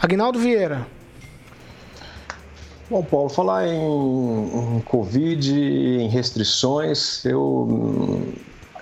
Agnaldo 0.00 0.38
Vieira. 0.38 0.86
Bom, 2.88 3.02
Paulo, 3.02 3.28
falar 3.28 3.66
em, 3.66 4.76
em 4.76 4.80
Covid, 4.82 5.52
em 5.52 6.08
restrições, 6.08 7.24
eu 7.24 8.22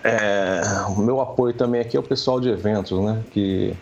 é, 0.05 0.61
o 0.91 1.01
meu 1.01 1.23
apoio 1.23 1.55
também 1.55 1.81
aqui 1.81 1.97
é 1.97 2.01
o 2.01 2.03
pessoal 2.03 2.39
de 2.39 2.51
eventos, 2.51 3.01
né? 3.01 3.23
Que 3.31 3.75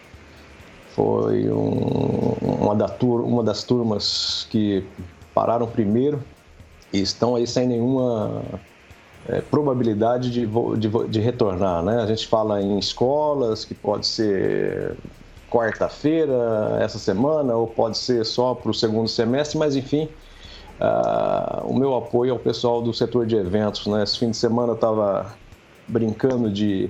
foi 0.95 1.51
um, 1.51 2.37
uma, 2.41 2.77
da 2.77 2.89
tur 2.89 3.23
uma 3.23 3.43
das 3.43 3.65
turmas 3.65 4.47
que 4.49 4.85
pararam 5.35 5.67
primeiro 5.67 6.23
e 6.93 7.01
estão 7.01 7.35
aí 7.35 7.45
sem 7.45 7.67
nenhuma 7.67 8.43
é, 9.29 9.41
probabilidade 9.41 10.31
de, 10.31 10.47
de, 10.47 11.09
de, 11.09 11.21
retornar, 11.21 11.83
né? 11.83 12.01
A 12.01 12.07
gente 12.07 12.29
fala 12.29 12.63
em 12.63 12.79
escolas, 12.79 13.65
que 13.65 13.75
pode 13.75 14.07
ser 14.07 14.95
quarta-feira, 15.53 16.79
essa 16.81 16.99
semana, 16.99 17.55
ou 17.55 17.67
pode 17.67 17.99
ser 17.99 18.25
só 18.25 18.55
para 18.55 18.71
o 18.71 18.75
segundo 18.75 19.07
semestre, 19.07 19.59
mas 19.59 19.77
enfim, 19.77 20.09
uh, 20.81 21.67
o 21.67 21.79
meu 21.79 21.95
apoio 21.95 22.33
ao 22.33 22.39
pessoal 22.39 22.81
do 22.81 22.95
setor 22.95 23.27
de 23.27 23.37
eventos, 23.37 23.87
né? 23.87 24.03
Esse 24.03 24.19
fim 24.19 24.31
de 24.31 24.37
semana 24.37 24.71
eu 24.71 24.77
estava 24.77 25.35
brincando 25.87 26.51
de, 26.51 26.89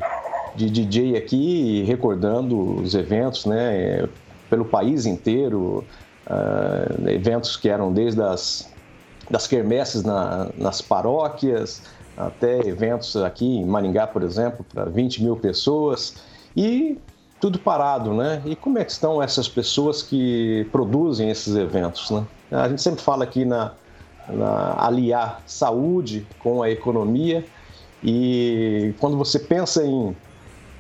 de 0.55 0.70
DJ 0.70 1.16
aqui, 1.16 1.83
recordando 1.83 2.81
os 2.81 2.94
eventos, 2.94 3.46
né, 3.46 4.07
pelo 4.48 4.64
país 4.64 5.07
inteiro, 5.07 5.85
uh, 6.29 7.09
eventos 7.09 7.57
que 7.57 7.68
eram 7.68 7.92
desde 7.92 8.22
as 8.22 8.70
das 9.31 9.46
quermesses 9.46 10.03
na, 10.03 10.51
nas 10.59 10.83
paróquias, 10.83 11.83
até 12.16 12.59
eventos 12.68 13.16
aqui 13.16 13.46
em 13.46 13.64
Maringá, 13.64 14.07
por 14.07 14.22
exemplo, 14.22 14.64
para 14.75 14.85
20 14.85 15.22
mil 15.22 15.37
pessoas, 15.37 16.16
e 16.55 16.98
tudo 17.42 17.59
parado, 17.59 18.14
né? 18.14 18.40
E 18.46 18.55
como 18.55 18.78
é 18.78 18.85
que 18.85 18.92
estão 18.92 19.20
essas 19.20 19.48
pessoas 19.48 20.00
que 20.00 20.64
produzem 20.70 21.28
esses 21.28 21.57
eventos, 21.57 22.09
né? 22.12 22.24
A 22.52 22.68
gente 22.68 22.81
sempre 22.81 23.02
fala 23.02 23.24
aqui 23.24 23.44
na, 23.44 23.72
na 24.28 24.76
aliar 24.78 25.42
saúde 25.44 26.24
com 26.38 26.62
a 26.62 26.70
economia, 26.70 27.44
e 28.00 28.94
quando 29.00 29.16
você 29.16 29.40
pensa 29.40 29.85
em, 29.85 30.16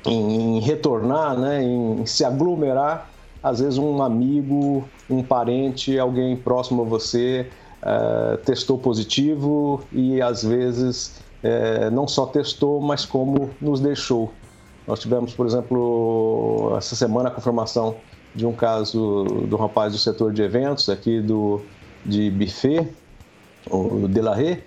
em, 0.06 0.60
retornar, 0.60 1.36
né, 1.36 1.64
em 1.64 2.06
se 2.06 2.24
aglomerar, 2.24 3.10
às 3.42 3.58
vezes 3.58 3.76
um 3.76 4.00
amigo, 4.00 4.84
um 5.10 5.20
parente, 5.20 5.98
alguém 5.98 6.36
próximo 6.36 6.82
a 6.82 6.84
você 6.84 7.48
uh, 7.82 8.36
testou 8.38 8.78
positivo 8.78 9.82
e 9.92 10.22
às 10.22 10.44
vezes 10.44 11.20
uh, 11.42 11.90
não 11.90 12.06
só 12.06 12.26
testou, 12.26 12.80
mas 12.80 13.04
como 13.04 13.50
nos 13.60 13.80
deixou. 13.80 14.32
Nós 14.86 15.00
tivemos, 15.00 15.32
por 15.32 15.46
exemplo, 15.46 16.74
essa 16.76 16.96
semana 16.96 17.28
a 17.28 17.32
confirmação 17.32 17.96
de 18.34 18.46
um 18.46 18.52
caso 18.52 19.24
do 19.48 19.56
rapaz 19.56 19.92
do 19.92 19.98
setor 19.98 20.32
de 20.32 20.42
eventos 20.42 20.88
aqui 20.88 21.20
do 21.20 21.60
de 22.04 22.30
buffet, 22.30 22.88
o 23.70 24.08
Delarre, 24.08 24.62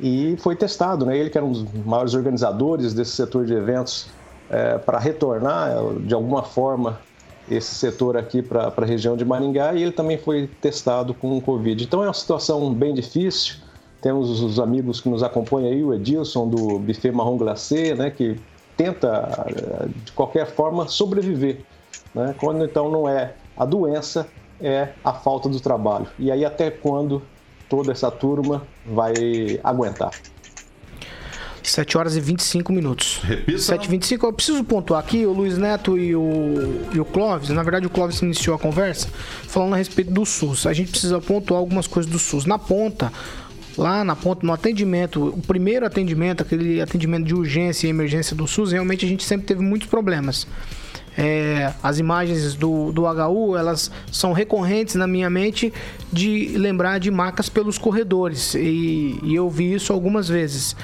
e 0.00 0.36
foi 0.38 0.56
testado, 0.56 1.04
né? 1.04 1.18
Ele 1.18 1.28
que 1.28 1.36
era 1.36 1.44
um 1.44 1.52
dos 1.52 1.66
maiores 1.84 2.14
organizadores 2.14 2.94
desse 2.94 3.12
setor 3.12 3.44
de 3.44 3.52
eventos 3.52 4.08
é, 4.48 4.78
para 4.78 4.98
retornar 4.98 5.74
de 6.00 6.14
alguma 6.14 6.42
forma 6.42 6.98
esse 7.50 7.74
setor 7.74 8.16
aqui 8.16 8.42
para 8.42 8.72
a 8.74 8.84
região 8.84 9.16
de 9.16 9.24
Maringá 9.24 9.74
e 9.74 9.82
ele 9.82 9.92
também 9.92 10.18
foi 10.18 10.48
testado 10.60 11.14
com 11.14 11.36
o 11.36 11.40
Covid. 11.40 11.82
Então 11.82 12.02
é 12.02 12.06
uma 12.06 12.14
situação 12.14 12.72
bem 12.72 12.94
difícil. 12.94 13.56
Temos 14.00 14.42
os 14.42 14.60
amigos 14.60 15.00
que 15.00 15.08
nos 15.08 15.22
acompanham 15.22 15.72
aí, 15.72 15.82
o 15.82 15.92
Edilson 15.92 16.48
do 16.48 16.78
Buffet 16.78 17.10
Marrom 17.10 17.36
Glacé, 17.36 17.94
né, 17.94 18.10
que 18.10 18.38
tenta 18.78 19.46
de 20.04 20.12
qualquer 20.12 20.46
forma 20.46 20.86
sobreviver. 20.88 21.58
Né? 22.14 22.34
Quando 22.38 22.64
então 22.64 22.90
não 22.90 23.08
é 23.08 23.34
a 23.56 23.66
doença, 23.66 24.26
é 24.60 24.90
a 25.04 25.12
falta 25.12 25.48
do 25.48 25.60
trabalho. 25.60 26.06
E 26.18 26.30
aí 26.30 26.44
até 26.44 26.70
quando 26.70 27.20
toda 27.68 27.92
essa 27.92 28.10
turma 28.10 28.62
vai 28.86 29.12
aguentar. 29.62 30.12
7 31.62 31.98
horas 31.98 32.16
e 32.16 32.20
25 32.20 32.72
minutos. 32.72 33.20
Repita. 33.22 33.58
7 33.58 33.84
e 33.84 33.88
25 33.88 34.26
Eu 34.26 34.32
preciso 34.32 34.64
pontuar 34.64 35.00
aqui, 35.00 35.26
o 35.26 35.32
Luiz 35.32 35.58
Neto 35.58 35.98
e 35.98 36.16
o, 36.16 36.86
e 36.94 36.98
o 36.98 37.04
Clóvis. 37.04 37.50
Na 37.50 37.62
verdade, 37.62 37.86
o 37.86 37.90
Clóvis 37.90 38.22
iniciou 38.22 38.56
a 38.56 38.58
conversa 38.58 39.08
falando 39.46 39.74
a 39.74 39.76
respeito 39.76 40.10
do 40.10 40.24
SUS. 40.24 40.66
A 40.66 40.72
gente 40.72 40.90
precisa 40.90 41.20
pontuar 41.20 41.60
algumas 41.60 41.86
coisas 41.86 42.10
do 42.10 42.18
SUS. 42.18 42.46
Na 42.46 42.58
ponta, 42.58 43.12
lá 43.78 44.04
na 44.04 44.16
ponta, 44.16 44.44
no 44.44 44.52
atendimento, 44.52 45.28
o 45.28 45.40
primeiro 45.40 45.86
atendimento, 45.86 46.42
aquele 46.42 46.80
atendimento 46.80 47.24
de 47.24 47.34
urgência 47.34 47.86
e 47.86 47.90
emergência 47.90 48.34
do 48.34 48.46
SUS, 48.46 48.72
realmente 48.72 49.06
a 49.06 49.08
gente 49.08 49.24
sempre 49.24 49.46
teve 49.46 49.62
muitos 49.62 49.88
problemas. 49.88 50.46
É, 51.16 51.72
as 51.82 51.98
imagens 51.98 52.54
do, 52.54 52.92
do 52.92 53.02
HU, 53.02 53.56
elas 53.56 53.90
são 54.10 54.32
recorrentes 54.32 54.94
na 54.94 55.06
minha 55.06 55.28
mente 55.30 55.72
de 56.12 56.56
lembrar 56.56 56.98
de 56.98 57.10
macas 57.10 57.48
pelos 57.48 57.78
corredores. 57.78 58.54
E, 58.54 59.18
e 59.22 59.34
eu 59.34 59.48
vi 59.48 59.74
isso 59.74 59.92
algumas 59.92 60.28
vezes. 60.28 60.76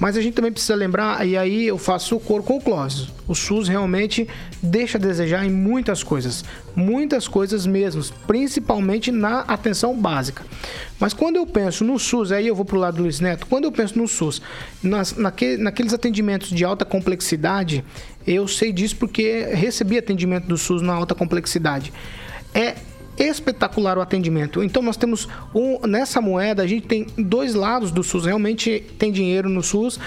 Mas 0.00 0.16
a 0.16 0.20
gente 0.20 0.34
também 0.34 0.50
precisa 0.50 0.74
lembrar, 0.74 1.26
e 1.26 1.36
aí 1.36 1.66
eu 1.66 1.78
faço 1.78 2.16
o 2.16 2.20
cor 2.20 2.42
com 2.42 2.56
o 2.56 2.60
Clóvis. 2.60 3.08
O 3.28 3.34
SUS 3.34 3.68
realmente 3.68 4.28
deixa 4.62 4.98
a 4.98 5.00
desejar 5.00 5.44
em 5.44 5.50
muitas 5.50 6.02
coisas. 6.02 6.44
Muitas 6.74 7.28
coisas 7.28 7.66
mesmo, 7.66 8.02
principalmente 8.26 9.12
na 9.12 9.40
atenção 9.40 9.96
básica. 9.96 10.44
Mas 10.98 11.12
quando 11.12 11.36
eu 11.36 11.46
penso 11.46 11.84
no 11.84 11.98
SUS, 11.98 12.32
aí 12.32 12.46
eu 12.46 12.54
vou 12.54 12.64
para 12.64 12.76
o 12.76 12.80
lado 12.80 12.96
do 12.96 13.02
Luiz 13.02 13.20
Neto, 13.20 13.46
quando 13.46 13.64
eu 13.64 13.72
penso 13.72 13.98
no 13.98 14.08
SUS, 14.08 14.42
nas, 14.82 15.16
naque, 15.16 15.56
naqueles 15.56 15.92
atendimentos 15.92 16.48
de 16.50 16.64
alta 16.64 16.84
complexidade, 16.84 17.84
eu 18.26 18.48
sei 18.48 18.72
disso 18.72 18.96
porque 18.96 19.46
recebi 19.52 19.98
atendimento 19.98 20.46
do 20.46 20.56
SUS 20.56 20.82
na 20.82 20.94
alta 20.94 21.14
complexidade. 21.14 21.92
É 22.54 22.74
espetacular 23.18 23.98
o 23.98 24.00
atendimento. 24.00 24.62
Então 24.62 24.82
nós 24.82 24.96
temos 24.96 25.28
um, 25.54 25.86
nessa 25.86 26.20
moeda 26.20 26.62
a 26.62 26.66
gente 26.66 26.86
tem 26.86 27.06
dois 27.16 27.54
lados 27.54 27.90
do 27.90 28.02
SUS. 28.02 28.26
Realmente 28.26 28.84
tem 28.98 29.12
dinheiro 29.12 29.48
no 29.48 29.62
SUS, 29.62 29.98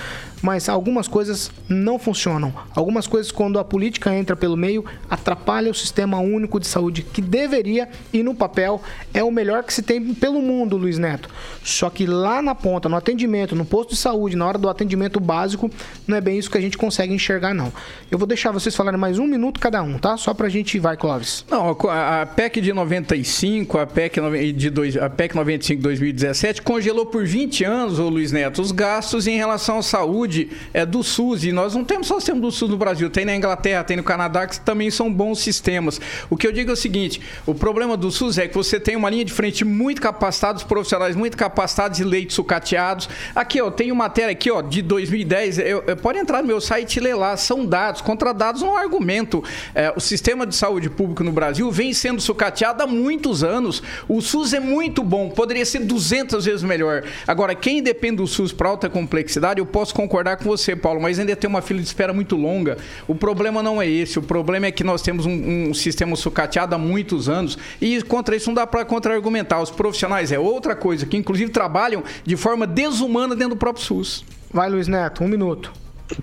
mas 0.46 0.70
algumas 0.70 1.08
coisas 1.08 1.52
não 1.68 1.98
funcionam. 1.98 2.54
Algumas 2.76 3.08
coisas 3.08 3.32
quando 3.32 3.58
a 3.58 3.64
política 3.64 4.14
entra 4.14 4.36
pelo 4.36 4.56
meio 4.56 4.86
atrapalha 5.10 5.72
o 5.72 5.74
sistema 5.74 6.20
único 6.20 6.60
de 6.60 6.68
saúde 6.68 7.02
que 7.02 7.22
deveria 7.22 7.90
e 8.14 8.22
no 8.22 8.36
papel 8.36 8.82
é 9.14 9.24
o 9.24 9.32
melhor 9.32 9.64
que 9.64 9.74
se 9.74 9.82
tem 9.82 10.14
pelo 10.14 10.42
mundo, 10.42 10.78
Luiz 10.78 10.98
Neto. 10.98 11.30
Só 11.64 11.90
que 11.90 12.06
lá 12.06 12.42
na 12.42 12.54
ponta, 12.54 12.88
no 12.88 12.96
atendimento, 12.96 13.56
no 13.56 13.66
posto 13.66 13.92
de 13.92 13.98
saúde, 13.98 14.36
na 14.36 14.46
hora 14.46 14.58
do 14.58 14.70
atendimento 14.70 15.20
básico, 15.20 15.70
não 16.08 16.16
é 16.16 16.22
bem 16.22 16.38
isso 16.38 16.52
que 16.52 16.58
a 16.58 16.62
gente 16.62 16.78
consegue 16.78 17.14
enxergar 17.14 17.54
não. 17.54 17.74
Eu 18.12 18.18
vou 18.18 18.28
deixar 18.28 18.52
vocês 18.52 18.76
falarem 18.76 19.00
mais 19.00 19.18
um 19.18 19.26
minuto 19.26 19.60
cada 19.60 19.82
um, 19.82 19.98
tá? 19.98 20.16
Só 20.16 20.34
pra 20.34 20.48
gente 20.48 20.78
vai, 20.78 20.96
Clóvis. 20.96 21.44
Não, 21.50 21.76
a 21.90 22.26
PEC 22.26 22.62
de 22.62 22.72
90 22.72 23.16
95, 23.16 23.78
a 23.78 23.86
PEC, 23.86 24.20
de 24.54 24.70
dois, 24.70 24.98
a 24.98 25.10
PEC 25.10 25.36
95 25.36 25.78
de 25.78 25.84
2017 25.84 26.62
congelou 26.62 27.06
por 27.06 27.26
20 27.26 27.64
anos, 27.64 28.00
ô 28.00 28.10
Luiz 28.10 28.32
Neto, 28.32 28.62
os 28.62 28.72
gastos 28.72 29.28
em 29.28 29.38
relação 29.38 29.80
à 29.80 29.82
saúde 29.82 30.35
é, 30.74 30.86
do 30.86 31.04
SUS. 31.04 31.44
E 31.44 31.52
nós 31.52 31.76
não 31.76 31.84
temos 31.84 32.08
só 32.08 32.16
o 32.16 32.20
sistema 32.20 32.40
do 32.40 32.52
SUS 32.52 32.70
no 32.70 32.78
Brasil, 32.78 33.10
tem 33.10 33.26
na 33.26 33.36
Inglaterra, 33.36 33.84
tem 33.84 33.98
no 33.98 34.04
Canadá, 34.04 34.48
que 34.48 34.60
também 34.60 34.90
são 34.90 35.12
bons 35.12 35.40
sistemas. 35.40 36.00
O 36.30 36.38
que 36.38 36.48
eu 36.48 36.52
digo 36.52 36.70
é 36.70 36.74
o 36.74 36.78
seguinte: 36.78 37.22
o 37.46 37.54
problema 37.54 37.98
do 37.98 38.10
SUS 38.10 38.38
é 38.38 38.48
que 38.48 38.56
você 38.56 38.80
tem 38.80 38.96
uma 38.96 39.10
linha 39.10 39.26
de 39.26 39.34
frente 39.34 39.66
muito 39.66 40.02
capacitada, 40.02 40.58
os 40.58 40.64
profissionais 40.64 41.16
muito 41.16 41.36
capacitados 41.36 42.00
e 42.00 42.04
leitos 42.04 42.36
sucateados. 42.36 43.10
Aqui, 43.36 43.62
ó, 43.62 43.70
tem 43.70 43.92
uma 43.92 44.06
matéria 44.06 44.32
aqui, 44.32 44.52
ó, 44.52 44.62
de 44.62 44.82
2010. 44.82 45.60
Eu, 45.60 45.84
eu, 45.88 45.98
pode 45.98 46.20
entrar 46.20 46.42
no 46.42 46.48
meu 46.48 46.62
site 46.62 46.98
e 46.98 47.00
ler 47.00 47.16
lá. 47.16 47.36
São 47.36 47.66
dados. 47.66 48.02
Contra 48.02 48.34
dados 48.34 48.62
é 48.62 48.68
argumento. 48.68 49.44
É, 49.74 49.92
o 49.96 50.00
sistema 50.00 50.46
de 50.46 50.56
saúde 50.56 50.90
público 50.90 51.24
no 51.24 51.32
Brasil 51.32 51.72
vem 51.72 51.94
sendo 51.94 52.22
sucateado 52.22 52.84
há 52.84 52.88
muitos 52.88 53.44
anos. 53.44 53.82
O 54.08 54.22
SUS 54.22 54.54
é 54.54 54.60
muito 54.60 55.04
bom, 55.04 55.30
poderia 55.30 55.66
ser 55.66 55.80
200 55.80 56.46
vezes 56.46 56.64
melhor. 56.64 57.04
Agora, 57.28 57.56
quem 57.56 57.82
depende 57.82 58.18
do 58.18 58.28
SUS 58.28 58.54
para 58.54 58.70
alta 58.70 58.90
complexidade, 58.90 59.60
eu 59.60 59.66
posso 59.66 59.94
concordar 59.94 60.25
com 60.34 60.46
você, 60.46 60.78
Paulo, 60.78 61.02
mas 61.02 61.20
ainda 61.20 61.36
tem 61.36 61.50
uma 61.50 61.62
fila 61.62 61.82
de 61.82 61.88
espera 61.88 62.14
muito 62.14 62.38
longa. 62.38 62.78
O 63.06 63.14
problema 63.14 63.62
não 63.62 63.82
é 63.82 63.88
esse, 63.88 64.18
o 64.18 64.22
problema 64.22 64.68
é 64.68 64.72
que 64.72 64.84
nós 64.84 65.02
temos 65.02 65.26
um, 65.26 65.70
um 65.70 65.74
sistema 65.74 66.16
sucateado 66.16 66.74
há 66.74 66.78
muitos 66.78 67.28
anos 67.28 67.58
e 67.82 68.02
contra 68.04 68.36
isso 68.36 68.48
não 68.48 68.56
dá 68.56 68.66
para 68.66 68.86
contra-argumentar. 68.86 69.62
Os 69.62 69.70
profissionais 69.70 70.32
é 70.32 70.40
outra 70.40 70.74
coisa, 70.76 71.06
que 71.06 71.18
inclusive 71.18 71.52
trabalham 71.52 72.02
de 72.24 72.38
forma 72.38 72.66
desumana 72.66 73.36
dentro 73.36 73.56
do 73.56 73.60
próprio 73.60 73.84
SUS. 73.84 74.24
Vai, 74.50 74.70
Luiz 74.70 74.88
Neto, 74.88 75.22
um 75.22 75.28
minuto. 75.28 75.74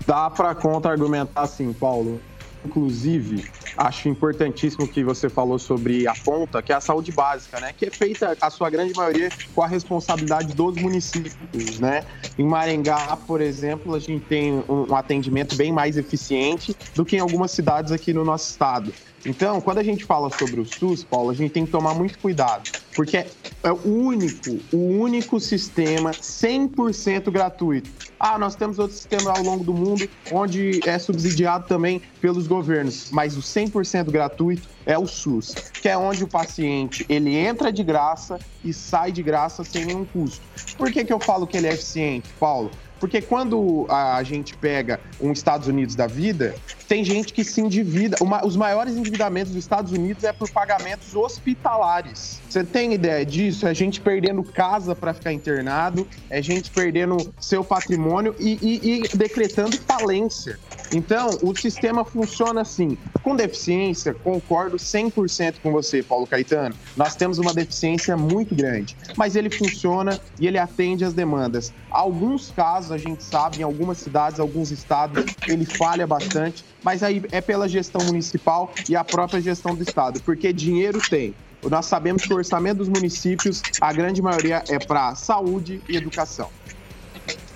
Dá 0.07 0.29
para 0.29 0.55
contra-argumentar 0.55 1.45
sim, 1.45 1.71
Paulo. 1.73 2.19
Inclusive, 2.65 3.43
acho 3.77 4.07
importantíssimo 4.07 4.87
que 4.87 5.03
você 5.03 5.29
falou 5.29 5.57
sobre 5.57 6.07
a 6.07 6.15
ponta, 6.15 6.61
que 6.61 6.71
é 6.71 6.75
a 6.75 6.81
saúde 6.81 7.11
básica, 7.11 7.59
né? 7.59 7.73
Que 7.73 7.87
é 7.87 7.91
feita, 7.91 8.37
a 8.39 8.49
sua 8.49 8.69
grande 8.69 8.93
maioria, 8.93 9.31
com 9.53 9.61
a 9.61 9.67
responsabilidade 9.67 10.53
dos 10.53 10.77
municípios, 10.77 11.79
né? 11.79 12.05
Em 12.37 12.45
Maringá, 12.45 13.17
por 13.17 13.41
exemplo, 13.41 13.93
a 13.93 13.99
gente 13.99 14.25
tem 14.25 14.63
um 14.67 14.95
atendimento 14.95 15.55
bem 15.55 15.71
mais 15.71 15.97
eficiente 15.97 16.75
do 16.95 17.05
que 17.05 17.15
em 17.15 17.19
algumas 17.19 17.51
cidades 17.51 17.91
aqui 17.91 18.13
no 18.13 18.23
nosso 18.23 18.49
estado. 18.49 18.93
Então, 19.25 19.61
quando 19.61 19.77
a 19.77 19.83
gente 19.83 20.03
fala 20.03 20.29
sobre 20.29 20.59
o 20.59 20.65
SUS, 20.65 21.03
Paulo, 21.03 21.29
a 21.29 21.33
gente 21.33 21.51
tem 21.51 21.65
que 21.65 21.71
tomar 21.71 21.93
muito 21.93 22.19
cuidado, 22.19 22.67
porque 22.93 23.25
é 23.63 23.71
o 23.71 23.87
único, 23.87 24.59
o 24.71 24.77
único 24.77 25.39
sistema 25.39 26.15
100% 26.15 27.31
gratuito. 27.31 28.03
Ah, 28.19 28.37
nós 28.37 28.55
temos 28.55 28.79
outros 28.79 28.97
sistemas 28.99 29.33
ao 29.33 29.41
longo 29.41 29.63
do 29.63 29.73
mundo 29.73 30.09
onde 30.29 30.81
é 30.85 30.97
subsidiado 30.99 31.67
também 31.67 32.01
pelos 32.21 32.47
governos, 32.47 33.09
mas 33.11 33.37
o 33.37 33.41
100% 33.41 34.11
gratuito 34.11 34.69
é 34.85 34.97
o 34.97 35.05
SUS, 35.07 35.57
que 35.81 35.89
é 35.89 35.97
onde 35.97 36.23
o 36.23 36.27
paciente 36.27 37.05
ele 37.09 37.35
entra 37.35 37.71
de 37.71 37.83
graça 37.83 38.39
e 38.63 38.73
sai 38.73 39.11
de 39.11 39.23
graça 39.23 39.63
sem 39.63 39.85
nenhum 39.85 40.05
custo. 40.05 40.45
Por 40.77 40.91
que, 40.91 41.03
que 41.05 41.13
eu 41.13 41.19
falo 41.19 41.47
que 41.47 41.57
ele 41.57 41.67
é 41.67 41.73
eficiente, 41.73 42.33
Paulo? 42.39 42.71
Porque 43.03 43.21
quando 43.21 43.85
a 43.89 44.23
gente 44.23 44.55
pega 44.55 44.97
um 45.19 45.33
Estados 45.33 45.67
Unidos 45.67 45.93
da 45.93 46.07
vida, 46.07 46.55
tem 46.87 47.03
gente 47.03 47.33
que 47.33 47.43
se 47.43 47.59
endivida. 47.59 48.15
Uma, 48.21 48.45
os 48.45 48.55
maiores 48.55 48.95
endividamentos 48.95 49.51
dos 49.51 49.61
Estados 49.61 49.91
Unidos 49.91 50.23
é 50.23 50.31
por 50.31 50.49
pagamentos 50.49 51.13
hospitalares. 51.13 52.39
Você 52.53 52.63
tem 52.63 52.93
ideia 52.93 53.25
disso? 53.25 53.65
É 53.65 53.73
gente 53.73 53.99
perdendo 53.99 54.43
casa 54.43 54.93
para 54.93 55.11
ficar 55.11 55.33
internado, 55.33 56.07
é 56.29 56.39
gente 56.39 56.69
perdendo 56.69 57.33
seu 57.39 57.63
patrimônio 57.63 58.35
e, 58.39 58.59
e, 58.61 59.05
e 59.05 59.17
decretando 59.17 59.75
falência. 59.75 60.59
Então, 60.91 61.39
o 61.41 61.55
sistema 61.55 62.05
funciona 62.05 62.61
assim. 62.61 62.95
Com 63.23 63.35
deficiência, 63.35 64.13
concordo 64.13 64.77
100% 64.77 65.55
com 65.63 65.71
você, 65.71 66.03
Paulo 66.03 66.27
Caetano. 66.27 66.75
Nós 66.95 67.15
temos 67.15 67.39
uma 67.39 67.55
deficiência 67.55 68.15
muito 68.15 68.53
grande, 68.53 68.95
mas 69.17 69.35
ele 69.35 69.49
funciona 69.49 70.21
e 70.39 70.45
ele 70.45 70.59
atende 70.59 71.03
às 71.03 71.15
demandas. 71.15 71.73
Alguns 71.89 72.51
casos, 72.51 72.91
a 72.91 72.99
gente 72.99 73.23
sabe, 73.23 73.61
em 73.61 73.63
algumas 73.63 73.97
cidades, 73.97 74.39
alguns 74.39 74.69
estados, 74.69 75.25
ele 75.47 75.65
falha 75.65 76.05
bastante, 76.05 76.63
mas 76.83 77.01
aí 77.01 77.23
é 77.31 77.41
pela 77.41 77.67
gestão 77.67 78.05
municipal 78.05 78.71
e 78.87 78.95
a 78.95 79.03
própria 79.03 79.41
gestão 79.41 79.73
do 79.73 79.81
estado, 79.81 80.21
porque 80.21 80.53
dinheiro 80.53 81.01
tem. 81.01 81.33
Nós 81.69 81.85
sabemos 81.85 82.23
que 82.23 82.33
o 82.33 82.37
orçamento 82.37 82.79
dos 82.79 82.89
municípios, 82.89 83.61
a 83.79 83.91
grande 83.93 84.21
maioria 84.21 84.63
é 84.69 84.79
para 84.79 85.15
saúde 85.15 85.81
e 85.87 85.95
educação. 85.95 86.49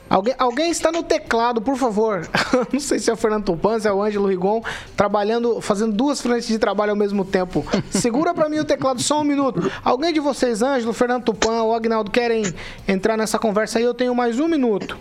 Alguém, 0.10 0.34
alguém 0.38 0.72
está 0.72 0.90
no 0.92 1.04
teclado, 1.04 1.62
por 1.62 1.76
favor. 1.76 2.28
Não 2.72 2.80
sei 2.80 2.98
se 2.98 3.10
é 3.10 3.14
o 3.14 3.18
Fernando 3.18 3.46
Tupan, 3.46 3.78
se 3.80 3.88
é 3.88 3.92
o 3.92 4.02
Ângelo 4.02 4.28
Rigon, 4.28 4.64
trabalhando, 4.96 5.60
fazendo 5.60 5.92
duas 5.92 6.22
frentes 6.22 6.48
de 6.48 6.58
trabalho 6.58 6.92
ao 6.92 6.96
mesmo 6.96 7.26
tempo. 7.26 7.66
Segura 7.90 8.34
para 8.34 8.48
mim 8.48 8.60
o 8.60 8.66
teclado 8.66 9.02
só 9.02 9.20
um 9.20 9.24
minuto. 9.24 9.70
Alguém 9.84 10.14
de 10.14 10.20
vocês, 10.20 10.62
Ângelo, 10.62 10.94
Fernando 10.94 11.26
Tupan 11.26 11.64
ou 11.64 11.76
Agnaldo, 11.76 12.10
querem 12.10 12.44
entrar 12.88 13.18
nessa 13.18 13.38
conversa 13.38 13.80
aí? 13.80 13.84
Eu 13.84 13.94
tenho 13.94 14.16
mais 14.16 14.40
um 14.40 14.48
minuto. 14.48 14.98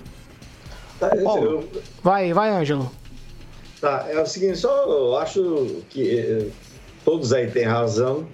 Tá, 0.99 1.15
eu... 1.15 1.69
Vai, 2.03 2.33
vai, 2.33 2.51
Ângelo. 2.51 2.91
Tá, 3.81 4.07
é 4.09 4.21
o 4.21 4.27
seguinte, 4.27 4.59
só 4.59 4.71
eu 4.87 5.17
acho 5.19 5.83
que 5.91 6.19
eh, 6.19 6.49
todos 7.05 7.33
aí 7.33 7.49
têm 7.49 7.65
razão, 7.65 8.27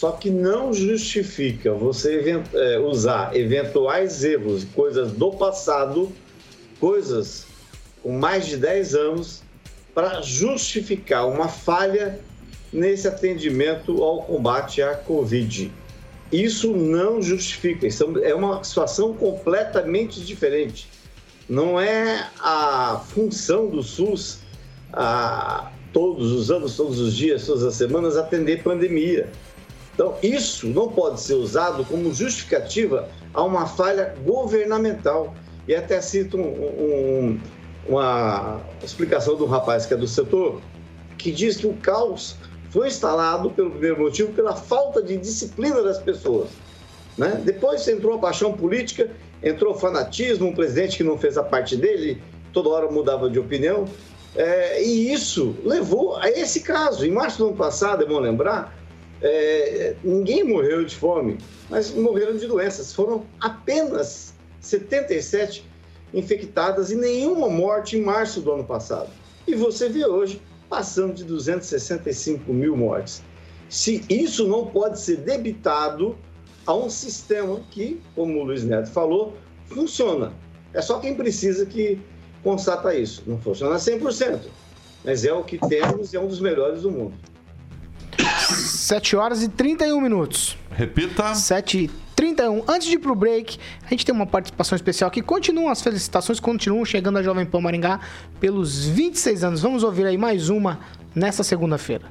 só 0.00 0.12
que 0.12 0.30
não 0.30 0.72
justifica 0.72 1.74
você 1.74 2.42
é, 2.54 2.78
usar 2.78 3.36
eventuais 3.36 4.24
erros, 4.24 4.64
coisas 4.74 5.12
do 5.12 5.30
passado, 5.32 6.10
coisas 6.80 7.44
com 8.02 8.12
mais 8.12 8.46
de 8.46 8.56
10 8.56 8.94
anos, 8.94 9.42
para 9.94 10.22
justificar 10.22 11.28
uma 11.28 11.48
falha 11.48 12.18
nesse 12.72 13.06
atendimento 13.06 14.02
ao 14.02 14.22
combate 14.22 14.80
à 14.80 14.94
Covid. 14.94 15.70
Isso 16.32 16.74
não 16.74 17.20
justifica, 17.20 17.86
isso 17.86 18.18
é 18.24 18.34
uma 18.34 18.64
situação 18.64 19.12
completamente 19.12 20.18
diferente. 20.22 20.88
Não 21.46 21.78
é 21.78 22.26
a 22.38 23.02
função 23.06 23.68
do 23.68 23.82
SUS 23.82 24.38
a, 24.94 25.70
todos 25.92 26.32
os 26.32 26.50
anos, 26.50 26.74
todos 26.74 26.98
os 26.98 27.14
dias, 27.14 27.44
todas 27.44 27.64
as 27.64 27.74
semanas 27.74 28.16
atender 28.16 28.62
pandemia. 28.62 29.28
Então, 30.00 30.16
isso 30.22 30.66
não 30.66 30.88
pode 30.88 31.20
ser 31.20 31.34
usado 31.34 31.84
como 31.84 32.10
justificativa 32.14 33.06
a 33.34 33.42
uma 33.42 33.66
falha 33.66 34.14
governamental. 34.24 35.34
E 35.68 35.74
até 35.74 36.00
cito 36.00 36.38
um, 36.38 36.40
um, 36.40 37.40
uma 37.86 38.62
explicação 38.82 39.34
um 39.34 39.44
rapaz 39.44 39.84
que 39.84 39.92
é 39.92 39.98
do 39.98 40.08
setor, 40.08 40.62
que 41.18 41.30
diz 41.30 41.58
que 41.58 41.66
o 41.66 41.74
caos 41.74 42.36
foi 42.70 42.88
instalado 42.88 43.50
pelo 43.50 43.72
primeiro 43.72 44.00
motivo 44.00 44.32
pela 44.32 44.56
falta 44.56 45.02
de 45.02 45.18
disciplina 45.18 45.82
das 45.82 45.98
pessoas. 45.98 46.48
Né? 47.18 47.38
Depois 47.44 47.86
entrou 47.86 48.14
a 48.14 48.18
paixão 48.18 48.54
política, 48.54 49.10
entrou 49.42 49.74
o 49.74 49.78
fanatismo, 49.78 50.48
um 50.48 50.54
presidente 50.54 50.96
que 50.96 51.04
não 51.04 51.18
fez 51.18 51.36
a 51.36 51.42
parte 51.42 51.76
dele, 51.76 52.22
toda 52.54 52.70
hora 52.70 52.90
mudava 52.90 53.28
de 53.28 53.38
opinião. 53.38 53.84
É, 54.34 54.82
e 54.82 55.12
isso 55.12 55.54
levou 55.62 56.16
a 56.16 56.30
esse 56.30 56.60
caso. 56.62 57.04
Em 57.04 57.10
março 57.10 57.36
do 57.36 57.48
ano 57.48 57.56
passado, 57.56 58.02
é 58.02 58.06
bom 58.06 58.18
lembrar, 58.18 58.79
é, 59.22 59.94
ninguém 60.02 60.44
morreu 60.44 60.84
de 60.84 60.96
fome, 60.96 61.38
mas 61.68 61.90
morreram 61.90 62.36
de 62.36 62.46
doenças. 62.46 62.92
Foram 62.92 63.24
apenas 63.40 64.34
77 64.60 65.64
infectadas 66.12 66.90
e 66.90 66.96
nenhuma 66.96 67.48
morte 67.48 67.96
em 67.96 68.02
março 68.02 68.40
do 68.40 68.52
ano 68.52 68.64
passado. 68.64 69.10
E 69.46 69.54
você 69.54 69.88
vê 69.88 70.06
hoje 70.06 70.40
passando 70.68 71.14
de 71.14 71.24
265 71.24 72.52
mil 72.52 72.76
mortes. 72.76 73.22
Se 73.68 74.04
isso 74.08 74.46
não 74.46 74.66
pode 74.66 75.00
ser 75.00 75.18
debitado 75.18 76.16
a 76.66 76.74
um 76.74 76.90
sistema 76.90 77.60
que, 77.70 78.00
como 78.14 78.40
o 78.40 78.44
Luiz 78.44 78.64
Neto 78.64 78.90
falou, 78.90 79.34
funciona. 79.66 80.32
É 80.72 80.80
só 80.80 80.98
quem 80.98 81.14
precisa 81.14 81.66
que 81.66 82.00
constata 82.42 82.94
isso. 82.94 83.22
Não 83.26 83.38
funciona 83.40 83.76
100%, 83.76 84.42
mas 85.04 85.24
é 85.24 85.32
o 85.32 85.42
que 85.42 85.58
temos 85.58 86.12
e 86.12 86.16
é 86.16 86.20
um 86.20 86.26
dos 86.26 86.40
melhores 86.40 86.82
do 86.82 86.90
mundo. 86.90 87.14
7 88.54 89.16
horas 89.16 89.42
e 89.42 89.48
31 89.48 90.00
minutos. 90.00 90.56
Repita. 90.70 91.34
7 91.34 91.84
e 91.84 91.90
31. 92.16 92.64
Antes 92.68 92.88
de 92.88 92.94
ir 92.94 92.98
pro 92.98 93.14
break, 93.14 93.58
a 93.84 93.88
gente 93.90 94.04
tem 94.04 94.14
uma 94.14 94.26
participação 94.26 94.76
especial 94.76 95.08
aqui. 95.08 95.22
Continuam 95.22 95.70
as 95.70 95.80
felicitações, 95.80 96.40
continuam 96.40 96.84
chegando 96.84 97.18
a 97.18 97.22
Jovem 97.22 97.46
Pan 97.46 97.60
Maringá 97.60 98.00
pelos 98.38 98.84
26 98.86 99.44
anos. 99.44 99.62
Vamos 99.62 99.82
ouvir 99.82 100.06
aí 100.06 100.18
mais 100.18 100.48
uma 100.48 100.80
nessa 101.14 101.42
segunda-feira. 101.42 102.06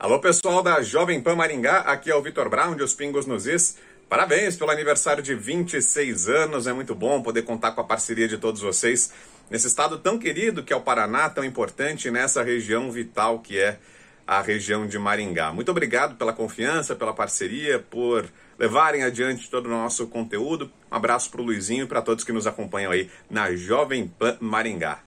Alô, 0.00 0.18
pessoal 0.18 0.62
da 0.62 0.82
Jovem 0.82 1.20
Pan 1.20 1.36
Maringá, 1.36 1.78
aqui 1.78 2.10
é 2.10 2.14
o 2.14 2.22
Vitor 2.22 2.48
Brown 2.48 2.74
de 2.74 2.82
Os 2.82 2.92
Pingos 2.94 3.24
nos 3.24 3.46
Is. 3.46 3.78
Parabéns 4.08 4.56
pelo 4.56 4.70
aniversário 4.70 5.22
de 5.22 5.34
26 5.34 6.28
anos, 6.28 6.66
é 6.66 6.72
muito 6.72 6.94
bom 6.94 7.22
poder 7.22 7.42
contar 7.42 7.72
com 7.72 7.80
a 7.80 7.84
parceria 7.84 8.28
de 8.28 8.36
todos 8.36 8.60
vocês 8.60 9.10
nesse 9.48 9.66
estado 9.66 9.98
tão 9.98 10.18
querido 10.18 10.62
que 10.62 10.72
é 10.72 10.76
o 10.76 10.80
Paraná, 10.80 11.30
tão 11.30 11.44
importante 11.44 12.10
nessa 12.10 12.42
região 12.42 12.90
vital 12.90 13.38
que 13.38 13.58
é 13.58 13.78
a 14.26 14.40
região 14.40 14.86
de 14.86 14.98
Maringá. 14.98 15.52
Muito 15.52 15.70
obrigado 15.70 16.16
pela 16.16 16.32
confiança, 16.32 16.94
pela 16.94 17.12
parceria, 17.12 17.78
por 17.78 18.24
levarem 18.58 19.02
adiante 19.02 19.50
todo 19.50 19.66
o 19.66 19.70
nosso 19.70 20.06
conteúdo. 20.06 20.70
Um 20.90 20.96
abraço 20.96 21.30
para 21.30 21.40
o 21.40 21.44
Luizinho 21.44 21.84
e 21.84 21.86
para 21.86 22.02
todos 22.02 22.24
que 22.24 22.32
nos 22.32 22.46
acompanham 22.46 22.92
aí 22.92 23.10
na 23.30 23.54
Jovem 23.54 24.06
Pan 24.06 24.36
Maringá. 24.40 25.00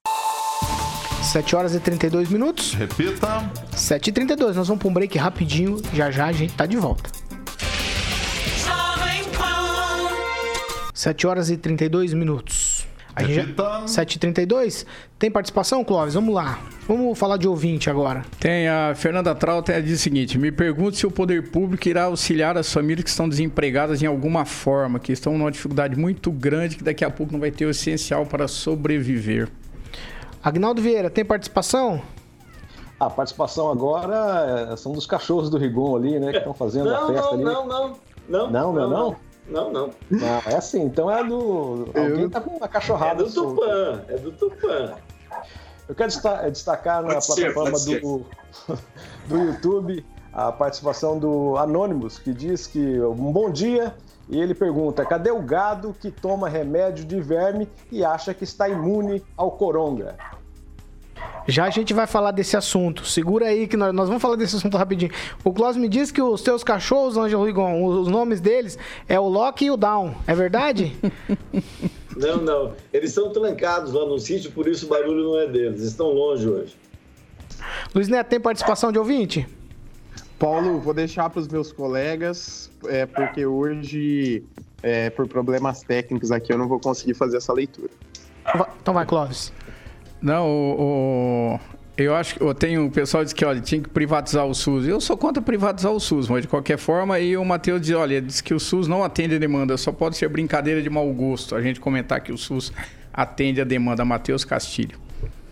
7 1.22 1.56
horas 1.56 1.74
e 1.74 1.80
32 1.80 2.28
minutos. 2.28 2.74
Repita. 2.74 3.50
7 3.72 4.08
e 4.08 4.12
32. 4.12 4.56
Nós 4.56 4.68
vamos 4.68 4.80
para 4.80 4.90
um 4.90 4.94
break 4.94 5.18
rapidinho. 5.18 5.80
Já 5.92 6.10
já 6.10 6.26
a 6.26 6.32
gente 6.32 6.54
tá 6.54 6.66
de 6.66 6.76
volta. 6.76 7.10
7 10.94 11.26
horas 11.26 11.50
e 11.50 11.56
32 11.56 12.14
minutos. 12.14 12.65
A 13.16 13.22
gente 13.22 13.56
já... 13.56 13.84
7h32. 13.84 14.84
Tem 15.18 15.30
participação, 15.30 15.82
Clóvis? 15.82 16.12
Vamos 16.12 16.34
lá. 16.34 16.60
Vamos 16.86 17.18
falar 17.18 17.38
de 17.38 17.48
ouvinte 17.48 17.88
agora. 17.88 18.22
Tem. 18.38 18.68
A 18.68 18.94
Fernanda 18.94 19.34
Trauta 19.34 19.72
ela 19.72 19.82
diz 19.82 19.98
o 19.98 20.02
seguinte: 20.02 20.36
me 20.38 20.52
pergunto 20.52 20.96
se 20.96 21.06
o 21.06 21.10
poder 21.10 21.50
público 21.50 21.88
irá 21.88 22.04
auxiliar 22.04 22.58
as 22.58 22.70
famílias 22.70 23.04
que 23.04 23.10
estão 23.10 23.26
desempregadas 23.26 24.02
em 24.02 24.06
alguma 24.06 24.44
forma, 24.44 24.98
que 24.98 25.12
estão 25.12 25.36
numa 25.38 25.50
dificuldade 25.50 25.98
muito 25.98 26.30
grande, 26.30 26.76
que 26.76 26.84
daqui 26.84 27.06
a 27.06 27.10
pouco 27.10 27.32
não 27.32 27.40
vai 27.40 27.50
ter 27.50 27.64
o 27.64 27.70
essencial 27.70 28.26
para 28.26 28.46
sobreviver. 28.46 29.48
Agnaldo 30.44 30.82
Vieira, 30.82 31.08
tem 31.08 31.24
participação? 31.24 32.02
A 33.00 33.08
participação 33.08 33.70
agora 33.70 34.70
é, 34.72 34.76
são 34.76 34.92
dos 34.92 35.06
cachorros 35.06 35.48
do 35.48 35.56
Rigon 35.56 35.96
ali, 35.96 36.20
né? 36.20 36.32
Que 36.32 36.38
estão 36.38 36.54
fazendo 36.54 36.90
não, 36.90 37.04
a 37.04 37.06
festa 37.06 37.22
não, 37.22 37.32
ali. 37.32 37.44
Não, 37.44 37.66
não, 37.66 37.88
não. 38.28 38.50
Não, 38.50 38.50
não, 38.50 38.72
não. 38.72 38.90
Não, 38.90 39.16
não. 39.70 39.90
Ah, 40.22 40.50
é 40.50 40.56
assim, 40.56 40.82
então 40.82 41.10
é 41.10 41.22
do. 41.22 41.88
Alguém 41.94 42.28
tá 42.28 42.40
com 42.40 42.56
uma 42.56 42.68
cachorrada. 42.68 43.22
É 43.22 43.26
do 43.26 43.32
Tupã, 43.32 44.04
é 44.08 44.16
do 44.16 44.32
Tupã. 44.32 44.94
Eu 45.88 45.94
quero 45.94 46.10
destacar 46.50 47.02
na 47.02 47.20
ser, 47.20 47.54
plataforma 47.54 47.78
do, 47.78 48.26
do 49.28 49.38
YouTube 49.38 50.04
a 50.36 50.52
participação 50.52 51.18
do 51.18 51.56
Anonymous, 51.56 52.18
que 52.18 52.34
diz 52.34 52.66
que 52.66 53.00
um 53.00 53.32
bom 53.32 53.50
dia. 53.50 53.94
E 54.28 54.38
ele 54.38 54.54
pergunta: 54.54 55.04
cadê 55.04 55.30
o 55.30 55.40
gado 55.40 55.94
que 55.98 56.10
toma 56.10 56.48
remédio 56.48 57.06
de 57.06 57.20
verme 57.20 57.68
e 57.90 58.04
acha 58.04 58.34
que 58.34 58.44
está 58.44 58.68
imune 58.68 59.24
ao 59.36 59.52
coronga? 59.52 60.16
Já 61.48 61.64
a 61.64 61.70
gente 61.70 61.94
vai 61.94 62.06
falar 62.06 62.32
desse 62.32 62.56
assunto. 62.56 63.04
Segura 63.04 63.46
aí 63.46 63.68
que 63.68 63.76
nós, 63.76 63.94
nós 63.94 64.08
vamos 64.08 64.20
falar 64.20 64.36
desse 64.36 64.56
assunto 64.56 64.76
rapidinho. 64.76 65.12
O 65.44 65.52
Klaus 65.52 65.76
me 65.76 65.88
disse 65.88 66.12
que 66.12 66.20
os 66.20 66.42
teus 66.42 66.64
cachorros, 66.64 67.16
Ângelo 67.16 67.44
Rigon, 67.44 67.84
os 67.84 68.08
nomes 68.08 68.40
deles 68.40 68.78
é 69.08 69.18
o 69.18 69.28
Loki 69.28 69.66
e 69.66 69.70
o 69.70 69.76
Down. 69.76 70.14
É 70.26 70.34
verdade? 70.34 70.96
não, 72.16 72.38
não. 72.38 72.72
Eles 72.92 73.10
estão 73.10 73.30
trancados 73.30 73.92
lá 73.92 74.04
no 74.04 74.18
sítio, 74.18 74.50
por 74.50 74.66
isso 74.66 74.86
o 74.86 74.88
barulho 74.88 75.22
não 75.22 75.38
é 75.38 75.46
deles. 75.46 75.82
Estão 75.82 76.08
longe 76.08 76.48
hoje. 76.48 76.76
Luiz 77.94 78.08
Neto, 78.08 78.28
tem 78.28 78.40
participação 78.40 78.90
de 78.90 78.98
ouvinte? 78.98 79.46
Paulo, 80.38 80.80
vou 80.80 80.92
deixar 80.92 81.30
para 81.30 81.40
os 81.40 81.48
meus 81.48 81.72
colegas, 81.72 82.70
é, 82.88 83.06
porque 83.06 83.46
hoje, 83.46 84.44
é, 84.82 85.08
por 85.08 85.26
problemas 85.26 85.82
técnicos 85.82 86.30
aqui, 86.30 86.52
eu 86.52 86.58
não 86.58 86.68
vou 86.68 86.78
conseguir 86.78 87.14
fazer 87.14 87.38
essa 87.38 87.52
leitura. 87.52 87.90
Então 88.82 88.92
vai, 88.92 89.06
Clóvis. 89.06 89.52
Não, 90.26 90.44
o, 90.44 91.54
o, 91.54 91.60
eu 91.96 92.12
acho 92.12 92.34
que 92.34 92.40
eu 92.40 92.52
tenho 92.52 92.86
o 92.86 92.90
pessoal 92.90 93.22
diz 93.22 93.32
que 93.32 93.44
olha 93.44 93.60
tinha 93.60 93.80
que 93.80 93.88
privatizar 93.88 94.44
o 94.44 94.52
SUS. 94.52 94.84
Eu 94.84 95.00
sou 95.00 95.16
contra 95.16 95.40
privatizar 95.40 95.92
o 95.92 96.00
SUS, 96.00 96.28
mas 96.28 96.42
de 96.42 96.48
qualquer 96.48 96.78
forma 96.78 97.20
e 97.20 97.36
o 97.36 97.44
Matheus 97.44 97.80
diz 97.80 97.94
olha 97.94 98.20
diz 98.20 98.40
que 98.40 98.52
o 98.52 98.58
SUS 98.58 98.88
não 98.88 99.04
atende 99.04 99.36
a 99.36 99.38
demanda, 99.38 99.76
só 99.76 99.92
pode 99.92 100.16
ser 100.16 100.28
brincadeira 100.28 100.82
de 100.82 100.90
mau 100.90 101.08
gosto. 101.12 101.54
A 101.54 101.62
gente 101.62 101.78
comentar 101.78 102.20
que 102.20 102.32
o 102.32 102.36
SUS 102.36 102.72
atende 103.14 103.60
a 103.60 103.64
demanda. 103.64 104.04
Matheus 104.04 104.44
Castilho. 104.44 104.98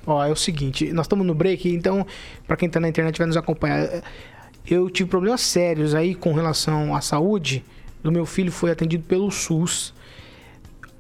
Ó, 0.05 0.25
é 0.25 0.33
o 0.33 0.35
seguinte, 0.35 0.93
nós 0.93 1.05
estamos 1.07 1.25
no 1.25 1.37
break, 1.37 1.73
então 1.73 2.05
para 2.45 2.57
quem 2.57 2.67
está 2.67 2.81
na 2.81 2.89
internet 2.89 3.17
vai 3.17 3.29
nos 3.29 3.37
acompanhar. 3.37 4.03
Eu 4.69 4.91
tive 4.91 5.09
problemas 5.09 5.41
sérios 5.41 5.95
aí 5.95 6.17
com 6.17 6.33
relação 6.33 6.97
à 6.97 7.01
saúde 7.01 7.65
do 8.03 8.11
meu 8.11 8.27
filho 8.27 8.51
foi 8.51 8.73
atendido 8.73 9.05
pelo 9.05 9.31
SUS. 9.31 9.95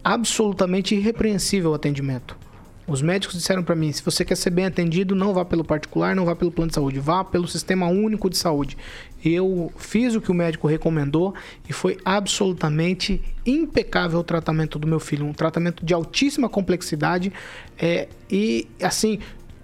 Absolutamente 0.05 0.95
irrepreensível 0.95 1.73
o 1.73 1.75
atendimento. 1.75 2.44
Os 2.87 3.01
médicos 3.01 3.37
disseram 3.37 3.63
para 3.63 3.75
mim: 3.75 3.91
se 3.93 4.03
você 4.03 4.25
quer 4.25 4.37
ser 4.37 4.51
bem 4.51 4.67
atendido, 4.67 5.15
não 5.15 5.33
vá 5.33 5.45
pelo 5.45 5.65
particular, 5.65 6.15
não 6.15 6.25
vá 6.25 6.37
pelo 6.37 6.53
plano 6.53 6.69
de 6.69 6.75
saúde, 6.75 7.01
vá 7.01 7.25
pelo 7.25 7.49
sistema 7.49 7.87
único 7.87 8.29
de 8.29 8.37
saúde. 8.37 8.77
Eu 9.25 9.73
fiz 9.77 10.15
o 10.15 10.21
que 10.21 10.31
o 10.31 10.35
médico 10.35 10.67
recomendou 10.67 11.35
e 11.69 11.73
foi 11.73 11.97
absolutamente 12.05 13.23
impecável 13.47 14.21
o 14.21 14.25
tratamento 14.25 14.79
do 14.79 14.87
meu 14.87 15.01
filho, 15.01 15.25
um 15.25 15.33
tratamento 15.33 15.85
de 15.85 15.95
altíssima 15.95 16.49
complexidade 16.49 17.33
é, 17.79 18.09
e 18.31 18.69
assim 18.83 19.19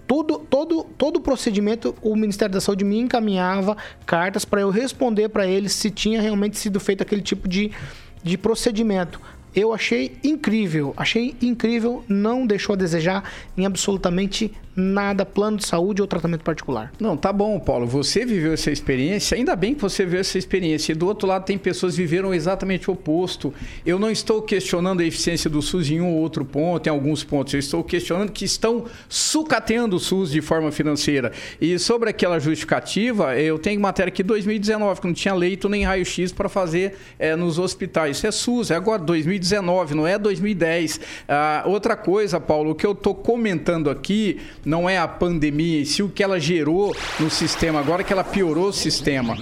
todo, 0.07 0.39
todo, 0.39 0.83
todo 0.97 1.17
o 1.17 1.21
procedimento, 1.21 1.95
o 2.01 2.15
Ministério 2.17 2.53
da 2.53 2.59
Saúde 2.59 2.83
me 2.83 2.99
encaminhava 2.99 3.77
cartas 4.05 4.43
para 4.43 4.59
eu 4.59 4.69
responder 4.69 5.29
para 5.29 5.47
eles 5.47 5.71
se 5.71 5.89
tinha 5.89 6.19
realmente 6.19 6.57
sido 6.57 6.81
feito 6.81 7.01
aquele 7.01 7.21
tipo 7.21 7.47
de, 7.47 7.71
de 8.21 8.37
procedimento 8.37 9.21
eu 9.55 9.73
achei 9.73 10.17
incrível, 10.23 10.93
achei 10.95 11.35
incrível, 11.41 12.03
não 12.07 12.45
deixou 12.45 12.73
a 12.73 12.77
desejar 12.77 13.29
em 13.57 13.65
absolutamente 13.65 14.51
nada 14.75 15.25
plano 15.25 15.57
de 15.57 15.65
saúde 15.65 16.01
ou 16.01 16.07
tratamento 16.07 16.43
particular. 16.43 16.91
Não, 16.99 17.17
tá 17.17 17.33
bom, 17.33 17.59
Paulo. 17.59 17.85
Você 17.87 18.25
viveu 18.25 18.53
essa 18.53 18.71
experiência, 18.71 19.35
ainda 19.35 19.55
bem 19.55 19.75
que 19.75 19.81
você 19.81 20.05
viveu 20.05 20.21
essa 20.21 20.37
experiência. 20.37 20.91
E 20.91 20.95
do 20.95 21.07
outro 21.07 21.27
lado, 21.27 21.45
tem 21.45 21.57
pessoas 21.57 21.95
que 21.95 22.01
viveram 22.01 22.33
exatamente 22.33 22.89
o 22.89 22.93
oposto. 22.93 23.53
Eu 23.85 23.99
não 23.99 24.09
estou 24.09 24.41
questionando 24.41 25.01
a 25.01 25.05
eficiência 25.05 25.49
do 25.49 25.61
SUS 25.61 25.89
em 25.89 26.01
um 26.01 26.07
ou 26.07 26.19
outro 26.19 26.45
ponto, 26.45 26.87
em 26.87 26.89
alguns 26.89 27.23
pontos. 27.23 27.53
Eu 27.53 27.59
estou 27.59 27.83
questionando 27.83 28.31
que 28.31 28.45
estão 28.45 28.85
sucateando 29.09 29.95
o 29.95 29.99
SUS 29.99 30.31
de 30.31 30.41
forma 30.41 30.71
financeira. 30.71 31.31
E 31.59 31.77
sobre 31.77 32.09
aquela 32.09 32.39
justificativa, 32.39 33.37
eu 33.37 33.59
tenho 33.59 33.79
matéria 33.79 34.09
aqui 34.09 34.23
2019, 34.23 35.01
que 35.01 35.07
não 35.07 35.13
tinha 35.13 35.33
leito 35.33 35.67
nem 35.67 35.83
raio-x 35.83 36.31
para 36.31 36.47
fazer 36.47 36.95
é, 37.19 37.35
nos 37.35 37.59
hospitais. 37.59 38.17
Isso 38.17 38.27
é 38.27 38.31
SUS, 38.31 38.71
é 38.71 38.75
agora 38.75 39.01
2019, 39.01 39.40
não 39.95 40.07
é 40.07 40.17
2010. 40.17 40.99
Ah, 41.27 41.63
outra 41.65 41.95
coisa, 41.95 42.39
Paulo, 42.39 42.71
o 42.71 42.75
que 42.75 42.85
eu 42.85 42.91
estou 42.91 43.15
comentando 43.15 43.89
aqui 43.89 44.39
não 44.65 44.89
é 44.89 44.97
a 44.97 45.07
pandemia 45.07 45.81
em 45.81 45.85
si, 45.85 46.03
o 46.03 46.09
que 46.09 46.23
ela 46.23 46.39
gerou 46.39 46.95
no 47.19 47.29
sistema 47.29 47.79
agora, 47.79 48.03
que 48.03 48.13
ela 48.13 48.23
piorou 48.23 48.69
o 48.69 48.73
sistema. 48.73 49.35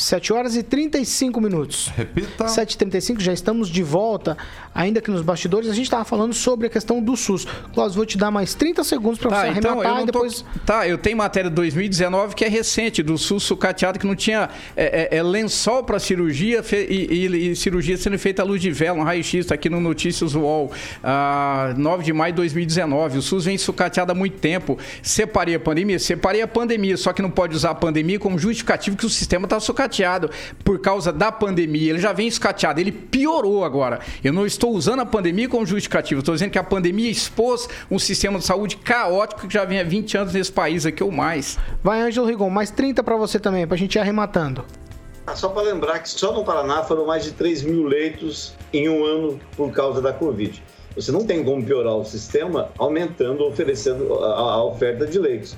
7 0.00 0.32
horas 0.32 0.56
e 0.56 0.62
35 0.62 1.40
minutos. 1.40 1.88
Repita. 1.96 2.46
7h35, 2.46 3.20
já 3.20 3.32
estamos 3.32 3.68
de 3.68 3.82
volta. 3.82 4.36
Ainda 4.74 5.00
que 5.00 5.10
nos 5.10 5.22
bastidores, 5.22 5.68
a 5.68 5.74
gente 5.74 5.84
estava 5.84 6.04
falando 6.04 6.32
sobre 6.32 6.66
a 6.66 6.70
questão 6.70 7.02
do 7.02 7.16
SUS. 7.16 7.46
Cláudio, 7.74 7.96
vou 7.96 8.06
te 8.06 8.16
dar 8.16 8.30
mais 8.30 8.54
30 8.54 8.82
segundos 8.84 9.18
para 9.18 9.30
tá, 9.30 9.40
você 9.42 9.58
então, 9.58 9.72
arrematar 9.72 10.02
e 10.02 10.06
depois. 10.06 10.40
Tô... 10.40 10.60
Tá, 10.64 10.88
eu 10.88 10.96
tenho 10.96 11.16
matéria 11.16 11.50
de 11.50 11.56
2019 11.56 12.34
que 12.34 12.44
é 12.44 12.48
recente, 12.48 13.02
do 13.02 13.18
SUS 13.18 13.42
sucateado, 13.42 13.98
que 13.98 14.06
não 14.06 14.14
tinha 14.14 14.48
é, 14.76 15.08
é, 15.12 15.18
é 15.18 15.22
lençol 15.22 15.84
para 15.84 15.98
cirurgia 15.98 16.62
fe... 16.62 16.86
e, 16.88 17.26
e, 17.26 17.50
e, 17.50 17.56
cirurgia 17.56 17.96
sendo 17.96 18.18
feita 18.18 18.42
à 18.42 18.44
luz 18.44 18.62
de 18.62 18.70
vela, 18.70 18.98
um 18.98 19.02
raio-x, 19.02 19.34
está 19.34 19.54
aqui 19.54 19.68
no 19.68 19.80
Notícias 19.80 20.34
UOL. 20.34 20.72
Ah, 21.02 21.74
9 21.76 22.04
de 22.04 22.12
maio 22.12 22.32
de 22.32 22.36
2019. 22.36 23.18
O 23.18 23.22
SUS 23.22 23.44
vem 23.44 23.58
sucateado 23.58 24.12
há 24.12 24.14
muito 24.14 24.38
tempo. 24.38 24.78
Separei 25.02 25.56
a 25.56 25.60
pandemia? 25.60 25.98
Separei 25.98 26.42
a 26.42 26.48
pandemia, 26.48 26.96
só 26.96 27.12
que 27.12 27.20
não 27.20 27.30
pode 27.30 27.54
usar 27.54 27.70
a 27.70 27.74
pandemia 27.74 28.18
como 28.18 28.38
justificativo 28.38 28.96
que 28.96 29.04
o 29.04 29.10
sistema 29.10 29.44
está 29.44 29.60
sucateado 29.60 29.89
escateado 29.90 30.30
por 30.64 30.78
causa 30.78 31.12
da 31.12 31.32
pandemia. 31.32 31.90
Ele 31.90 31.98
já 31.98 32.12
vem 32.12 32.28
escateado, 32.28 32.80
ele 32.80 32.92
piorou 32.92 33.64
agora. 33.64 34.00
Eu 34.22 34.32
não 34.32 34.46
estou 34.46 34.72
usando 34.72 35.00
a 35.00 35.06
pandemia 35.06 35.48
como 35.48 35.66
justificativo, 35.66 36.20
estou 36.20 36.34
dizendo 36.34 36.52
que 36.52 36.58
a 36.58 36.64
pandemia 36.64 37.10
expôs 37.10 37.68
um 37.90 37.98
sistema 37.98 38.38
de 38.38 38.44
saúde 38.44 38.76
caótico 38.76 39.48
que 39.48 39.52
já 39.52 39.64
vem 39.64 39.80
há 39.80 39.84
20 39.84 40.16
anos 40.16 40.32
nesse 40.32 40.52
país 40.52 40.86
aqui 40.86 41.02
ou 41.02 41.10
mais. 41.10 41.58
Vai, 41.82 42.00
Ângelo 42.00 42.26
Rigon, 42.26 42.48
mais 42.48 42.70
30 42.70 43.02
para 43.02 43.16
você 43.16 43.38
também, 43.38 43.66
para 43.66 43.74
a 43.74 43.78
gente 43.78 43.96
ir 43.96 43.98
arrematando. 43.98 44.64
Ah, 45.26 45.36
só 45.36 45.48
para 45.48 45.62
lembrar 45.62 45.98
que 45.98 46.08
só 46.08 46.32
no 46.32 46.44
Paraná 46.44 46.82
foram 46.82 47.06
mais 47.06 47.24
de 47.24 47.32
3 47.32 47.62
mil 47.62 47.84
leitos 47.84 48.54
em 48.72 48.88
um 48.88 49.04
ano 49.04 49.40
por 49.56 49.70
causa 49.72 50.00
da 50.00 50.12
Covid. 50.12 50.62
Você 50.96 51.12
não 51.12 51.24
tem 51.24 51.44
como 51.44 51.64
piorar 51.64 51.94
o 51.94 52.04
sistema 52.04 52.70
aumentando, 52.76 53.44
oferecendo 53.46 54.14
a, 54.14 54.54
a 54.54 54.64
oferta 54.64 55.06
de 55.06 55.18
leitos. 55.18 55.56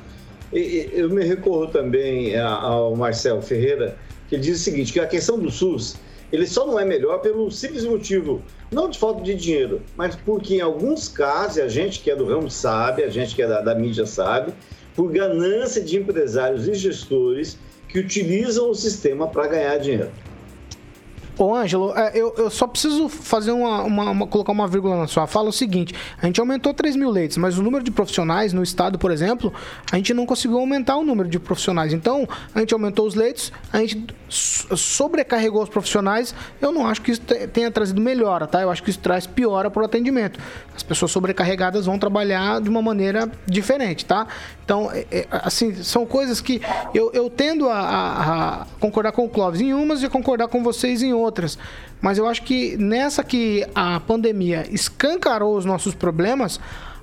E, 0.52 0.90
eu 0.92 1.08
me 1.08 1.24
recorro 1.24 1.66
também 1.68 2.38
ao 2.38 2.94
Marcel 2.94 3.40
Ferreira, 3.40 3.96
ele 4.34 4.42
diz 4.42 4.60
o 4.60 4.62
seguinte, 4.62 4.92
que 4.92 5.00
a 5.00 5.06
questão 5.06 5.38
do 5.38 5.50
SUS, 5.50 5.96
ele 6.32 6.46
só 6.46 6.66
não 6.66 6.78
é 6.78 6.84
melhor 6.84 7.18
pelo 7.20 7.50
simples 7.50 7.84
motivo, 7.84 8.42
não 8.70 8.88
de 8.88 8.98
falta 8.98 9.22
de 9.22 9.34
dinheiro, 9.34 9.82
mas 9.96 10.16
porque 10.16 10.56
em 10.56 10.60
alguns 10.60 11.08
casos, 11.08 11.58
a 11.58 11.68
gente 11.68 12.00
que 12.00 12.10
é 12.10 12.16
do 12.16 12.24
ramo 12.24 12.50
sabe, 12.50 13.02
a 13.02 13.08
gente 13.08 13.34
que 13.34 13.42
é 13.42 13.46
da, 13.46 13.60
da 13.60 13.74
mídia 13.74 14.06
sabe, 14.06 14.52
por 14.94 15.10
ganância 15.12 15.82
de 15.82 15.98
empresários 15.98 16.66
e 16.66 16.74
gestores 16.74 17.58
que 17.88 17.98
utilizam 17.98 18.70
o 18.70 18.74
sistema 18.74 19.28
para 19.28 19.46
ganhar 19.46 19.76
dinheiro. 19.78 20.10
Ô, 21.38 21.54
Ângelo, 21.54 21.96
é, 21.96 22.12
eu, 22.14 22.34
eu 22.36 22.50
só 22.50 22.66
preciso 22.66 23.08
fazer 23.08 23.52
uma, 23.52 23.82
uma, 23.82 24.10
uma, 24.10 24.26
colocar 24.26 24.52
uma 24.52 24.68
vírgula 24.68 24.96
na 24.96 25.06
sua 25.06 25.26
fala. 25.26 25.48
O 25.48 25.52
seguinte: 25.52 25.94
a 26.20 26.26
gente 26.26 26.38
aumentou 26.38 26.74
3 26.74 26.94
mil 26.94 27.10
leitos, 27.10 27.38
mas 27.38 27.58
o 27.58 27.62
número 27.62 27.82
de 27.82 27.90
profissionais 27.90 28.52
no 28.52 28.62
estado, 28.62 28.98
por 28.98 29.10
exemplo, 29.10 29.52
a 29.90 29.96
gente 29.96 30.12
não 30.12 30.26
conseguiu 30.26 30.58
aumentar 30.58 30.96
o 30.96 31.04
número 31.04 31.28
de 31.28 31.38
profissionais. 31.38 31.92
Então, 31.92 32.28
a 32.54 32.60
gente 32.60 32.74
aumentou 32.74 33.06
os 33.06 33.14
leitos, 33.14 33.50
a 33.72 33.78
gente 33.78 34.06
sobrecarregou 34.28 35.62
os 35.62 35.68
profissionais. 35.70 36.34
Eu 36.60 36.70
não 36.70 36.86
acho 36.86 37.00
que 37.00 37.12
isso 37.12 37.22
tenha 37.22 37.70
trazido 37.70 38.00
melhora, 38.00 38.46
tá? 38.46 38.60
Eu 38.60 38.70
acho 38.70 38.82
que 38.82 38.90
isso 38.90 38.98
traz 38.98 39.26
piora 39.26 39.70
para 39.70 39.82
o 39.82 39.84
atendimento. 39.84 40.38
As 40.76 40.82
pessoas 40.82 41.10
sobrecarregadas 41.10 41.86
vão 41.86 41.98
trabalhar 41.98 42.60
de 42.60 42.68
uma 42.68 42.82
maneira 42.82 43.30
diferente, 43.46 44.04
tá? 44.04 44.26
Então, 44.64 44.90
é, 44.92 45.06
é, 45.10 45.26
assim, 45.30 45.74
são 45.82 46.04
coisas 46.06 46.40
que 46.40 46.60
eu, 46.94 47.10
eu 47.12 47.28
tendo 47.28 47.68
a, 47.68 47.78
a, 47.78 48.62
a 48.62 48.66
concordar 48.78 49.12
com 49.12 49.24
o 49.24 49.28
Clóvis 49.28 49.60
em 49.60 49.72
umas 49.72 50.02
e 50.02 50.08
concordar 50.08 50.48
com 50.48 50.62
vocês 50.62 51.02
em 51.02 51.12
outras 51.12 51.21
outras. 51.22 51.58
Mas 52.00 52.18
eu 52.18 52.26
acho 52.26 52.42
que 52.42 52.76
nessa 52.76 53.22
que 53.22 53.66
a 53.74 54.00
pandemia 54.00 54.66
escancarou 54.70 55.56
os 55.56 55.64
nossos 55.64 55.94
problemas, 55.94 56.60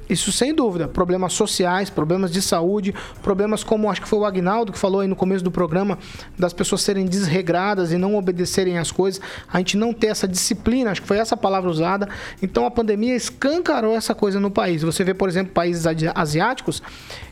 isso 0.10 0.32
sem 0.32 0.54
dúvida. 0.54 0.88
Problemas 0.88 1.34
sociais, 1.34 1.90
problemas 1.90 2.32
de 2.32 2.42
saúde, 2.42 2.96
problemas 3.22 3.64
como 3.64 3.90
acho 3.92 4.02
que 4.02 4.08
foi 4.08 4.20
o 4.20 4.26
Agnaldo 4.26 4.74
que 4.74 4.80
falou 4.80 5.02
aí 5.02 5.08
no 5.08 5.16
começo 5.16 5.44
do 5.44 5.52
programa, 5.52 6.00
das 6.38 6.52
pessoas 6.52 6.82
serem 6.82 7.06
desregradas 7.06 7.92
e 7.92 7.98
não 7.98 8.16
obedecerem 8.16 8.80
às 8.80 8.92
coisas, 8.92 9.22
a 9.52 9.60
gente 9.60 9.78
não 9.78 9.94
ter 9.94 10.08
essa 10.08 10.28
disciplina, 10.28 10.90
acho 10.90 11.04
que 11.04 11.08
foi 11.08 11.20
essa 11.20 11.38
palavra 11.38 11.70
usada. 11.70 12.10
Então 12.42 12.66
a 12.66 12.72
pandemia 12.72 13.16
escancarou 13.16 13.96
essa 13.96 14.16
coisa 14.16 14.40
no 14.40 14.50
país. 14.50 14.82
Você 14.82 15.04
vê, 15.04 15.14
por 15.14 15.30
exemplo, 15.30 15.54
países 15.54 15.86
asiáticos, 16.16 16.82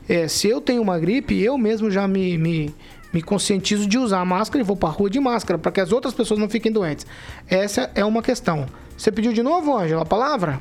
é, 0.08 0.28
se 0.28 0.48
eu 0.48 0.62
tenho 0.62 0.82
uma 0.82 1.00
gripe, 1.00 1.42
eu 1.42 1.58
mesmo 1.58 1.90
já 1.90 2.08
me, 2.08 2.38
me 2.38 2.76
me 3.18 3.22
conscientizo 3.24 3.88
de 3.88 3.98
usar 3.98 4.20
a 4.20 4.26
máscara 4.26 4.64
e 4.64 4.64
vou 4.64 4.78
para 4.78 4.90
a 4.90 4.92
rua 4.92 5.10
de 5.10 5.20
máscara, 5.20 5.58
para 5.58 5.72
que 5.72 5.82
as 5.82 5.92
outras 5.92 6.14
pessoas 6.14 6.40
não 6.40 6.48
fiquem 6.48 6.72
doentes. 6.72 7.06
Essa 7.48 7.90
é 7.96 8.06
uma 8.06 8.22
questão. 8.22 8.68
Você 8.96 9.12
pediu 9.12 9.34
de 9.34 9.42
novo, 9.42 9.76
Ângela, 9.76 10.04
a 10.04 10.06
palavra? 10.06 10.60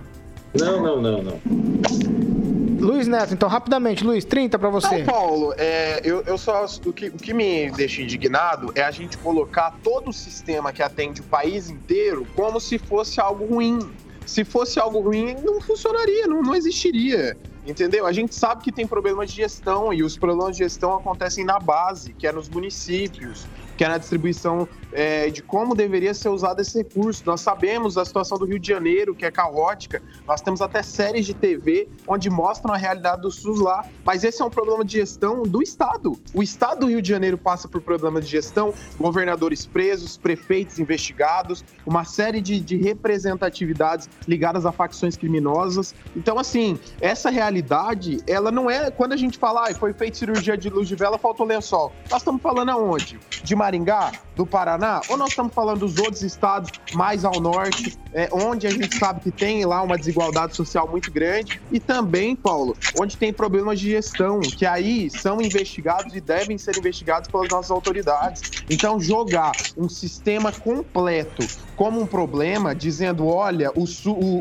Não, 0.58 0.82
não, 0.82 1.02
não, 1.02 1.22
não. 1.22 1.40
Luiz 2.80 3.06
Neto, 3.06 3.34
então, 3.34 3.46
rapidamente, 3.46 4.02
Luiz, 4.02 4.24
30 4.24 4.58
para 4.58 4.70
você. 4.70 4.98
Não, 4.98 5.04
Paulo, 5.04 5.54
é, 5.58 6.00
eu, 6.02 6.22
eu 6.22 6.38
só. 6.38 6.64
O 6.86 6.92
que, 6.94 7.08
o 7.08 7.12
que 7.12 7.34
me 7.34 7.70
deixa 7.72 8.00
indignado 8.00 8.72
é 8.74 8.82
a 8.82 8.90
gente 8.90 9.18
colocar 9.18 9.76
todo 9.82 10.08
o 10.08 10.12
sistema 10.12 10.72
que 10.72 10.82
atende 10.82 11.20
o 11.20 11.24
país 11.24 11.68
inteiro 11.68 12.26
como 12.34 12.58
se 12.58 12.78
fosse 12.78 13.20
algo 13.20 13.44
ruim. 13.44 13.80
Se 14.24 14.44
fosse 14.44 14.80
algo 14.80 15.00
ruim, 15.00 15.36
não 15.44 15.60
funcionaria, 15.60 16.26
não, 16.26 16.40
não 16.42 16.54
existiria. 16.54 17.36
Entendeu? 17.66 18.06
A 18.06 18.12
gente 18.12 18.32
sabe 18.34 18.62
que 18.62 18.70
tem 18.70 18.86
problemas 18.86 19.28
de 19.30 19.36
gestão 19.36 19.92
e 19.92 20.04
os 20.04 20.16
problemas 20.16 20.56
de 20.56 20.62
gestão 20.62 20.94
acontecem 20.94 21.44
na 21.44 21.58
base, 21.58 22.12
que 22.12 22.26
é 22.26 22.32
nos 22.32 22.48
municípios, 22.48 23.44
que 23.76 23.84
é 23.84 23.88
na 23.88 23.98
distribuição 23.98 24.68
é, 24.96 25.28
de 25.28 25.42
como 25.42 25.74
deveria 25.74 26.14
ser 26.14 26.30
usado 26.30 26.60
esse 26.60 26.78
recurso. 26.78 27.22
Nós 27.26 27.42
sabemos 27.42 27.98
a 27.98 28.04
situação 28.04 28.38
do 28.38 28.46
Rio 28.46 28.58
de 28.58 28.66
Janeiro, 28.66 29.14
que 29.14 29.26
é 29.26 29.30
caótica. 29.30 30.02
Nós 30.26 30.40
temos 30.40 30.62
até 30.62 30.82
séries 30.82 31.26
de 31.26 31.34
TV 31.34 31.86
onde 32.08 32.30
mostram 32.30 32.72
a 32.72 32.78
realidade 32.78 33.20
do 33.20 33.30
SUS 33.30 33.60
lá. 33.60 33.84
Mas 34.04 34.24
esse 34.24 34.40
é 34.40 34.44
um 34.44 34.48
problema 34.48 34.82
de 34.82 34.94
gestão 34.94 35.42
do 35.42 35.62
Estado. 35.62 36.18
O 36.32 36.42
Estado 36.42 36.80
do 36.80 36.86
Rio 36.86 37.02
de 37.02 37.10
Janeiro 37.10 37.36
passa 37.36 37.68
por 37.68 37.82
problema 37.82 38.22
de 38.22 38.26
gestão, 38.26 38.72
governadores 38.98 39.66
presos, 39.66 40.16
prefeitos 40.16 40.78
investigados, 40.78 41.62
uma 41.84 42.04
série 42.04 42.40
de, 42.40 42.58
de 42.58 42.76
representatividades 42.78 44.08
ligadas 44.26 44.64
a 44.64 44.72
facções 44.72 45.14
criminosas. 45.14 45.94
Então, 46.16 46.38
assim, 46.38 46.78
essa 47.02 47.28
realidade, 47.28 48.18
ela 48.26 48.50
não 48.50 48.70
é 48.70 48.90
quando 48.90 49.12
a 49.12 49.16
gente 49.16 49.36
fala, 49.36 49.68
ah, 49.68 49.74
foi 49.74 49.92
feita 49.92 50.16
cirurgia 50.16 50.56
de 50.56 50.70
luz 50.70 50.88
de 50.88 50.94
vela, 50.94 51.18
faltou 51.18 51.44
lençol. 51.44 51.92
Nós 52.10 52.22
estamos 52.22 52.40
falando 52.40 52.70
aonde? 52.70 53.20
De 53.44 53.54
Maringá, 53.54 54.12
do 54.34 54.46
Paraná, 54.46 54.85
ou 55.08 55.16
nós 55.16 55.30
estamos 55.30 55.54
falando 55.54 55.80
dos 55.80 55.98
outros 55.98 56.22
estados 56.22 56.70
mais 56.94 57.24
ao 57.24 57.40
norte, 57.40 57.96
é, 58.12 58.28
onde 58.32 58.66
a 58.66 58.70
gente 58.70 58.98
sabe 58.98 59.20
que 59.20 59.30
tem 59.30 59.64
lá 59.64 59.82
uma 59.82 59.96
desigualdade 59.96 60.54
social 60.54 60.88
muito 60.88 61.10
grande, 61.10 61.60
e 61.70 61.78
também, 61.78 62.34
Paulo, 62.34 62.76
onde 62.98 63.16
tem 63.16 63.32
problemas 63.32 63.80
de 63.80 63.90
gestão, 63.90 64.40
que 64.40 64.64
aí 64.64 65.10
são 65.10 65.40
investigados 65.40 66.14
e 66.14 66.20
devem 66.20 66.56
ser 66.58 66.76
investigados 66.78 67.28
pelas 67.28 67.48
nossas 67.48 67.70
autoridades. 67.70 68.42
Então, 68.70 69.00
jogar 69.00 69.52
um 69.76 69.88
sistema 69.88 70.52
completo 70.52 71.46
como 71.76 72.00
um 72.00 72.06
problema, 72.06 72.74
dizendo, 72.74 73.26
olha, 73.26 73.70
o, 73.76 73.84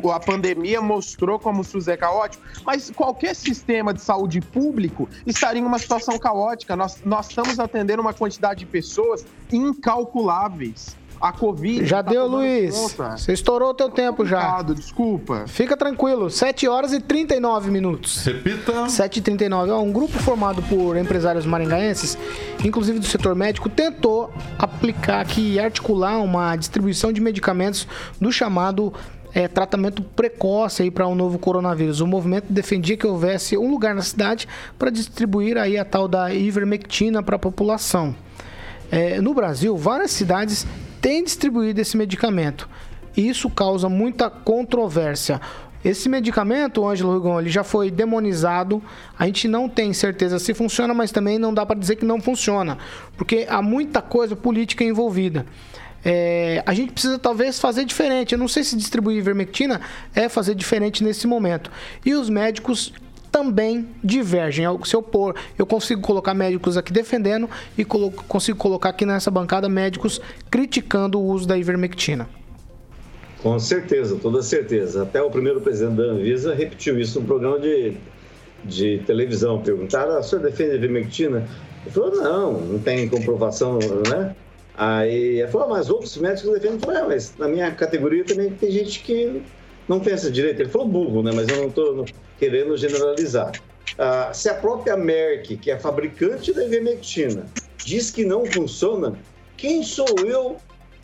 o, 0.03 0.11
a 0.11 0.19
pandemia 0.19 0.81
mostrou 0.81 1.37
como 1.37 1.61
o 1.61 1.63
SUS 1.63 1.87
é 1.89 1.97
caótico, 1.97 2.41
mas 2.65 2.89
qualquer 2.89 3.35
sistema 3.35 3.93
de 3.93 4.01
saúde 4.01 4.39
público 4.39 5.07
estaria 5.27 5.61
em 5.61 5.65
uma 5.65 5.77
situação 5.77 6.17
caótica. 6.17 6.75
Nós, 6.75 7.01
nós 7.03 7.27
estamos 7.27 7.59
atendendo 7.59 8.01
uma 8.01 8.13
quantidade 8.13 8.61
de 8.61 8.65
pessoas 8.65 9.25
incalculáveis. 9.51 10.95
A 11.19 11.31
Covid. 11.31 11.85
Já 11.85 12.03
tá 12.03 12.11
deu, 12.11 12.27
Luiz. 12.27 12.75
Conta. 12.75 13.17
Você 13.17 13.33
estourou 13.33 13.69
o 13.69 13.73
teu 13.73 13.89
tempo 13.89 14.25
já. 14.25 14.61
Desculpa. 14.61 15.45
Fica 15.47 15.75
tranquilo. 15.75 16.29
7 16.29 16.67
horas 16.67 16.93
e 16.93 16.99
39 16.99 17.71
minutos. 17.71 18.25
Repita. 18.25 18.89
7 18.89 19.17
e 19.17 19.21
39. 19.21 19.71
Um 19.73 19.91
grupo 19.91 20.17
formado 20.19 20.61
por 20.63 20.97
empresários 20.97 21.45
maringaenses, 21.45 22.17
inclusive 22.63 22.99
do 22.99 23.05
setor 23.05 23.35
médico, 23.35 23.69
tentou 23.69 24.31
aplicar 24.57 25.21
aqui 25.21 25.53
e 25.53 25.59
articular 25.59 26.17
uma 26.19 26.55
distribuição 26.55 27.11
de 27.11 27.21
medicamentos 27.21 27.87
do 28.19 28.31
chamado 28.31 28.93
é, 29.35 29.49
tratamento 29.49 30.01
precoce 30.01 30.81
aí 30.81 30.89
para 30.89 31.05
um 31.05 31.13
novo 31.13 31.37
coronavírus. 31.37 31.99
O 31.99 32.07
movimento 32.07 32.45
defendia 32.49 32.95
que 32.95 33.05
houvesse 33.05 33.57
um 33.57 33.69
lugar 33.69 33.93
na 33.93 34.01
cidade 34.01 34.47
para 34.79 34.89
distribuir 34.89 35.57
aí 35.57 35.77
a 35.77 35.83
tal 35.83 36.07
da 36.07 36.33
ivermectina 36.33 37.21
para 37.21 37.35
a 37.35 37.39
população. 37.39 38.15
É, 38.89 39.19
no 39.19 39.33
Brasil, 39.33 39.75
várias 39.75 40.11
cidades 40.11 40.65
têm 41.05 41.23
distribuído 41.23 41.79
esse 41.79 41.95
medicamento. 41.95 42.67
Isso 43.15 43.47
causa 43.47 43.87
muita 43.87 44.27
controvérsia. 44.27 45.39
Esse 45.83 46.09
medicamento, 46.09 46.83
Ângelo 46.83 47.13
Rigon, 47.13 47.39
ele 47.39 47.51
já 47.51 47.63
foi 47.63 47.91
demonizado. 47.91 48.81
A 49.15 49.27
gente 49.27 49.47
não 49.47 49.69
tem 49.69 49.93
certeza 49.93 50.39
se 50.39 50.51
funciona, 50.55 50.95
mas 50.95 51.11
também 51.11 51.37
não 51.37 51.53
dá 51.53 51.63
para 51.63 51.79
dizer 51.79 51.97
que 51.97 52.05
não 52.05 52.19
funciona, 52.19 52.79
porque 53.15 53.45
há 53.47 53.61
muita 53.61 54.01
coisa 54.01 54.35
política 54.35 54.83
envolvida. 54.83 55.45
É, 56.03 56.63
a 56.65 56.73
gente 56.73 56.93
precisa 56.93 57.19
talvez 57.19 57.59
fazer 57.59 57.85
diferente. 57.85 58.33
Eu 58.33 58.39
não 58.39 58.47
sei 58.47 58.63
se 58.63 58.75
distribuir 58.75 59.19
ivermectina 59.19 59.81
é 60.15 60.27
fazer 60.27 60.55
diferente 60.55 61.03
nesse 61.03 61.27
momento. 61.27 61.71
E 62.03 62.15
os 62.15 62.31
médicos 62.31 62.91
também 63.35 63.89
divergem. 64.01 64.65
Se 64.85 64.95
eu 64.95 65.01
pôr, 65.01 65.35
eu 65.59 65.65
consigo 65.65 65.99
colocar 65.99 66.33
médicos 66.33 66.77
aqui 66.77 66.93
defendendo 66.93 67.49
e 67.77 67.83
colo 67.83 68.09
consigo 68.09 68.57
colocar 68.57 68.87
aqui 68.87 69.05
nessa 69.05 69.29
bancada 69.29 69.67
médicos 69.67 70.21
criticando 70.49 71.19
o 71.19 71.25
uso 71.25 71.45
da 71.45 71.57
ivermectina. 71.57 72.29
Com 73.43 73.59
certeza, 73.59 74.17
toda 74.21 74.41
certeza. 74.41 75.03
Até 75.03 75.21
o 75.21 75.29
primeiro 75.29 75.59
presidente 75.59 75.97
da 75.97 76.03
Anvisa 76.03 76.55
repetiu 76.55 76.97
isso 76.97 77.19
no 77.19 77.27
programa 77.27 77.59
de, 77.59 77.97
de 78.63 78.99
televisão. 79.05 79.61
Perguntaram, 79.61 80.17
a 80.17 80.23
senhora 80.23 80.49
defende 80.49 80.71
a 80.71 80.75
ivermectina? 80.75 81.45
Ele 81.85 81.93
falou, 81.93 82.15
não, 82.15 82.53
não 82.61 82.79
tem 82.79 83.09
comprovação, 83.09 83.79
né? 84.09 84.33
Aí 84.77 85.39
ele 85.39 85.47
falou, 85.49 85.67
ah, 85.67 85.69
mas 85.71 85.89
outros 85.89 86.15
médicos 86.15 86.53
defendem. 86.53 86.75
Eu 86.75 86.79
falei, 86.79 87.01
ah, 87.01 87.05
mas 87.05 87.33
na 87.37 87.49
minha 87.49 87.69
categoria 87.71 88.23
também 88.23 88.49
tem 88.51 88.71
gente 88.71 89.01
que 89.01 89.41
não 89.89 89.99
pensa 89.99 90.31
direito. 90.31 90.61
Ele 90.61 90.69
falou 90.69 90.87
burro, 90.87 91.21
né? 91.21 91.33
Mas 91.35 91.49
eu 91.49 91.57
não 91.57 91.67
estou 91.67 92.05
querendo 92.39 92.75
generalizar. 92.77 93.51
Ah, 93.97 94.31
se 94.33 94.49
a 94.49 94.55
própria 94.55 94.97
Merck, 94.97 95.57
que 95.57 95.71
é 95.71 95.79
fabricante 95.79 96.53
da 96.53 96.65
ivermectina, 96.65 97.45
diz 97.77 98.11
que 98.11 98.25
não 98.25 98.45
funciona, 98.45 99.17
quem 99.57 99.83
sou 99.83 100.07
eu 100.25 100.57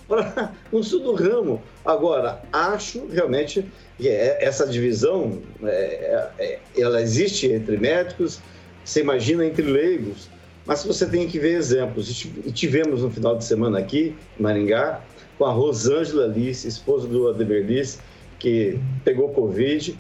para 0.08 0.54
não 0.72 0.84
sou 0.84 1.00
do 1.00 1.14
ramo? 1.14 1.62
Agora, 1.86 2.42
acho 2.52 3.06
realmente 3.08 3.66
que 3.98 4.10
é, 4.10 4.44
essa 4.44 4.68
divisão, 4.68 5.42
é, 5.64 6.30
é, 6.38 6.60
ela 6.78 7.02
existe 7.02 7.48
entre 7.48 7.78
médicos, 7.78 8.42
você 8.84 9.00
imagina 9.00 9.46
entre 9.46 9.64
leigos, 9.64 10.30
mas 10.66 10.84
você 10.84 11.06
tem 11.06 11.28
que 11.28 11.40
ver 11.40 11.56
exemplos. 11.56 12.26
E 12.46 12.52
tivemos 12.52 13.04
no 13.04 13.10
final 13.10 13.38
de 13.38 13.46
semana 13.46 13.80
aqui, 13.80 14.16
em 14.38 14.44
Maringá, 14.44 15.02
com 15.38 15.46
a 15.46 15.52
Rosângela 15.52 16.28
Lice, 16.28 16.68
esposa 16.68 17.08
do 17.08 17.30
Ademir 17.30 17.66
Lice, 17.66 18.00
que 18.38 18.80
pegou 19.04 19.30
Covid 19.30 19.98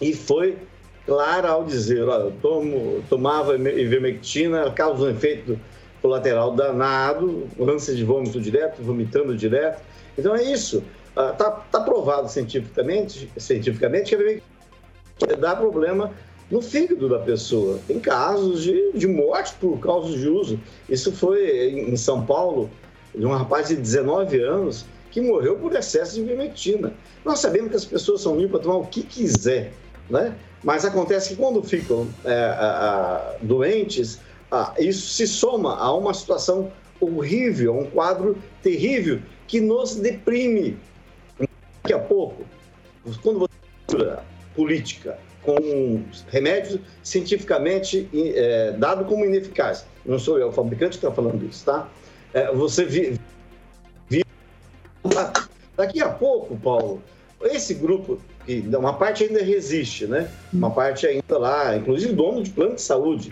e 0.00 0.14
foi 0.14 0.56
clara 1.06 1.48
ao 1.48 1.64
dizer, 1.64 2.04
olha, 2.08 2.24
eu 2.24 2.32
tomo, 2.42 3.02
tomava 3.08 3.56
ivermectina, 3.56 4.70
causa 4.70 5.04
um 5.04 5.10
efeito 5.10 5.58
colateral 6.00 6.54
danado, 6.54 7.46
ânsia 7.60 7.94
de 7.94 8.04
vômito 8.04 8.40
direto, 8.40 8.82
vomitando 8.82 9.36
direto. 9.36 9.82
Então 10.18 10.34
é 10.34 10.42
isso. 10.42 10.82
Está 11.08 11.46
ah, 11.46 11.50
tá 11.70 11.80
provado 11.80 12.28
cientificamente, 12.28 13.30
cientificamente 13.36 14.16
que 14.16 15.36
dá 15.36 15.54
problema 15.54 16.10
no 16.50 16.60
fígado 16.60 17.08
da 17.08 17.18
pessoa. 17.18 17.78
Tem 17.86 18.00
casos 18.00 18.62
de, 18.62 18.92
de 18.92 19.06
morte 19.06 19.54
por 19.60 19.78
causa 19.78 20.16
de 20.16 20.28
uso. 20.28 20.60
Isso 20.88 21.12
foi 21.12 21.70
em 21.70 21.96
São 21.96 22.24
Paulo, 22.24 22.70
de 23.14 23.24
um 23.24 23.30
rapaz 23.30 23.68
de 23.68 23.76
19 23.76 24.40
anos 24.42 24.84
que 25.10 25.20
morreu 25.20 25.56
por 25.56 25.74
excesso 25.74 26.14
de 26.14 26.22
ivermectina. 26.22 26.94
Nós 27.24 27.38
sabemos 27.38 27.70
que 27.70 27.76
as 27.76 27.84
pessoas 27.84 28.22
são 28.22 28.34
livres 28.34 28.52
para 28.52 28.60
tomar 28.60 28.76
o 28.78 28.86
que 28.86 29.02
quiser, 29.02 29.72
né? 30.12 30.36
Mas 30.62 30.84
acontece 30.84 31.30
que 31.30 31.36
quando 31.36 31.62
ficam 31.62 32.06
é, 32.24 32.32
a, 32.32 33.34
a, 33.34 33.34
doentes, 33.42 34.20
a, 34.50 34.74
isso 34.78 35.08
se 35.08 35.26
soma 35.26 35.76
a 35.76 35.92
uma 35.92 36.14
situação 36.14 36.70
horrível, 37.00 37.76
um 37.76 37.86
quadro 37.86 38.36
terrível 38.62 39.20
que 39.48 39.60
nos 39.60 39.96
deprime. 39.96 40.78
Daqui 41.82 41.94
a 41.94 41.98
pouco, 41.98 42.44
quando 43.22 43.40
você 43.40 43.54
mistura 43.78 44.24
política 44.54 45.18
com 45.42 46.04
remédios 46.28 46.78
cientificamente 47.02 48.08
é, 48.14 48.70
dado 48.72 49.04
como 49.06 49.24
ineficaz, 49.24 49.84
não 50.06 50.18
sou 50.18 50.38
eu 50.38 50.48
o 50.48 50.52
fabricante 50.52 50.98
que 50.98 51.04
está 51.04 51.10
falando 51.10 51.44
isso, 51.44 51.64
tá? 51.64 51.88
É, 52.32 52.52
você 52.52 52.84
vi, 52.84 53.18
Daqui 55.76 56.00
a 56.00 56.10
pouco, 56.10 56.56
Paulo, 56.56 57.02
esse 57.44 57.74
grupo, 57.74 58.20
que 58.46 58.60
uma 58.76 58.94
parte 58.94 59.24
ainda 59.24 59.42
resiste, 59.42 60.06
né? 60.06 60.30
Uma 60.52 60.70
parte 60.70 61.06
ainda 61.06 61.38
lá, 61.38 61.76
inclusive 61.76 62.12
dono 62.12 62.42
de 62.42 62.50
plano 62.50 62.74
de 62.74 62.82
saúde. 62.82 63.30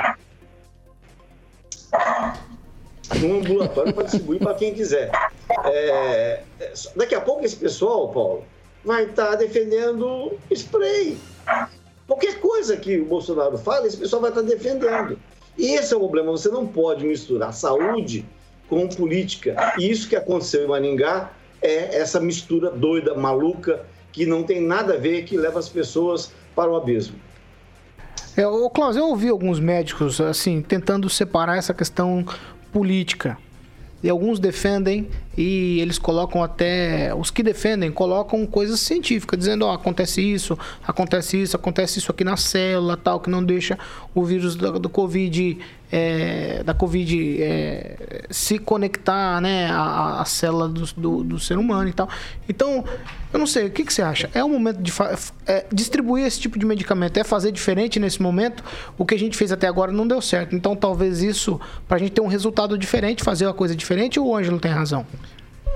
Um 3.23 3.39
ambulatório 3.39 3.93
para 3.93 4.05
distribuir 4.05 4.41
para 4.41 4.55
quem 4.55 4.73
quiser. 4.73 5.11
É, 5.65 6.43
daqui 6.95 7.15
a 7.15 7.21
pouco 7.21 7.45
esse 7.45 7.57
pessoal, 7.57 8.09
Paulo, 8.11 8.45
vai 8.85 9.05
estar 9.05 9.31
tá 9.31 9.35
defendendo 9.37 10.39
spray. 10.53 11.19
Qualquer 12.07 12.41
coisa 12.41 12.77
que 12.77 12.99
o 12.99 13.05
Bolsonaro 13.05 13.59
fala, 13.59 13.87
esse 13.87 13.97
pessoal 13.97 14.23
vai 14.23 14.31
estar 14.31 14.43
tá 14.43 14.49
defendendo. 14.49 15.19
E 15.59 15.75
esse 15.75 15.93
é 15.93 15.97
o 15.97 16.01
problema. 16.01 16.33
Você 16.33 16.49
não 16.49 16.67
pode 16.67 17.05
misturar 17.05 17.53
saúde 17.53 18.25
com 18.69 18.89
política. 18.89 19.75
E 19.79 19.91
isso 19.91 20.09
que 20.09 20.17
aconteceu 20.17 20.65
em 20.65 20.69
Maningá 20.69 21.33
é 21.61 21.97
essa 21.97 22.19
mistura 22.21 22.71
doida, 22.71 23.15
maluca, 23.15 23.85
que 24.13 24.27
não 24.27 24.43
tem 24.43 24.61
nada 24.61 24.95
a 24.95 24.97
ver, 24.97 25.25
que 25.25 25.37
leva 25.37 25.59
as 25.59 25.69
pessoas 25.69 26.33
para 26.55 26.71
o 26.71 26.77
abismo. 26.77 27.17
É, 28.37 28.47
ô 28.47 28.71
Klaus, 28.71 28.97
eu 28.97 29.07
ouvi 29.07 29.29
alguns 29.29 29.59
médicos 29.59 30.21
assim 30.21 30.63
tentando 30.63 31.09
separar 31.09 31.57
essa 31.59 31.75
questão 31.75 32.25
política. 32.73 33.37
E 34.03 34.09
alguns 34.09 34.39
defendem 34.39 35.11
e 35.37 35.81
eles 35.81 35.99
colocam 35.99 36.43
até, 36.43 37.15
os 37.15 37.31
que 37.31 37.43
defendem, 37.43 37.91
colocam 37.91 38.45
coisas 38.47 38.81
científicas, 38.81 39.39
dizendo, 39.39 39.65
ó, 39.65 39.73
acontece 39.73 40.21
isso, 40.21 40.59
acontece 40.87 41.41
isso, 41.41 41.57
acontece 41.57 41.99
isso 41.99 42.11
aqui 42.11 42.25
na 42.25 42.37
célula, 42.37 42.97
tal, 42.97 43.21
que 43.21 43.31
não 43.31 43.43
deixa 43.43 43.79
o 44.15 44.25
vírus 44.25 44.57
do, 44.57 44.79
do 44.79 44.89
Covid, 44.89 45.57
é, 45.93 46.63
da 46.65 46.75
Covid 46.75 47.43
é, 47.43 48.25
se 48.29 48.59
conectar, 48.59 49.41
né, 49.41 49.71
à, 49.71 50.21
à 50.21 50.25
célula 50.25 50.69
do, 50.69 50.85
do, 50.97 51.25
do, 51.25 51.39
ser 51.39 51.59
humano 51.59 51.89
e 51.89 51.93
tal. 51.93 52.09
Então, 52.49 52.85
eu 53.33 53.39
não 53.39 53.47
sei, 53.47 53.67
o 53.67 53.71
que, 53.71 53.85
que 53.85 53.93
você 53.93 54.03
acha? 54.03 54.29
É 54.35 54.43
o 54.43 54.49
momento 54.49 54.83
de 54.83 54.93
é, 55.47 55.65
distribuir 55.73 56.27
esse 56.27 56.41
tipo 56.41 56.59
de 56.59 56.67
medicamento, 56.67 57.17
é 57.19 57.25
fazer 57.25 57.53
diferente 57.53 58.01
nesse 58.01 58.21
momento? 58.21 58.65
O 58.99 59.07
que 59.07 59.15
a 59.15 59.19
gente 59.19 59.37
fez 59.37 59.53
até 59.53 59.69
agora 59.69 59.93
não 59.93 60.07
deu 60.07 60.21
certo. 60.21 60.57
Então, 60.57 60.75
talvez 60.75 61.23
isso, 61.23 61.61
para 61.87 61.97
a 61.97 62.01
gente 62.01 62.13
ter 62.13 62.21
um 62.21 62.27
resultado 62.27 62.77
diferente, 62.77 63.23
fazer 63.23 63.47
uma 63.47 63.55
coisa 63.55 63.77
diferente, 63.77 64.19
ou 64.19 64.27
o 64.27 64.37
Ângelo 64.37 64.59
tem 64.59 64.73
razão? 64.73 65.07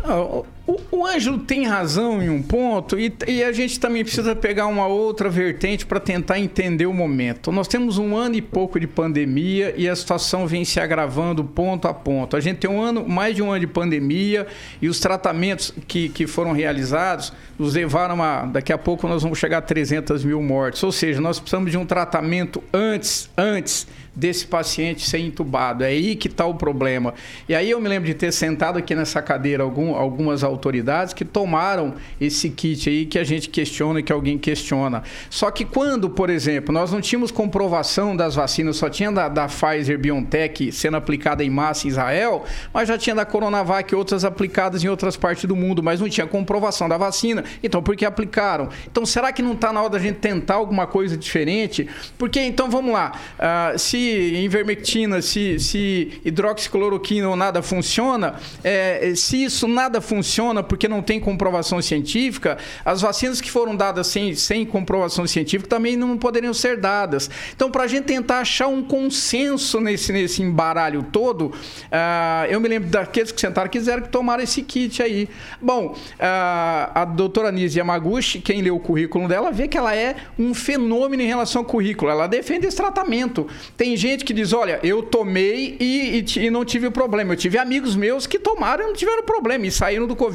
Oh, 0.07 0.45
O, 0.67 0.81
o 0.91 1.07
Ângelo 1.07 1.39
tem 1.41 1.67
razão 1.67 2.23
em 2.23 2.31
um 2.31 2.43
ponto 2.43 2.99
e, 2.99 3.13
e, 3.29 3.45
a 3.45 3.53
gente 3.53 3.79
também 3.79 4.03
precisa 4.03 4.35
pegar 4.35 4.67
uma 4.67 4.87
outra 4.87 5.29
vertente 5.29 5.85
para 5.85 6.01
tentar 6.01 6.39
entender 6.39 6.87
o 6.87 6.93
momento. 6.95 7.53
Nós 7.53 7.69
temos 7.69 7.99
um 7.99 8.17
ano 8.17 8.37
e 8.37 8.41
pouco 8.41 8.81
de 8.81 8.87
pandemia 8.87 9.75
e 9.77 9.87
a 9.87 9.95
situação 9.95 10.47
vem 10.47 10.65
se 10.65 10.81
agravando 10.81 11.45
ponto 11.45 11.87
a 11.87 11.93
ponto. 11.93 12.35
A 12.35 12.41
gente 12.41 12.61
tem 12.61 12.71
um 12.71 12.81
ano, 12.81 13.07
mais 13.07 13.37
de 13.37 13.43
um 13.43 13.51
ano 13.51 13.61
de 13.61 13.67
pandemia 13.67 14.47
e 14.81 14.89
os 14.89 14.99
tratamentos 14.99 15.75
que, 15.87 16.09
que 16.09 16.27
foram 16.27 16.53
realizados 16.53 17.31
nos 17.59 17.75
levaram 17.75 18.23
a. 18.23 18.47
Daqui 18.47 18.73
a 18.73 18.79
pouco 18.79 19.07
nós 19.07 19.23
vamos 19.23 19.39
chegar 19.39 19.59
a 19.59 19.63
300 19.63 20.25
mil 20.25 20.41
mortes. 20.41 20.83
Ou 20.83 20.93
seja, 20.93 21.21
nós 21.21 21.39
precisamos 21.39 21.71
de 21.71 21.77
um 21.77 21.85
tratamento 21.85 22.63
antes, 22.73 23.31
antes 23.37 23.87
desse 24.15 24.47
paciente 24.47 25.09
ser 25.09 25.19
entubado. 25.19 25.83
É 25.83 25.89
aí 25.89 26.15
que 26.15 26.29
está 26.29 26.47
o 26.47 26.55
problema. 26.55 27.15
E 27.49 27.55
aí 27.55 27.71
eu 27.71 27.81
me 27.81 27.89
lembro 27.89 28.07
de 28.07 28.15
ter 28.15 28.33
sentado 28.33 28.79
aqui 28.79 28.95
nessa 28.95 29.21
cadeira 29.21 29.63
algum, 29.63 29.95
algumas 29.95 30.43
autoridades 30.55 31.13
que 31.13 31.25
tomaram 31.25 31.95
esse 32.21 32.49
kit 32.51 32.89
aí 32.89 33.07
que 33.07 33.19
a 33.19 33.25
gente 33.25 33.49
questiona 33.49 34.01
e 34.01 34.03
que 34.03 34.13
alguém 34.13 34.39
questiona. 34.39 35.03
Só 35.29 35.51
que 35.51 35.65
quando, 35.65 36.09
por 36.09 36.31
exemplo, 36.31 36.73
nós 36.73 36.93
não 36.93 37.01
tínhamos 37.01 37.31
comprovação 37.31 38.17
das 38.17 38.35
vacinas, 38.35 38.77
só 38.77 38.89
tinha 38.89 39.11
da, 39.11 39.29
da 39.29 39.47
Pfizer 39.47 39.99
BioNTech 39.99 40.73
sendo 40.73 40.97
aplicada 40.97 41.43
em 41.45 41.51
massa 41.51 41.87
em 41.87 41.91
Israel, 41.91 42.45
mas 42.73 42.89
já 42.89 42.97
tinha 42.97 43.15
da 43.15 43.25
Coronavac 43.25 43.93
e 43.93 43.97
outras 43.97 44.25
aplicadas 44.25 44.83
em 44.85 44.89
outras 44.89 45.17
partes 45.17 45.45
do 45.45 45.57
mundo, 45.57 45.83
mas 45.83 46.01
não 46.01 46.09
tinha 46.09 46.27
comprovação 46.27 46.89
da 46.89 46.97
vacina. 46.97 47.45
Então, 47.63 47.83
por 47.83 47.97
que 47.97 48.05
aplicaram? 48.05 48.69
Então, 48.91 49.05
será 49.05 49.33
que 49.33 49.43
não 49.43 49.53
está 49.53 49.73
na 49.73 49.81
hora 49.81 49.91
da 49.91 49.99
gente 49.99 50.17
tentar 50.17 50.55
alguma 50.55 50.87
coisa 50.87 51.17
diferente? 51.17 51.89
Porque, 52.17 52.41
então, 52.41 52.71
vamos 52.71 52.93
lá. 52.93 53.13
Uh, 53.39 53.79
se 53.79 54.37
invermectina, 54.45 55.21
se, 55.21 55.59
se 55.59 56.21
hidroxicloroquina 56.25 57.29
ou 57.29 57.37
nada 57.37 57.63
funciona, 57.63 58.35
é, 58.63 59.15
se 59.15 59.45
isso 59.45 59.67
nada 59.67 60.01
funciona 60.01 60.44
porque 60.63 60.89
não 60.89 61.03
tem 61.03 61.21
comprovação 61.21 61.81
científica, 61.81 62.59
as 62.85 63.01
vacinas 63.01 63.41
que 63.41 63.51
foram 63.51 63.77
dadas 63.77 64.07
sem, 64.07 64.35
sem 64.35 64.65
comprovação 64.65 65.27
científica 65.27 65.69
também 65.69 65.97
não 65.97 66.17
poderiam 66.17 66.55
ser 66.55 66.77
dadas. 66.79 67.31
Então, 67.55 67.71
para 67.71 67.85
a 67.85 67.87
gente 67.87 68.05
tentar 68.05 68.41
achar 68.41 68.67
um 68.67 68.83
consenso 68.83 69.81
nesse, 69.81 70.13
nesse 70.13 70.43
embaralho 70.43 71.03
todo, 71.03 71.47
uh, 71.47 72.47
eu 72.49 72.61
me 72.61 72.69
lembro 72.69 72.89
daqueles 72.89 73.33
que 73.33 73.41
sentaram 73.41 73.69
quiseram 73.69 74.03
que 74.03 74.09
tomaram 74.09 74.43
esse 74.43 74.63
kit 74.63 75.03
aí. 75.03 75.29
Bom, 75.61 75.87
uh, 75.87 75.97
a 76.21 77.05
doutora 77.05 77.51
Nise 77.51 77.79
Yamaguchi, 77.79 78.41
quem 78.41 78.63
leu 78.63 78.77
o 78.77 78.81
currículo 78.81 79.29
dela, 79.29 79.51
vê 79.51 79.69
que 79.69 79.77
ela 79.77 79.95
é 79.95 80.17
um 80.39 80.55
fenômeno 80.55 81.23
em 81.23 81.27
relação 81.27 81.63
ao 81.63 81.67
currículo. 81.67 82.11
Ela 82.11 82.27
defende 82.27 82.67
esse 82.67 82.77
tratamento. 82.77 83.47
Tem 83.77 83.97
gente 83.97 84.25
que 84.25 84.33
diz: 84.33 84.53
olha, 84.53 84.79
eu 84.83 85.03
tomei 85.03 85.77
e, 85.81 86.25
e, 86.37 86.47
e, 86.47 86.51
não 86.51 86.65
tive 86.65 86.91
problema. 86.91 87.33
Eu 87.33 87.37
tive 87.37 87.59
amigos 87.59 87.97
meus 87.97 88.27
que 88.27 88.39
tomaram 88.39 88.85
e 88.85 88.87
não 88.89 88.95
tiveram 88.95 89.23
problema 89.25 89.67
e 89.67 89.71
saíram 89.71 90.07
do 90.07 90.17
Covid. 90.17 90.34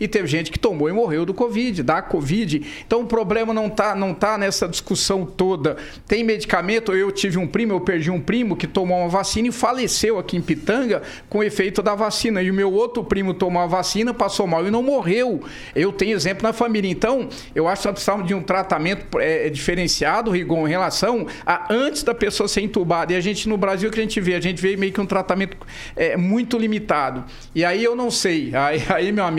E 0.00 0.08
teve 0.08 0.26
gente 0.26 0.50
que 0.50 0.58
tomou 0.58 0.88
e 0.88 0.92
morreu 0.92 1.24
do 1.24 1.34
Covid, 1.34 1.82
da 1.82 2.02
Covid. 2.02 2.62
Então 2.86 3.02
o 3.02 3.06
problema 3.06 3.52
não 3.52 3.66
está 3.66 3.94
não 3.94 4.14
tá 4.14 4.38
nessa 4.38 4.68
discussão 4.68 5.24
toda. 5.24 5.76
Tem 6.06 6.22
medicamento, 6.22 6.92
eu 6.92 7.10
tive 7.10 7.38
um 7.38 7.46
primo, 7.46 7.72
eu 7.72 7.80
perdi 7.80 8.10
um 8.10 8.20
primo 8.20 8.56
que 8.56 8.66
tomou 8.66 8.98
uma 8.98 9.08
vacina 9.08 9.48
e 9.48 9.52
faleceu 9.52 10.18
aqui 10.18 10.36
em 10.36 10.42
Pitanga 10.42 11.02
com 11.28 11.42
efeito 11.42 11.82
da 11.82 11.94
vacina. 11.94 12.42
E 12.42 12.50
o 12.50 12.54
meu 12.54 12.72
outro 12.72 13.02
primo 13.04 13.34
tomou 13.34 13.62
a 13.62 13.66
vacina, 13.66 14.12
passou 14.14 14.46
mal 14.46 14.66
e 14.66 14.70
não 14.70 14.82
morreu. 14.82 15.42
Eu 15.74 15.92
tenho 15.92 16.14
exemplo 16.14 16.42
na 16.42 16.52
família. 16.52 16.90
Então, 16.90 17.28
eu 17.54 17.68
acho 17.68 17.82
que 17.82 17.88
nós 17.88 17.94
precisamos 17.94 18.26
de 18.26 18.34
um 18.34 18.42
tratamento 18.42 19.18
é, 19.18 19.48
diferenciado, 19.48 20.30
Rigon, 20.30 20.66
em 20.66 20.70
relação 20.70 21.26
a 21.46 21.72
antes 21.72 22.02
da 22.02 22.14
pessoa 22.14 22.48
ser 22.48 22.62
entubada 22.62 23.12
e 23.12 23.16
a 23.16 23.20
gente, 23.20 23.48
no 23.48 23.56
Brasil, 23.56 23.88
o 23.88 23.92
que 23.92 23.98
a 23.98 24.02
gente 24.02 24.20
vê? 24.20 24.34
A 24.34 24.40
gente 24.40 24.60
vê 24.60 24.76
meio 24.76 24.92
que 24.92 25.00
um 25.00 25.06
tratamento 25.06 25.56
é, 25.96 26.16
muito 26.16 26.58
limitado. 26.58 27.24
E 27.54 27.64
aí 27.64 27.82
eu 27.82 27.94
não 27.94 28.10
sei. 28.10 28.54
Aí, 28.54 28.82
aí, 28.88 29.12
meu 29.12 29.24
amigo, 29.24 29.37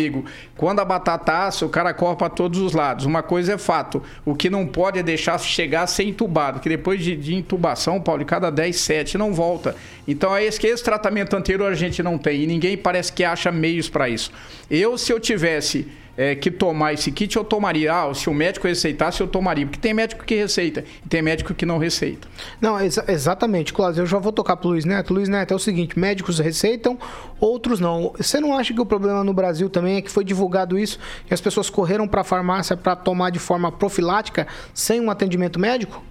quando 0.56 0.80
a 0.80 0.86
batata 0.86 1.32
assa, 1.32 1.66
o 1.66 1.70
cara 1.70 1.94
corre 1.94 2.16
para 2.16 2.30
todos 2.30 2.60
os 2.60 2.74
lados. 2.74 3.06
Uma 3.06 3.24
coisa 3.24 3.54
é 3.54 3.58
fato. 3.58 4.02
O 4.26 4.36
que 4.36 4.50
não 4.50 4.68
pode 4.68 5.00
é 5.00 5.04
deixar 5.04 5.38
chegar 5.40 5.84
a 5.84 5.88
ser 5.88 6.04
entubado. 6.04 6.60
Que 6.60 6.70
depois 6.70 7.04
de, 7.04 7.16
de 7.16 7.36
intubação, 7.36 8.00
Paulo, 8.02 8.26
cada 8.26 8.50
10, 8.50 8.76
7 8.76 9.18
não 9.18 9.34
volta. 9.34 9.76
Então 10.08 10.36
é 10.36 10.44
esse, 10.44 10.66
esse 10.66 10.84
tratamento 10.84 11.36
anterior 11.36 11.72
a 11.72 11.76
gente 11.76 12.02
não 12.04 12.18
tem. 12.18 12.44
E 12.44 12.48
ninguém 12.48 12.78
parece 12.78 13.12
que 13.12 13.24
acha 13.24 13.52
meios 13.52 13.90
para 13.90 14.10
isso. 14.10 14.32
Eu, 14.70 14.98
se 14.98 15.12
eu 15.12 15.20
tivesse 15.20 15.88
é, 16.18 16.36
que 16.36 16.52
tomar 16.52 16.94
esse 16.94 17.12
kit, 17.12 17.36
eu 17.36 17.44
tomaria. 17.44 17.94
Ah, 17.94 18.14
se 18.14 18.30
o 18.30 18.34
médico 18.34 18.68
receitasse, 18.68 19.22
eu 19.22 19.28
tomaria. 19.28 19.66
Porque 19.66 19.80
tem 19.80 19.94
médico 19.94 20.26
que 20.26 20.36
receita 20.36 20.84
e 21.06 21.08
tem 21.08 21.22
médico 21.22 21.54
que 21.54 21.66
não 21.66 21.78
receita. 21.78 22.28
Não, 22.60 22.80
ex 22.80 22.98
exatamente, 23.08 23.74
Cláudio. 23.74 24.02
Eu 24.02 24.06
já 24.06 24.20
vou 24.20 24.32
tocar 24.32 24.58
pro 24.58 24.70
Luiz 24.70 24.86
Neto. 24.86 25.14
Luiz 25.14 25.30
Neto, 25.30 25.54
é 25.54 25.56
o 25.56 25.60
seguinte: 25.60 25.98
médicos 25.98 26.40
receitam, 26.40 26.98
outros 27.40 27.80
não. 27.80 28.14
Você 28.18 28.40
não 28.40 28.58
acha 28.58 28.74
que 28.74 28.82
o 28.82 28.86
problema 28.86 29.24
no 29.24 29.34
Brasil 29.34 29.70
também 29.70 29.98
é 29.98 30.02
que 30.02 30.12
foi 30.12 30.24
divulgado 30.24 30.78
isso 30.78 31.00
e 31.30 31.34
as 31.34 31.42
pessoas 31.42 31.70
correram 31.70 32.08
para 32.08 32.22
a 32.22 32.24
farmácia 32.24 32.76
para 32.76 32.96
tomar 32.96 33.30
de 33.30 33.40
forma 33.40 33.72
profilática 33.72 34.48
sem 34.74 35.00
um 35.00 35.10
atendimento 35.10 35.60
médico? 35.60 36.04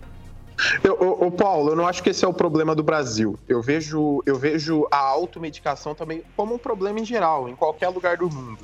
Eu, 0.82 0.94
o, 0.94 1.30
Paulo, 1.30 1.70
eu 1.70 1.76
não 1.76 1.86
acho 1.86 2.02
que 2.02 2.10
esse 2.10 2.24
é 2.24 2.28
o 2.28 2.32
problema 2.32 2.74
do 2.74 2.82
Brasil. 2.82 3.38
Eu 3.48 3.62
vejo, 3.62 4.22
eu 4.26 4.36
vejo 4.36 4.88
a 4.90 4.98
automedicação 4.98 5.94
também 5.94 6.22
como 6.36 6.54
um 6.54 6.58
problema 6.58 6.98
em 6.98 7.04
geral, 7.04 7.48
em 7.48 7.54
qualquer 7.54 7.88
lugar 7.88 8.16
do 8.16 8.28
mundo 8.28 8.58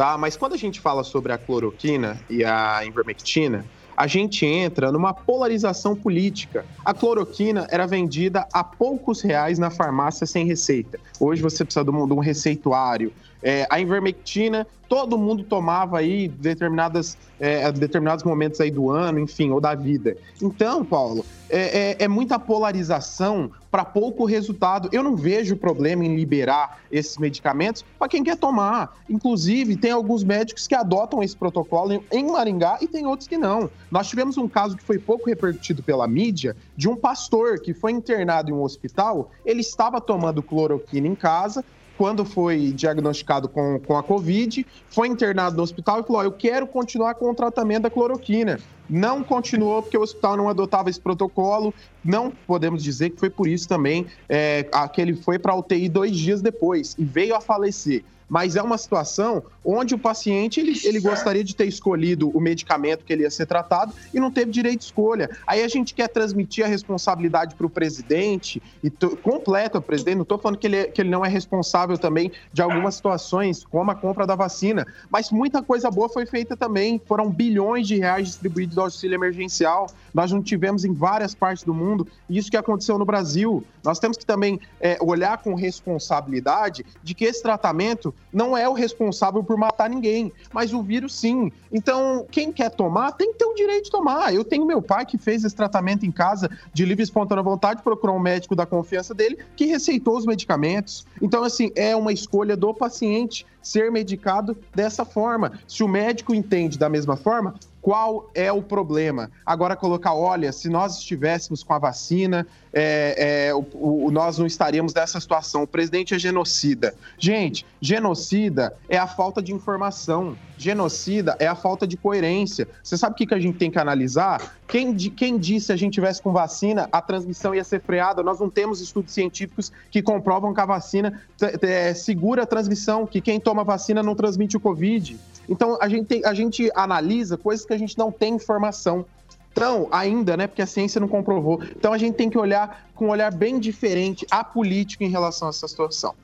tá? 0.00 0.16
Mas 0.16 0.34
quando 0.34 0.54
a 0.54 0.56
gente 0.56 0.80
fala 0.80 1.04
sobre 1.04 1.30
a 1.30 1.36
cloroquina 1.36 2.18
e 2.30 2.42
a 2.42 2.82
ivermectina, 2.86 3.66
a 3.94 4.06
gente 4.06 4.46
entra 4.46 4.90
numa 4.90 5.12
polarização 5.12 5.94
política. 5.94 6.64
A 6.82 6.94
cloroquina 6.94 7.66
era 7.70 7.86
vendida 7.86 8.48
a 8.50 8.64
poucos 8.64 9.20
reais 9.20 9.58
na 9.58 9.68
farmácia 9.68 10.26
sem 10.26 10.46
receita. 10.46 10.98
Hoje 11.20 11.42
você 11.42 11.66
precisa 11.66 11.84
de 11.84 11.90
um, 11.90 12.06
de 12.06 12.14
um 12.14 12.18
receituário. 12.18 13.12
É, 13.42 13.66
a 13.70 13.80
ivermectina 13.80 14.66
todo 14.90 15.16
mundo 15.16 15.44
tomava 15.44 15.98
aí 15.98 16.26
determinadas, 16.26 17.16
é, 17.38 17.70
determinados 17.70 18.24
momentos 18.24 18.60
aí 18.60 18.72
do 18.72 18.90
ano, 18.90 19.20
enfim, 19.20 19.50
ou 19.50 19.60
da 19.60 19.72
vida. 19.72 20.16
Então, 20.42 20.84
Paulo, 20.84 21.24
é, 21.48 21.92
é, 21.92 21.96
é 22.00 22.08
muita 22.08 22.40
polarização 22.40 23.52
para 23.70 23.84
pouco 23.84 24.24
resultado. 24.24 24.88
Eu 24.90 25.04
não 25.04 25.14
vejo 25.14 25.56
problema 25.56 26.04
em 26.04 26.16
liberar 26.16 26.80
esses 26.90 27.16
medicamentos 27.18 27.84
para 27.96 28.08
quem 28.08 28.24
quer 28.24 28.36
tomar. 28.36 28.96
Inclusive, 29.08 29.76
tem 29.76 29.92
alguns 29.92 30.24
médicos 30.24 30.66
que 30.66 30.74
adotam 30.74 31.22
esse 31.22 31.36
protocolo 31.36 32.02
em 32.10 32.26
Maringá 32.28 32.78
e 32.80 32.88
tem 32.88 33.06
outros 33.06 33.28
que 33.28 33.38
não. 33.38 33.70
Nós 33.92 34.08
tivemos 34.08 34.36
um 34.38 34.48
caso 34.48 34.76
que 34.76 34.82
foi 34.82 34.98
pouco 34.98 35.28
repercutido 35.28 35.84
pela 35.84 36.08
mídia 36.08 36.56
de 36.76 36.88
um 36.88 36.96
pastor 36.96 37.60
que 37.60 37.72
foi 37.72 37.92
internado 37.92 38.50
em 38.50 38.54
um 38.54 38.62
hospital, 38.64 39.30
ele 39.46 39.60
estava 39.60 40.00
tomando 40.00 40.42
cloroquina 40.42 41.06
em 41.06 41.14
casa, 41.14 41.64
quando 42.00 42.24
foi 42.24 42.72
diagnosticado 42.72 43.46
com, 43.46 43.78
com 43.78 43.94
a 43.94 44.02
Covid, 44.02 44.66
foi 44.88 45.06
internado 45.06 45.58
no 45.58 45.62
hospital 45.62 46.00
e 46.00 46.02
falou: 46.02 46.22
Eu 46.22 46.32
quero 46.32 46.66
continuar 46.66 47.14
com 47.14 47.30
o 47.30 47.34
tratamento 47.34 47.82
da 47.82 47.90
cloroquina. 47.90 48.58
Não 48.88 49.22
continuou 49.22 49.82
porque 49.82 49.98
o 49.98 50.00
hospital 50.00 50.34
não 50.34 50.48
adotava 50.48 50.88
esse 50.88 50.98
protocolo. 50.98 51.74
Não 52.02 52.32
podemos 52.46 52.82
dizer 52.82 53.10
que 53.10 53.20
foi 53.20 53.28
por 53.28 53.46
isso 53.46 53.68
também 53.68 54.06
é, 54.30 54.66
que 54.94 54.98
ele 54.98 55.14
foi 55.14 55.38
para 55.38 55.52
a 55.52 55.56
UTI 55.56 55.90
dois 55.90 56.16
dias 56.16 56.40
depois 56.40 56.96
e 56.98 57.04
veio 57.04 57.36
a 57.36 57.40
falecer 57.42 58.02
mas 58.30 58.54
é 58.54 58.62
uma 58.62 58.78
situação 58.78 59.42
onde 59.64 59.94
o 59.94 59.98
paciente 59.98 60.60
ele, 60.60 60.78
ele 60.84 61.00
gostaria 61.00 61.42
de 61.42 61.54
ter 61.54 61.66
escolhido 61.66 62.30
o 62.30 62.40
medicamento 62.40 63.04
que 63.04 63.12
ele 63.12 63.24
ia 63.24 63.30
ser 63.30 63.44
tratado 63.44 63.92
e 64.14 64.20
não 64.20 64.30
teve 64.30 64.52
direito 64.52 64.78
de 64.78 64.84
escolha. 64.84 65.28
Aí 65.46 65.62
a 65.62 65.68
gente 65.68 65.92
quer 65.92 66.08
transmitir 66.08 66.64
a 66.64 66.68
responsabilidade 66.68 67.56
para 67.56 67.66
o 67.66 67.70
presidente, 67.70 68.62
e 68.82 68.90
completa 69.22 69.78
o 69.78 69.82
presidente, 69.82 70.16
não 70.16 70.22
estou 70.22 70.38
falando 70.38 70.58
que 70.58 70.66
ele, 70.66 70.76
é, 70.76 70.84
que 70.84 71.02
ele 71.02 71.10
não 71.10 71.24
é 71.24 71.28
responsável 71.28 71.98
também 71.98 72.30
de 72.52 72.62
algumas 72.62 72.94
situações, 72.94 73.64
como 73.64 73.90
a 73.90 73.94
compra 73.94 74.26
da 74.26 74.36
vacina, 74.36 74.86
mas 75.10 75.30
muita 75.30 75.62
coisa 75.62 75.90
boa 75.90 76.08
foi 76.08 76.24
feita 76.24 76.56
também, 76.56 77.00
foram 77.04 77.28
bilhões 77.28 77.88
de 77.88 77.96
reais 77.96 78.28
distribuídos 78.28 78.76
do 78.76 78.80
auxílio 78.80 79.16
emergencial. 79.16 79.88
Nós 80.14 80.30
não 80.30 80.42
tivemos 80.42 80.84
em 80.84 80.92
várias 80.92 81.34
partes 81.34 81.64
do 81.64 81.74
mundo 81.74 82.06
isso 82.28 82.50
que 82.50 82.56
aconteceu 82.56 82.98
no 82.98 83.04
Brasil. 83.04 83.64
Nós 83.82 83.98
temos 83.98 84.16
que 84.16 84.24
também 84.24 84.60
é, 84.80 84.98
olhar 85.00 85.38
com 85.38 85.54
responsabilidade 85.54 86.84
de 87.02 87.14
que 87.14 87.24
esse 87.24 87.42
tratamento 87.42 88.14
não 88.32 88.56
é 88.56 88.68
o 88.68 88.72
responsável 88.72 89.42
por 89.42 89.56
matar 89.56 89.90
ninguém, 89.90 90.32
mas 90.52 90.72
o 90.72 90.82
vírus 90.82 91.14
sim. 91.14 91.50
Então, 91.72 92.26
quem 92.30 92.52
quer 92.52 92.70
tomar 92.70 93.12
tem 93.12 93.32
que 93.32 93.38
ter 93.38 93.44
o 93.44 93.54
direito 93.54 93.84
de 93.84 93.90
tomar. 93.90 94.34
Eu 94.34 94.44
tenho 94.44 94.64
meu 94.64 94.80
pai 94.80 95.04
que 95.04 95.18
fez 95.18 95.44
esse 95.44 95.54
tratamento 95.54 96.06
em 96.06 96.12
casa 96.12 96.50
de 96.72 96.84
livre 96.84 97.02
e 97.02 97.04
espontânea 97.04 97.42
vontade, 97.42 97.82
procurou 97.82 98.16
um 98.16 98.20
médico 98.20 98.54
da 98.54 98.66
confiança 98.66 99.14
dele 99.14 99.38
que 99.56 99.66
receitou 99.66 100.16
os 100.16 100.26
medicamentos. 100.26 101.04
Então, 101.20 101.42
assim, 101.42 101.70
é 101.74 101.94
uma 101.96 102.12
escolha 102.12 102.56
do 102.56 102.72
paciente 102.72 103.46
ser 103.62 103.90
medicado 103.90 104.56
dessa 104.74 105.04
forma. 105.04 105.52
Se 105.66 105.82
o 105.82 105.88
médico 105.88 106.34
entende 106.34 106.78
da 106.78 106.88
mesma 106.88 107.16
forma, 107.16 107.54
qual 107.80 108.30
é 108.34 108.52
o 108.52 108.62
problema? 108.62 109.30
Agora, 109.44 109.74
colocar, 109.74 110.14
olha, 110.14 110.52
se 110.52 110.68
nós 110.68 110.98
estivéssemos 110.98 111.62
com 111.62 111.72
a 111.72 111.78
vacina, 111.78 112.46
é, 112.72 113.48
é, 113.48 113.54
o, 113.54 114.06
o, 114.06 114.10
nós 114.10 114.38
não 114.38 114.46
estaríamos 114.46 114.92
nessa 114.92 115.18
situação. 115.18 115.62
O 115.62 115.66
presidente 115.66 116.14
é 116.14 116.18
genocida. 116.18 116.94
Gente, 117.18 117.64
genocida 117.80 118.76
é 118.88 118.98
a 118.98 119.06
falta 119.06 119.42
de 119.42 119.52
informação. 119.52 120.36
Genocida 120.58 121.36
é 121.38 121.46
a 121.46 121.54
falta 121.54 121.86
de 121.86 121.96
coerência. 121.96 122.68
Você 122.82 122.98
sabe 122.98 123.14
o 123.14 123.16
que, 123.16 123.26
que 123.26 123.34
a 123.34 123.40
gente 123.40 123.56
tem 123.56 123.70
que 123.70 123.78
analisar? 123.78 124.56
Quem, 124.68 124.94
quem 124.94 125.38
disse 125.38 125.66
se 125.66 125.72
a 125.72 125.76
gente 125.76 125.94
tivesse 125.94 126.20
com 126.20 126.32
vacina, 126.32 126.88
a 126.92 127.00
transmissão 127.00 127.54
ia 127.54 127.64
ser 127.64 127.80
freada? 127.80 128.22
Nós 128.22 128.38
não 128.38 128.50
temos 128.50 128.80
estudos 128.80 129.12
científicos 129.12 129.72
que 129.90 130.02
comprovam 130.02 130.52
que 130.52 130.60
a 130.60 130.66
vacina 130.66 131.20
é, 131.62 131.94
segura 131.94 132.42
a 132.42 132.46
transmissão, 132.46 133.06
que 133.06 133.20
quem 133.22 133.40
toma 133.40 133.64
vacina 133.64 134.02
não 134.02 134.14
transmite 134.14 134.56
o 134.56 134.60
Covid. 134.60 135.18
Então, 135.50 135.76
a 135.80 135.88
gente, 135.88 136.24
a 136.24 136.32
gente 136.32 136.70
analisa 136.76 137.36
coisas 137.36 137.66
que 137.66 137.74
a 137.74 137.78
gente 137.78 137.98
não 137.98 138.12
tem 138.12 138.34
informação. 138.34 139.04
Então, 139.50 139.88
ainda, 139.90 140.36
né? 140.36 140.46
Porque 140.46 140.62
a 140.62 140.66
ciência 140.66 141.00
não 141.00 141.08
comprovou. 141.08 141.60
Então, 141.76 141.92
a 141.92 141.98
gente 141.98 142.14
tem 142.14 142.30
que 142.30 142.38
olhar 142.38 142.86
com 142.94 143.06
um 143.06 143.10
olhar 143.10 143.34
bem 143.34 143.58
diferente 143.58 144.24
a 144.30 144.44
política 144.44 145.04
em 145.04 145.08
relação 145.08 145.48
a 145.48 145.50
essa 145.50 145.66
situação. 145.66 146.14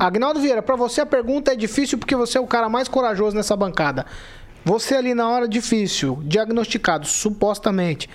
Agnaldo 0.00 0.40
Vieira, 0.40 0.60
para 0.60 0.74
você 0.74 1.00
a 1.00 1.06
pergunta 1.06 1.52
é 1.52 1.56
difícil 1.56 1.96
porque 1.96 2.16
você 2.16 2.38
é 2.38 2.40
o 2.40 2.46
cara 2.46 2.68
mais 2.68 2.88
corajoso 2.88 3.36
nessa 3.36 3.54
bancada. 3.54 4.04
Você 4.64 4.96
ali 4.96 5.14
na 5.14 5.30
hora 5.30 5.46
difícil, 5.46 6.18
diagnosticado, 6.24 7.06
supostamente, 7.06 8.10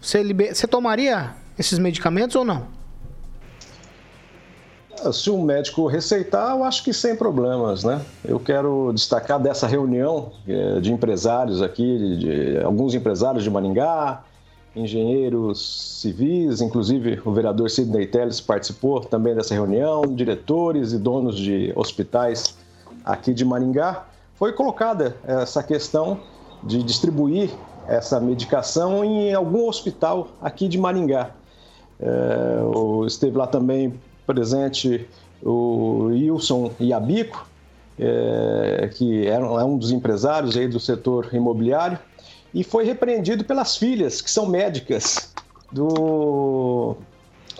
você, 0.00 0.22
liber... 0.22 0.54
você 0.54 0.66
tomaria 0.66 1.34
esses 1.58 1.78
medicamentos 1.78 2.34
ou 2.36 2.44
não? 2.44 2.79
Se 5.12 5.30
o 5.30 5.40
médico 5.40 5.86
receitar, 5.86 6.56
eu 6.56 6.64
acho 6.64 6.84
que 6.84 6.92
sem 6.92 7.16
problemas, 7.16 7.84
né? 7.84 8.00
Eu 8.24 8.38
quero 8.38 8.92
destacar 8.92 9.40
dessa 9.40 9.66
reunião 9.66 10.32
é, 10.46 10.80
de 10.80 10.92
empresários 10.92 11.62
aqui, 11.62 12.16
de 12.18 12.58
alguns 12.62 12.94
empresários 12.94 13.42
de 13.42 13.50
Maringá, 13.50 14.22
engenheiros 14.74 16.00
civis, 16.00 16.60
inclusive 16.60 17.20
o 17.24 17.32
vereador 17.32 17.70
Sidney 17.70 18.06
Telles 18.06 18.40
participou 18.40 19.00
também 19.00 19.34
dessa 19.34 19.54
reunião, 19.54 20.02
diretores 20.02 20.92
e 20.92 20.98
donos 20.98 21.36
de 21.36 21.72
hospitais 21.74 22.56
aqui 23.04 23.32
de 23.32 23.44
Maringá. 23.44 24.04
Foi 24.34 24.52
colocada 24.52 25.16
essa 25.24 25.62
questão 25.62 26.20
de 26.62 26.82
distribuir 26.82 27.50
essa 27.88 28.20
medicação 28.20 29.04
em 29.04 29.34
algum 29.34 29.66
hospital 29.66 30.28
aqui 30.40 30.68
de 30.68 30.78
Maringá. 30.78 31.30
É, 31.98 33.06
esteve 33.06 33.36
lá 33.36 33.46
também 33.46 33.92
presente 34.30 35.08
o 35.42 36.04
Wilson 36.04 36.70
Iabico, 36.78 37.48
é, 37.98 38.88
que 38.94 39.26
é 39.26 39.38
um 39.38 39.76
dos 39.76 39.90
empresários 39.90 40.56
aí 40.56 40.68
do 40.68 40.78
setor 40.78 41.30
imobiliário, 41.32 41.98
e 42.54 42.62
foi 42.62 42.84
repreendido 42.84 43.44
pelas 43.44 43.76
filhas, 43.76 44.20
que 44.20 44.30
são 44.30 44.46
médicas 44.46 45.32
do, 45.72 46.96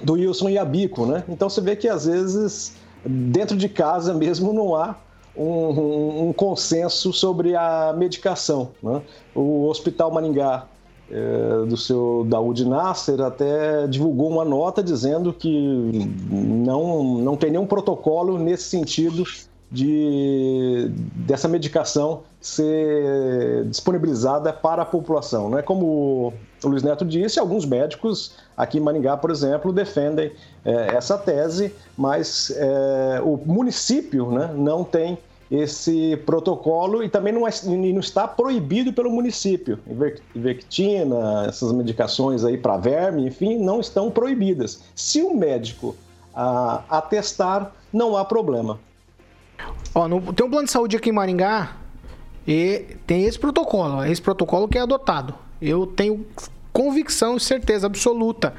do 0.01 0.13
Wilson 0.13 0.51
Iabico. 0.51 1.07
Né? 1.07 1.25
Então 1.29 1.49
você 1.49 1.61
vê 1.61 1.75
que 1.75 1.89
às 1.89 2.07
vezes 2.07 2.75
dentro 3.05 3.57
de 3.57 3.69
casa 3.69 4.15
mesmo 4.15 4.53
não 4.53 4.77
há 4.77 4.95
um, 5.37 5.45
um, 5.45 6.29
um 6.29 6.33
consenso 6.33 7.13
sobre 7.13 7.57
a 7.57 7.93
medicação. 7.97 8.71
Né? 8.81 9.03
O 9.35 9.67
Hospital 9.67 10.13
Maringá 10.13 10.67
é, 11.11 11.67
do 11.67 11.77
seu 11.77 12.25
Daoud 12.29 12.65
Nasser 12.65 13.21
até 13.21 13.87
divulgou 13.87 14.31
uma 14.31 14.45
nota 14.45 14.83
dizendo 14.83 15.33
que 15.33 16.09
não, 16.31 17.03
não 17.19 17.37
tem 17.37 17.51
nenhum 17.51 17.67
protocolo 17.67 18.39
nesse 18.39 18.65
sentido 18.65 19.25
de 19.71 20.91
dessa 21.15 21.47
medicação 21.47 22.23
ser 22.41 23.65
disponibilizada 23.67 24.53
para 24.53 24.83
a 24.83 24.85
população. 24.85 25.57
é 25.57 25.63
Como 25.63 26.33
o 26.65 26.69
Luiz 26.69 26.83
Neto 26.83 27.05
disse, 27.05 27.39
alguns 27.39 27.65
médicos 27.65 28.35
aqui 28.57 28.79
em 28.79 28.81
Maringá, 28.81 29.17
por 29.17 29.31
exemplo, 29.31 29.73
defendem 29.73 30.33
é, 30.65 30.97
essa 30.97 31.17
tese, 31.17 31.75
mas 31.97 32.53
é, 32.57 33.21
o 33.23 33.39
município 33.45 34.31
né, 34.31 34.53
não 34.57 34.83
tem 34.83 35.19
esse 35.51 36.17
protocolo 36.25 37.03
e 37.03 37.09
também 37.09 37.33
não, 37.33 37.47
é, 37.47 37.51
não 37.65 38.01
está 38.01 38.29
proibido 38.29 38.93
pelo 38.93 39.11
município. 39.11 39.79
Ivermectina, 40.35 41.47
essas 41.49 41.73
medicações 41.73 42.45
aí 42.45 42.57
para 42.57 42.77
verme, 42.77 43.27
enfim, 43.27 43.59
não 43.59 43.81
estão 43.81 44.11
proibidas. 44.11 44.83
Se 44.95 45.23
o 45.23 45.35
médico 45.35 45.97
ah, 46.35 46.85
atestar, 46.89 47.73
não 47.93 48.17
há 48.17 48.25
problema. 48.25 48.79
Ó, 49.95 50.07
no, 50.07 50.33
tem 50.33 50.47
um 50.47 50.51
plano 50.51 50.67
de 50.67 50.73
saúde 50.73 50.97
aqui 50.97 51.11
em 51.11 51.13
Maringá 51.13 51.77
e 52.47 52.97
tem 53.07 53.25
esse 53.25 53.39
protocolo, 53.39 54.05
esse 54.05 54.23
protocolo 54.23 54.69
que 54.69 54.79
é 54.79 54.83
adotado. 54.83 55.35
Eu 55.61 55.85
tenho 55.85 56.25
convicção 56.73 57.37
e 57.37 57.41
certeza 57.41 57.87
absoluta. 57.87 58.55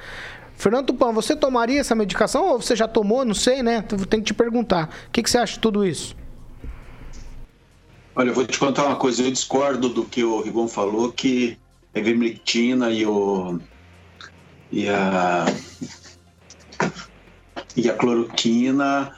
Fernando 0.56 0.88
Tupan, 0.88 1.12
você 1.12 1.36
tomaria 1.36 1.80
essa 1.80 1.96
medicação 1.96 2.46
ou 2.50 2.62
você 2.62 2.76
já 2.76 2.88
tomou? 2.88 3.26
Não 3.26 3.34
sei, 3.34 3.64
né? 3.64 3.82
Tenho 3.82 4.22
que 4.22 4.22
te 4.22 4.34
perguntar. 4.34 4.90
O 5.08 5.12
que, 5.12 5.24
que 5.24 5.30
você 5.30 5.40
acha 5.40 5.54
de 5.54 5.60
tudo 5.60 5.84
isso? 5.84 6.16
Olha, 8.14 8.30
eu 8.30 8.34
vou 8.34 8.46
te 8.46 8.60
contar 8.60 8.86
uma 8.86 8.98
coisa. 8.98 9.24
Eu 9.24 9.32
discordo 9.32 9.88
do 9.88 10.04
que 10.04 10.24
o 10.24 10.42
Rigon 10.42 10.68
falou, 10.68 11.12
que 11.12 11.58
a 11.94 12.00
ivermectina 12.00 12.90
e 12.92 13.06
o 13.06 13.60
e 14.72 14.88
a 14.90 15.46
e 17.76 17.90
a 17.90 17.94
cloroquina 17.94 19.16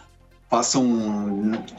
façam 0.49 0.83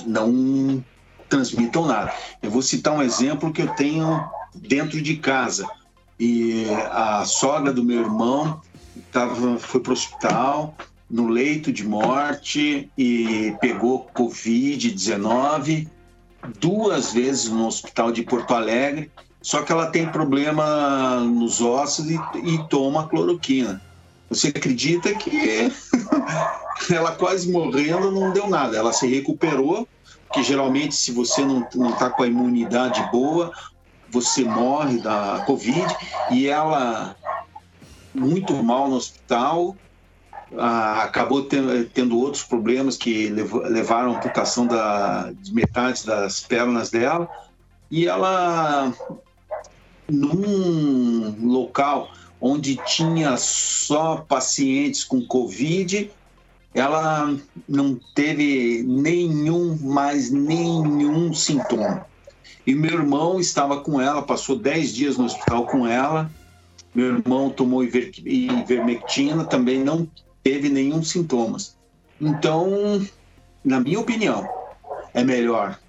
não 0.06 0.84
transmitam 1.28 1.86
nada. 1.86 2.12
Eu 2.42 2.50
vou 2.50 2.62
citar 2.62 2.92
um 2.92 3.02
exemplo 3.02 3.52
que 3.52 3.62
eu 3.62 3.68
tenho 3.74 4.28
dentro 4.54 5.00
de 5.00 5.16
casa. 5.16 5.68
E 6.18 6.66
a 6.90 7.24
sogra 7.24 7.72
do 7.72 7.84
meu 7.84 8.00
irmão 8.00 8.60
tava, 9.12 9.58
foi 9.58 9.80
para 9.80 9.90
o 9.90 9.92
hospital 9.92 10.76
no 11.08 11.28
leito 11.28 11.72
de 11.72 11.86
morte 11.86 12.90
e 12.98 13.54
pegou 13.60 14.08
Covid-19 14.14 15.88
duas 16.58 17.12
vezes 17.12 17.48
no 17.48 17.66
hospital 17.66 18.12
de 18.12 18.22
Porto 18.22 18.54
Alegre, 18.54 19.10
só 19.42 19.62
que 19.62 19.72
ela 19.72 19.86
tem 19.86 20.06
problema 20.06 21.20
nos 21.20 21.60
ossos 21.60 22.10
e, 22.10 22.18
e 22.42 22.68
toma 22.68 23.08
cloroquina. 23.08 23.80
Você 24.28 24.48
acredita 24.48 25.14
que 25.14 25.70
ela 26.90 27.12
quase 27.12 27.50
morrendo 27.52 28.10
não 28.10 28.32
deu 28.32 28.48
nada, 28.48 28.76
ela 28.76 28.92
se 28.92 29.06
recuperou, 29.06 29.86
que 30.32 30.42
geralmente 30.42 30.94
se 30.94 31.12
você 31.12 31.44
não 31.44 31.90
está 31.90 32.10
com 32.10 32.22
a 32.22 32.26
imunidade 32.26 33.06
boa, 33.12 33.52
você 34.10 34.44
morre 34.44 34.98
da 34.98 35.42
Covid, 35.46 35.94
e 36.30 36.46
ela 36.46 37.14
muito 38.14 38.54
mal 38.62 38.88
no 38.88 38.96
hospital, 38.96 39.76
ah, 40.58 41.02
acabou 41.02 41.42
tendo, 41.42 41.84
tendo, 41.86 42.18
outros 42.18 42.42
problemas 42.42 42.96
que 42.96 43.28
levaram 43.28 44.14
à 44.14 44.16
amputação 44.16 44.66
da, 44.66 45.32
de 45.32 45.54
metade 45.54 46.04
das 46.06 46.40
pernas 46.40 46.90
dela. 46.90 47.28
E 47.90 48.06
ela, 48.06 48.92
num 50.08 51.34
local 51.40 52.10
onde 52.40 52.76
tinha 52.84 53.36
só 53.36 54.16
pacientes 54.16 55.04
com 55.04 55.24
Covid, 55.26 56.10
ela 56.74 57.34
não 57.68 57.98
teve 58.14 58.82
nenhum, 58.82 59.78
mais 59.80 60.30
nenhum 60.30 61.32
sintoma. 61.32 62.04
E 62.66 62.74
meu 62.74 62.92
irmão 62.92 63.38
estava 63.38 63.80
com 63.80 64.00
ela, 64.00 64.22
passou 64.22 64.56
10 64.56 64.94
dias 64.94 65.16
no 65.16 65.24
hospital 65.24 65.66
com 65.66 65.86
ela. 65.86 66.30
Meu 66.94 67.16
irmão 67.16 67.50
tomou 67.50 67.84
ivermectina, 67.84 69.44
também 69.44 69.82
não 69.82 70.08
teve 70.44 70.68
nenhum 70.68 71.02
sintomas. 71.02 71.76
Então, 72.20 73.04
na 73.64 73.80
minha 73.80 73.98
opinião, 73.98 74.48
é 75.12 75.24
melhor 75.24 75.80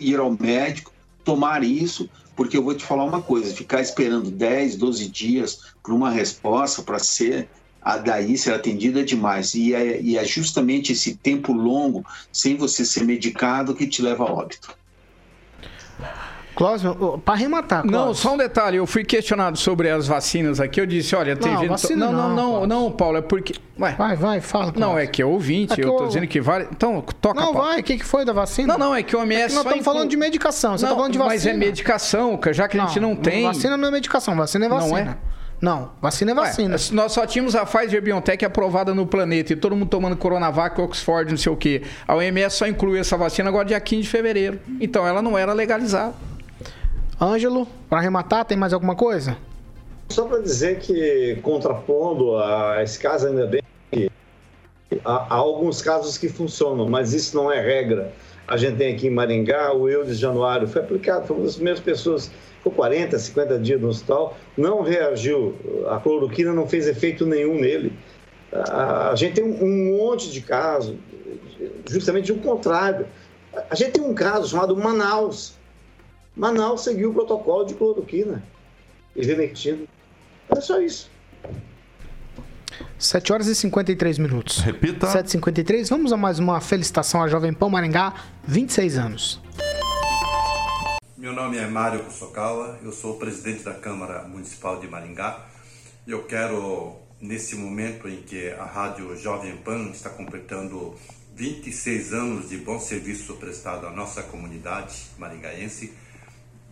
ir 0.00 0.18
ao 0.18 0.30
médico, 0.32 0.92
tomar 1.22 1.62
isso, 1.62 2.08
porque 2.34 2.56
eu 2.56 2.64
vou 2.64 2.74
te 2.74 2.84
falar 2.84 3.04
uma 3.04 3.22
coisa, 3.22 3.54
ficar 3.54 3.80
esperando 3.80 4.30
10, 4.30 4.76
12 4.76 5.08
dias 5.08 5.74
por 5.82 5.94
uma 5.94 6.10
resposta 6.10 6.82
para 6.82 6.98
ser 6.98 7.48
a 7.80 7.98
daí 7.98 8.38
ser 8.38 8.54
atendida 8.54 9.00
é 9.00 9.04
demais. 9.04 9.54
E 9.54 9.74
é, 9.74 10.00
e 10.00 10.16
é 10.16 10.24
justamente 10.24 10.92
esse 10.92 11.16
tempo 11.16 11.52
longo, 11.52 12.04
sem 12.32 12.56
você 12.56 12.84
ser 12.84 13.04
medicado, 13.04 13.74
que 13.74 13.86
te 13.86 14.00
leva 14.00 14.24
a 14.24 14.32
óbito. 14.32 14.74
Clóvis, 16.54 16.82
para 17.24 17.34
arrematar, 17.34 17.82
Clóvis. 17.82 17.98
Não, 17.98 18.14
só 18.14 18.34
um 18.34 18.36
detalhe. 18.36 18.76
Eu 18.76 18.86
fui 18.86 19.04
questionado 19.04 19.58
sobre 19.58 19.90
as 19.90 20.06
vacinas 20.06 20.60
aqui. 20.60 20.80
Eu 20.80 20.86
disse, 20.86 21.14
olha, 21.16 21.34
tem 21.36 21.52
Não, 21.52 21.60
gente... 21.60 21.68
vacina 21.70 22.06
não, 22.06 22.12
não, 22.12 22.28
não, 22.28 22.52
não, 22.60 22.66
não, 22.84 22.92
Paulo, 22.92 23.18
é 23.18 23.22
porque... 23.22 23.54
Ué, 23.80 23.92
Vai, 23.98 24.16
vai, 24.16 24.40
fala. 24.40 24.66
não, 24.66 24.72
Clóvis. 24.90 25.02
é 25.04 25.06
que 25.06 25.20
é 25.22 25.26
ouvinte. 25.26 25.72
É 25.72 25.76
que 25.76 25.82
eu 25.84 25.92
tô 25.96 26.04
eu- 26.04 26.08
dizendo 26.08 26.26
que 26.28 26.40
vale... 26.40 26.68
Então, 26.70 27.02
toca, 27.20 27.40
Não, 27.40 27.52
Paulo. 27.52 27.68
vai, 27.68 27.80
o 27.80 27.82
que, 27.82 27.98
que 27.98 28.04
foi 28.04 28.24
da 28.24 28.32
vacina? 28.32 28.72
Não, 28.78 28.86
não, 28.90 28.94
é 28.94 29.02
que 29.02 29.16
o 29.16 29.18
OMS 29.20 29.34
É 29.42 29.46
que 29.48 29.52
nós 29.54 29.58
estamos 29.64 29.78
inclui- 29.80 29.84
falando 29.94 30.08
de 30.10 30.16
medicação, 30.16 30.78
você 30.78 30.84
não, 30.84 30.90
tá 30.92 30.96
falando 30.96 31.12
de 31.12 31.18
vacina. 31.18 31.34
mas 31.34 31.46
é 31.46 31.52
medicação, 31.54 32.40
já 32.52 32.68
que 32.68 32.78
a 32.78 32.86
gente 32.86 33.00
não, 33.00 33.16
tem... 33.16 33.42
Vacina 33.44 33.76
não 33.76 33.88
é 33.88 33.90
medicação, 33.90 34.36
vacina 34.36 34.66
é 34.66 34.68
Não 34.68 34.76
vacina. 34.78 35.18
é? 35.30 35.34
Não, 35.60 35.92
vacina 36.02 36.32
é 36.32 36.34
Ué, 36.34 36.40
vacina. 36.46 36.76
nós 36.92 37.12
só 37.12 37.24
tínhamos 37.26 37.56
a 37.56 37.64
Pfizer 37.64 38.02
BioNTech 38.02 38.44
aprovada 38.44 38.94
no 38.94 39.06
planeta 39.06 39.54
e 39.54 39.56
todo 39.56 39.74
mundo 39.74 39.88
tomando 39.88 40.14
Coronavac, 40.16 40.78
Oxford, 40.78 41.30
não 41.30 41.38
sei 41.38 41.50
o 41.50 41.56
quê. 41.56 41.80
A 42.06 42.14
OMS 42.16 42.56
só 42.56 42.66
incluiu 42.66 43.00
essa 43.00 43.16
vacina 43.16 43.48
agora 43.48 43.64
dia 43.64 43.80
15 43.80 44.02
de 44.02 44.08
fevereiro. 44.08 44.60
Então 44.78 45.06
ela 45.06 45.22
não 45.22 45.38
era 45.38 45.52
legalizada. 45.54 46.12
Ângelo, 47.20 47.66
para 47.88 47.98
arrematar, 47.98 48.44
tem 48.44 48.56
mais 48.56 48.72
alguma 48.72 48.96
coisa? 48.96 49.36
Só 50.10 50.26
para 50.26 50.40
dizer 50.40 50.78
que, 50.80 51.38
contrapondo 51.42 52.36
a 52.36 52.82
esse 52.82 52.98
caso, 52.98 53.28
ainda 53.28 53.46
bem 53.46 53.62
que 53.90 54.10
há, 55.04 55.26
há 55.30 55.34
alguns 55.34 55.80
casos 55.80 56.18
que 56.18 56.28
funcionam, 56.28 56.88
mas 56.88 57.12
isso 57.12 57.36
não 57.36 57.50
é 57.50 57.60
regra. 57.60 58.12
A 58.46 58.56
gente 58.56 58.76
tem 58.76 58.94
aqui 58.94 59.06
em 59.06 59.10
Maringá, 59.10 59.72
o 59.72 59.88
Eudes 59.88 60.18
Januário 60.18 60.68
foi 60.68 60.82
aplicado, 60.82 61.26
foi 61.26 61.36
uma 61.36 61.46
das 61.46 61.54
primeiras 61.54 61.80
pessoas, 61.80 62.30
ficou 62.58 62.72
40, 62.72 63.18
50 63.18 63.58
dias 63.58 63.80
no 63.80 63.88
hospital, 63.88 64.36
não 64.56 64.82
reagiu, 64.82 65.54
a 65.88 65.98
cloroquina 65.98 66.52
não 66.52 66.66
fez 66.66 66.86
efeito 66.86 67.24
nenhum 67.24 67.58
nele. 67.58 67.92
A, 68.52 69.10
a 69.10 69.14
gente 69.16 69.34
tem 69.34 69.44
um, 69.44 69.64
um 69.64 69.96
monte 69.96 70.30
de 70.30 70.42
casos, 70.42 70.96
justamente 71.88 72.30
o 72.32 72.38
contrário. 72.38 73.06
A 73.70 73.74
gente 73.74 73.92
tem 73.92 74.02
um 74.02 74.14
caso 74.14 74.48
chamado 74.48 74.76
Manaus. 74.76 75.54
Manaus 76.36 76.82
seguiu 76.82 77.10
o 77.10 77.14
protocolo 77.14 77.64
de 77.64 77.74
cloroquina 77.74 78.42
e 79.14 79.22
ivermectina. 79.22 79.84
É 80.48 80.60
só 80.60 80.80
isso. 80.80 81.08
7 82.98 83.32
horas 83.32 83.46
e 83.46 83.54
53 83.54 84.18
minutos. 84.18 84.58
Repita. 84.58 85.06
7h53, 85.06 85.88
vamos 85.88 86.12
a 86.12 86.16
mais 86.16 86.40
uma 86.40 86.60
felicitação 86.60 87.22
à 87.22 87.28
Jovem 87.28 87.52
Pão 87.52 87.70
Maringá, 87.70 88.14
26 88.48 88.98
anos. 88.98 89.40
Meu 91.16 91.32
nome 91.32 91.56
é 91.56 91.66
Mário 91.66 92.04
Kusokawa, 92.04 92.78
eu 92.82 92.90
sou 92.90 93.12
o 93.12 93.18
presidente 93.18 93.62
da 93.62 93.72
Câmara 93.72 94.24
Municipal 94.24 94.80
de 94.80 94.88
Maringá 94.88 95.46
e 96.06 96.10
eu 96.10 96.24
quero, 96.24 96.96
nesse 97.20 97.54
momento 97.54 98.08
em 98.08 98.22
que 98.22 98.50
a 98.50 98.64
Rádio 98.64 99.16
Jovem 99.16 99.56
Pan 99.58 99.90
está 99.90 100.10
completando 100.10 100.94
26 101.34 102.12
anos 102.12 102.48
de 102.48 102.58
bom 102.58 102.78
serviço 102.78 103.34
prestado 103.34 103.86
à 103.86 103.90
nossa 103.90 104.22
comunidade 104.24 105.06
maringaense, 105.16 105.92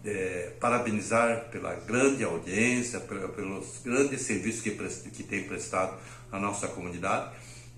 eh, 0.05 0.53
parabenizar 0.61 1.49
pela 1.51 1.75
grande 1.75 2.25
audiência, 2.25 3.01
pelos 3.01 3.81
grandes 3.85 4.23
serviços 4.23 4.63
que, 4.63 4.71
que 5.11 5.23
tem 5.23 5.45
prestado 5.45 5.97
à 6.31 6.39
nossa 6.39 6.69
comunidade 6.69 7.31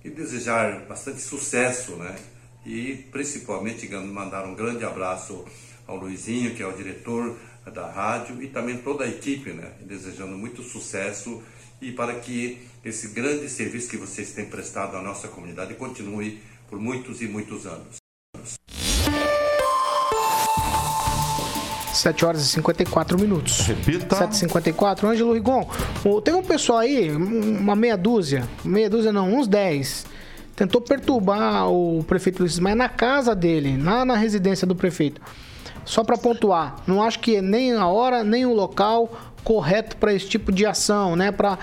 e 0.04 0.10
desejar 0.10 0.80
bastante 0.86 1.20
sucesso, 1.20 1.96
né? 1.96 2.16
E 2.64 3.06
principalmente 3.12 3.88
mandar 3.88 4.46
um 4.46 4.54
grande 4.54 4.84
abraço 4.84 5.44
ao 5.86 5.96
Luizinho, 5.96 6.54
que 6.54 6.62
é 6.62 6.66
o 6.66 6.72
diretor 6.72 7.36
da 7.72 7.90
rádio, 7.90 8.42
e 8.42 8.48
também 8.48 8.78
toda 8.78 9.04
a 9.04 9.08
equipe, 9.08 9.50
né? 9.50 9.72
Desejando 9.80 10.36
muito 10.36 10.62
sucesso 10.62 11.42
e 11.80 11.92
para 11.92 12.14
que 12.20 12.58
esse 12.84 13.08
grande 13.08 13.48
serviço 13.48 13.88
que 13.88 13.96
vocês 13.96 14.32
têm 14.32 14.46
prestado 14.46 14.96
à 14.96 15.02
nossa 15.02 15.28
comunidade 15.28 15.74
continue 15.74 16.40
por 16.68 16.78
muitos 16.78 17.20
e 17.20 17.26
muitos 17.26 17.66
anos. 17.66 17.96
7 21.94 22.24
horas 22.24 22.42
e 22.42 22.46
54 22.48 23.18
minutos. 23.18 23.60
Repita. 23.60 24.16
7h54. 24.16 25.04
Ângelo 25.08 25.32
Rigon, 25.32 25.68
teve 26.24 26.36
um 26.36 26.42
pessoal 26.42 26.78
aí, 26.80 27.10
um- 27.14 27.58
uma 27.58 27.76
meia 27.76 27.96
dúzia, 27.96 28.44
meia 28.64 28.90
dúzia 28.90 29.12
não, 29.12 29.32
uns 29.34 29.46
10, 29.46 30.06
tentou 30.56 30.80
perturbar 30.80 31.68
o 31.70 32.04
prefeito 32.06 32.40
Luiz 32.40 32.58
Maia 32.58 32.76
na 32.76 32.88
casa 32.88 33.34
dele, 33.34 33.80
lá 33.82 34.04
na 34.04 34.16
residência 34.16 34.66
do 34.66 34.74
prefeito. 34.74 35.20
Só 35.84 36.02
para 36.02 36.16
pontuar, 36.16 36.76
não 36.86 37.02
acho 37.02 37.18
que 37.20 37.36
é 37.36 37.42
nem 37.42 37.72
a 37.74 37.86
hora, 37.86 38.24
nem 38.24 38.46
o 38.46 38.54
local 38.54 39.10
correto 39.44 39.96
para 39.98 40.14
esse 40.14 40.26
tipo 40.26 40.50
de 40.50 40.64
ação, 40.64 41.14
né? 41.14 41.30
Para 41.30 41.58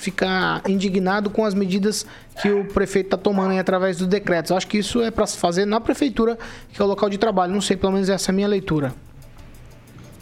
ficar 0.00 0.62
indignado 0.66 1.28
com 1.28 1.44
as 1.44 1.52
medidas 1.52 2.06
que 2.40 2.50
o 2.50 2.64
prefeito 2.64 3.08
está 3.08 3.18
tomando 3.18 3.50
aí 3.50 3.58
através 3.58 3.98
dos 3.98 4.06
decretos. 4.06 4.50
Acho 4.50 4.66
que 4.66 4.78
isso 4.78 5.02
é 5.02 5.10
para 5.10 5.26
se 5.26 5.36
fazer 5.36 5.66
na 5.66 5.78
prefeitura, 5.78 6.38
que 6.72 6.80
é 6.80 6.84
o 6.84 6.88
local 6.88 7.10
de 7.10 7.18
trabalho. 7.18 7.52
Não 7.52 7.60
sei, 7.60 7.76
pelo 7.76 7.92
menos 7.92 8.08
essa 8.08 8.30
é 8.30 8.32
a 8.32 8.34
minha 8.34 8.48
leitura. 8.48 8.94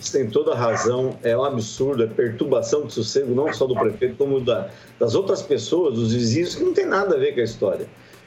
Você 0.01 0.19
tem 0.19 0.29
toda 0.29 0.53
a 0.53 0.57
razão, 0.57 1.17
é 1.23 1.37
um 1.37 1.45
absurdo, 1.45 2.03
é 2.03 2.07
perturbação 2.07 2.87
de 2.87 2.93
sossego, 2.93 3.35
não 3.35 3.53
só 3.53 3.67
do 3.67 3.75
prefeito, 3.75 4.17
como 4.17 4.41
da- 4.41 4.69
das 4.99 5.15
outras 5.15 5.43
pessoas, 5.43 5.95
dos 5.95 6.13
vizinhos, 6.13 6.57
que 6.57 6.65
não 6.65 6.73
tem 6.75 6.87
nada 6.87 7.15
a 7.15 7.19
ver 7.19 7.35
com 7.35 7.41
a 7.41 7.45
história. 7.45 7.87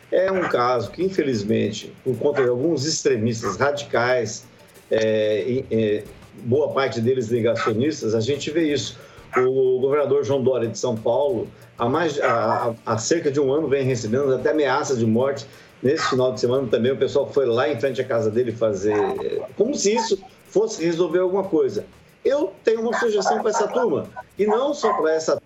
É 0.10 0.32
um 0.32 0.41
caso 0.41 0.89
que, 0.91 1.04
infelizmente, 1.04 1.93
por 2.04 2.18
conta 2.18 2.43
de 2.43 2.49
alguns 2.49 2.86
extremistas 2.86 3.58
radicais, 3.58 4.45
é, 4.89 5.64
é, 5.72 6.04
boa 6.43 6.70
parte 6.72 6.99
deles 7.02 7.30
negacionistas, 7.30 8.16
a 8.16 8.20
gente 8.22 8.49
vê 8.52 8.72
isso. 8.74 8.97
O 9.38 9.80
governador 9.80 10.24
João 10.24 10.44
Dória 10.44 10.68
de 10.68 10.78
São 10.78 10.96
Paulo, 10.96 11.48
há, 11.78 11.88
mais, 11.88 12.20
há, 12.20 12.74
há- 12.86 12.98
cerca 12.98 13.32
de 13.32 13.40
um 13.40 13.52
ano, 13.54 13.68
vem 13.68 13.84
recebendo 13.84 14.34
até 14.34 14.52
ameaças 14.52 15.00
de 15.00 15.06
morte. 15.06 15.46
Nesse 15.82 16.10
final 16.10 16.32
de 16.34 16.40
semana 16.40 16.68
também 16.68 16.92
o 16.92 16.98
pessoal 16.98 17.28
foi 17.32 17.46
lá 17.46 17.68
em 17.70 17.80
frente 17.80 18.00
à 18.02 18.04
casa 18.04 18.30
dele 18.30 18.52
fazer. 18.52 18.94
é, 18.96 19.42
Como 19.58 19.74
se 19.74 19.96
isso 19.96 20.20
fosse 20.48 20.84
resolver 20.84 21.20
alguma 21.20 21.44
coisa. 21.44 21.86
Eu 22.24 22.52
tenho 22.64 22.82
uma 22.82 22.94
sugestão 23.00 23.40
para 23.42 23.50
essa 23.50 23.68
turma, 23.68 24.06
e 24.38 24.46
não 24.46 24.74
só 24.76 24.94
para 24.94 25.12
essa 25.14 25.42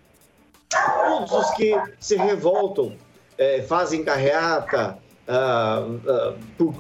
todos 0.70 1.32
os 1.32 1.52
que 1.52 1.74
se 2.00 2.16
revoltam, 2.18 2.92
eh, 3.38 3.62
fazem 3.62 4.04
carreata, 4.04 4.98
ah, 5.28 5.84
ah, 6.08 6.34
por- 6.58 6.76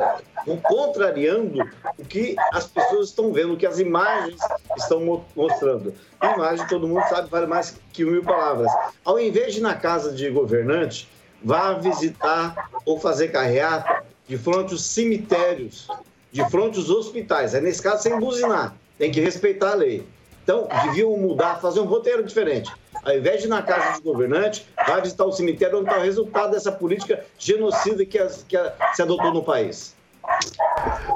ah, 0.00 0.18
contrariando 0.62 1.60
o 1.98 2.04
que 2.04 2.36
as 2.52 2.66
pessoas 2.66 3.08
estão 3.08 3.32
vendo, 3.32 3.54
o 3.54 3.56
que 3.56 3.66
as 3.66 3.78
imagens 3.78 4.40
estão 4.76 5.00
mo- 5.00 5.24
mostrando. 5.34 5.94
Imagem, 6.22 6.66
todo 6.68 6.88
mundo 6.88 7.02
sabe, 7.08 7.28
vale 7.30 7.46
mais 7.46 7.76
que 7.92 8.04
mil 8.04 8.22
palavras. 8.22 8.70
Ao 9.04 9.18
invés 9.18 9.52
de 9.54 9.60
ir 9.60 9.62
na 9.62 9.74
casa 9.74 10.12
de 10.12 10.28
governante, 10.30 11.08
vá 11.42 11.74
visitar 11.74 12.70
ou 12.84 12.98
fazer 12.98 13.28
carreata 13.28 14.02
de 14.26 14.38
frente 14.38 14.72
aos 14.72 14.84
cemitérios, 14.84 15.86
de 16.32 16.44
frente 16.50 16.78
aos 16.78 16.88
hospitais. 16.90 17.54
É 17.54 17.60
nesse 17.60 17.82
caso 17.82 18.02
sem 18.02 18.18
buzinar, 18.18 18.74
tem 18.98 19.10
que 19.10 19.20
respeitar 19.20 19.72
a 19.72 19.74
lei. 19.74 20.06
Então, 20.44 20.68
deviam 20.84 21.16
mudar, 21.16 21.58
fazer 21.58 21.80
um 21.80 21.86
roteiro 21.86 22.22
diferente. 22.22 22.70
Ao 23.02 23.16
invés 23.16 23.40
de 23.40 23.46
ir 23.46 23.50
na 23.50 23.62
casa 23.62 23.98
do 24.00 24.12
governante, 24.12 24.66
vai 24.86 25.00
visitar 25.00 25.24
o 25.24 25.32
cemitério 25.32 25.78
onde 25.78 25.88
está 25.88 25.98
o 25.98 26.02
resultado 26.04 26.50
dessa 26.52 26.70
política 26.70 27.24
genocida 27.38 28.04
que, 28.04 28.18
as- 28.18 28.42
que 28.46 28.54
a- 28.56 28.72
se 28.94 29.00
adotou 29.02 29.32
no 29.32 29.42
país. 29.42 29.94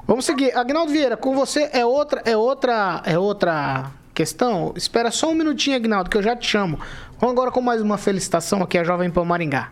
Vamos 0.07 0.24
seguir. 0.24 0.57
Agnaldo 0.57 0.91
Vieira, 0.93 1.16
com 1.16 1.35
você 1.35 1.68
é 1.72 1.85
outra, 1.85 2.22
é 2.24 2.37
outra, 2.37 3.03
é 3.05 3.18
outra 3.18 3.91
questão. 4.14 4.72
Espera 4.76 5.11
só 5.11 5.29
um 5.29 5.35
minutinho, 5.35 5.76
Agnaldo, 5.76 6.09
que 6.11 6.16
eu 6.16 6.22
já 6.22 6.35
te 6.35 6.47
chamo. 6.47 6.79
Vamos 7.18 7.35
agora 7.35 7.51
com 7.51 7.61
mais 7.61 7.81
uma 7.83 7.99
felicitação 7.99 8.62
aqui 8.62 8.79
à 8.79 8.85
Jovem 8.85 9.11
Pan 9.11 9.24
Maringá. 9.24 9.70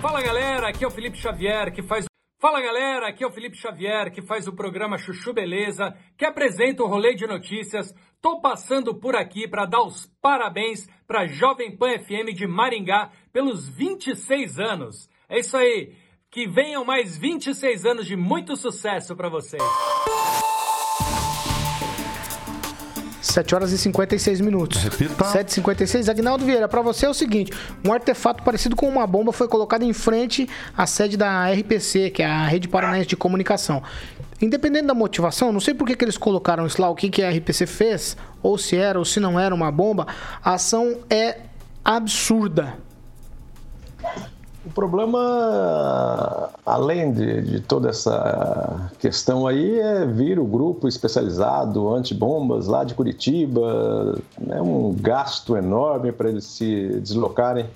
Fala 0.00 0.22
galera, 0.22 0.68
aqui 0.68 0.84
é 0.84 0.86
o 0.86 0.90
Felipe 0.90 1.18
Xavier 1.18 1.72
que 1.72 1.82
faz. 1.82 2.06
Fala 2.46 2.60
galera, 2.60 3.08
aqui 3.08 3.24
é 3.24 3.26
o 3.26 3.32
Felipe 3.32 3.56
Xavier 3.56 4.08
que 4.12 4.22
faz 4.22 4.46
o 4.46 4.52
programa 4.52 4.96
Chuchu 4.96 5.32
Beleza, 5.32 5.92
que 6.16 6.24
apresenta 6.24 6.84
o 6.84 6.86
rolê 6.86 7.12
de 7.12 7.26
notícias. 7.26 7.92
Tô 8.22 8.40
passando 8.40 8.94
por 8.94 9.16
aqui 9.16 9.48
para 9.48 9.66
dar 9.66 9.82
os 9.82 10.06
parabéns 10.22 10.88
para 11.08 11.26
Jovem 11.26 11.76
Pan 11.76 11.98
FM 11.98 12.32
de 12.36 12.46
Maringá 12.46 13.10
pelos 13.32 13.68
26 13.68 14.60
anos. 14.60 15.10
É 15.28 15.40
isso 15.40 15.56
aí. 15.56 15.92
Que 16.30 16.46
venham 16.46 16.84
mais 16.84 17.18
26 17.18 17.84
anos 17.84 18.06
de 18.06 18.14
muito 18.14 18.54
sucesso 18.54 19.16
para 19.16 19.28
vocês. 19.28 19.60
7 23.26 23.54
horas 23.54 23.72
e 23.72 23.78
56 23.78 24.40
minutos. 24.40 24.82
Repita. 24.82 25.24
7h56. 25.24 26.08
Agnaldo 26.08 26.44
Vieira, 26.44 26.68
pra 26.68 26.82
você 26.82 27.06
é 27.06 27.08
o 27.08 27.14
seguinte: 27.14 27.52
um 27.84 27.92
artefato 27.92 28.42
parecido 28.42 28.76
com 28.76 28.88
uma 28.88 29.06
bomba 29.06 29.32
foi 29.32 29.48
colocado 29.48 29.82
em 29.82 29.92
frente 29.92 30.48
à 30.76 30.86
sede 30.86 31.16
da 31.16 31.50
RPC, 31.50 32.10
que 32.10 32.22
é 32.22 32.26
a 32.26 32.46
Rede 32.46 32.68
Paranaense 32.68 33.08
de 33.08 33.16
Comunicação. 33.16 33.82
Independente 34.40 34.86
da 34.86 34.94
motivação, 34.94 35.50
não 35.50 35.60
sei 35.60 35.72
por 35.72 35.86
que, 35.86 35.96
que 35.96 36.04
eles 36.04 36.18
colocaram 36.18 36.66
isso 36.66 36.80
lá, 36.80 36.90
o 36.90 36.94
que, 36.94 37.08
que 37.08 37.22
a 37.22 37.30
RPC 37.30 37.66
fez, 37.66 38.16
ou 38.42 38.58
se 38.58 38.76
era 38.76 38.98
ou 38.98 39.04
se 39.04 39.18
não 39.18 39.40
era 39.40 39.54
uma 39.54 39.72
bomba, 39.72 40.06
a 40.44 40.54
ação 40.54 40.98
é 41.08 41.38
absurda. 41.82 42.74
O 44.66 44.70
problema, 44.70 46.50
além 46.66 47.12
de, 47.12 47.40
de 47.40 47.60
toda 47.60 47.88
essa 47.88 48.90
questão 48.98 49.46
aí, 49.46 49.78
é 49.78 50.04
vir 50.04 50.40
o 50.40 50.44
grupo 50.44 50.88
especializado 50.88 51.94
antibombas 51.94 52.66
lá 52.66 52.82
de 52.82 52.92
Curitiba. 52.92 54.18
É 54.48 54.60
um 54.60 54.92
gasto 54.92 55.56
enorme 55.56 56.10
para 56.10 56.28
eles 56.28 56.44
se 56.44 56.98
deslocarem 57.00 57.66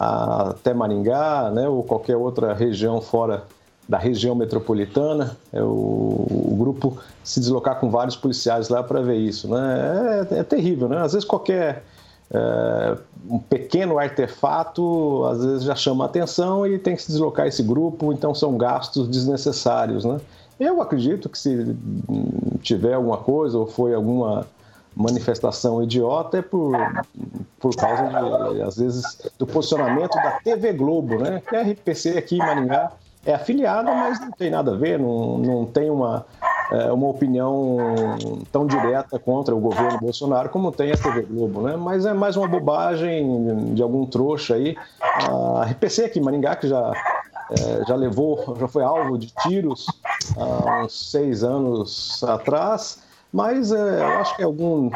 até 0.00 0.74
Maringá, 0.74 1.52
né, 1.52 1.68
ou 1.68 1.84
qualquer 1.84 2.16
outra 2.16 2.52
região 2.52 3.00
fora 3.00 3.44
da 3.88 3.98
região 3.98 4.34
metropolitana, 4.34 5.36
é 5.52 5.62
o, 5.62 5.66
o, 5.66 6.56
grupo 6.58 6.98
se 7.22 7.38
deslocar 7.38 7.78
com 7.78 7.90
vários 7.90 8.16
policiais 8.16 8.70
lá 8.70 8.82
para 8.82 9.02
ver 9.02 9.18
isso. 9.18 9.46
Né? 9.46 10.26
É, 10.30 10.38
é, 10.38 10.42
terrível, 10.42 10.88
né? 10.88 11.02
Às 11.02 11.12
vezes 11.12 11.28
qualquer 11.28 11.84
é, 12.30 12.96
um 13.28 13.38
pequeno 13.38 13.98
artefato 13.98 15.24
às 15.26 15.44
vezes 15.44 15.64
já 15.64 15.74
chama 15.74 16.04
atenção 16.04 16.66
e 16.66 16.78
tem 16.78 16.96
que 16.96 17.02
se 17.02 17.08
deslocar 17.08 17.46
esse 17.46 17.62
grupo, 17.62 18.12
então 18.12 18.34
são 18.34 18.56
gastos 18.56 19.08
desnecessários, 19.08 20.04
né? 20.04 20.20
Eu 20.58 20.80
acredito 20.80 21.28
que 21.28 21.38
se 21.38 21.76
tiver 22.62 22.94
alguma 22.94 23.16
coisa 23.16 23.58
ou 23.58 23.66
foi 23.66 23.92
alguma 23.94 24.46
manifestação 24.96 25.82
idiota 25.82 26.38
é 26.38 26.42
por, 26.42 26.72
por 27.58 27.74
causa, 27.74 28.04
de, 28.52 28.62
às 28.62 28.76
vezes, 28.76 29.30
do 29.36 29.46
posicionamento 29.46 30.14
da 30.14 30.38
TV 30.42 30.72
Globo, 30.72 31.18
né? 31.18 31.42
Que 31.48 31.56
a 31.56 31.62
RPC 31.62 32.16
aqui 32.16 32.36
em 32.36 32.38
Maringá 32.38 32.92
é 33.26 33.34
afiliada, 33.34 33.92
mas 33.92 34.20
não 34.20 34.30
tem 34.30 34.50
nada 34.50 34.72
a 34.72 34.76
ver, 34.76 34.98
não, 34.98 35.38
não 35.38 35.66
tem 35.66 35.90
uma, 35.90 36.24
é, 36.72 36.92
uma 36.92 37.08
opinião 37.08 37.76
tão 38.50 38.66
direta 38.66 39.18
contra 39.18 39.54
o 39.54 39.60
governo 39.60 39.98
Bolsonaro 39.98 40.48
como 40.48 40.72
tem 40.72 40.92
a 40.92 40.96
TV 40.96 41.22
Globo, 41.22 41.62
né? 41.62 41.76
Mas 41.76 42.06
é 42.06 42.12
mais 42.12 42.36
uma 42.36 42.48
bobagem 42.48 43.74
de 43.74 43.82
algum 43.82 44.06
trouxa 44.06 44.54
aí. 44.54 44.76
A 45.00 45.64
RPC 45.64 46.04
aqui 46.04 46.20
Maringá, 46.20 46.56
que 46.56 46.68
já, 46.68 46.92
é, 47.50 47.84
já 47.86 47.94
levou, 47.94 48.56
já 48.58 48.68
foi 48.68 48.82
alvo 48.82 49.18
de 49.18 49.26
tiros 49.42 49.86
há 50.36 50.84
uns 50.84 51.10
seis 51.10 51.44
anos 51.44 52.22
atrás, 52.24 52.98
mas 53.32 53.72
é, 53.72 54.00
eu 54.00 54.18
acho 54.18 54.36
que 54.36 54.42
é 54.42 54.44
algum 54.44 54.90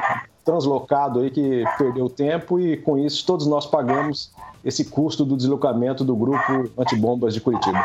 translocado 0.44 1.20
aí 1.20 1.30
que 1.30 1.64
perdeu 1.76 2.08
tempo 2.08 2.58
e 2.58 2.78
com 2.78 2.96
isso 2.96 3.26
todos 3.26 3.46
nós 3.46 3.66
pagamos 3.66 4.32
esse 4.64 4.84
custo 4.84 5.24
do 5.24 5.36
deslocamento 5.36 6.02
do 6.02 6.16
grupo 6.16 6.70
antibombas 6.78 7.34
de 7.34 7.40
Curitiba. 7.40 7.82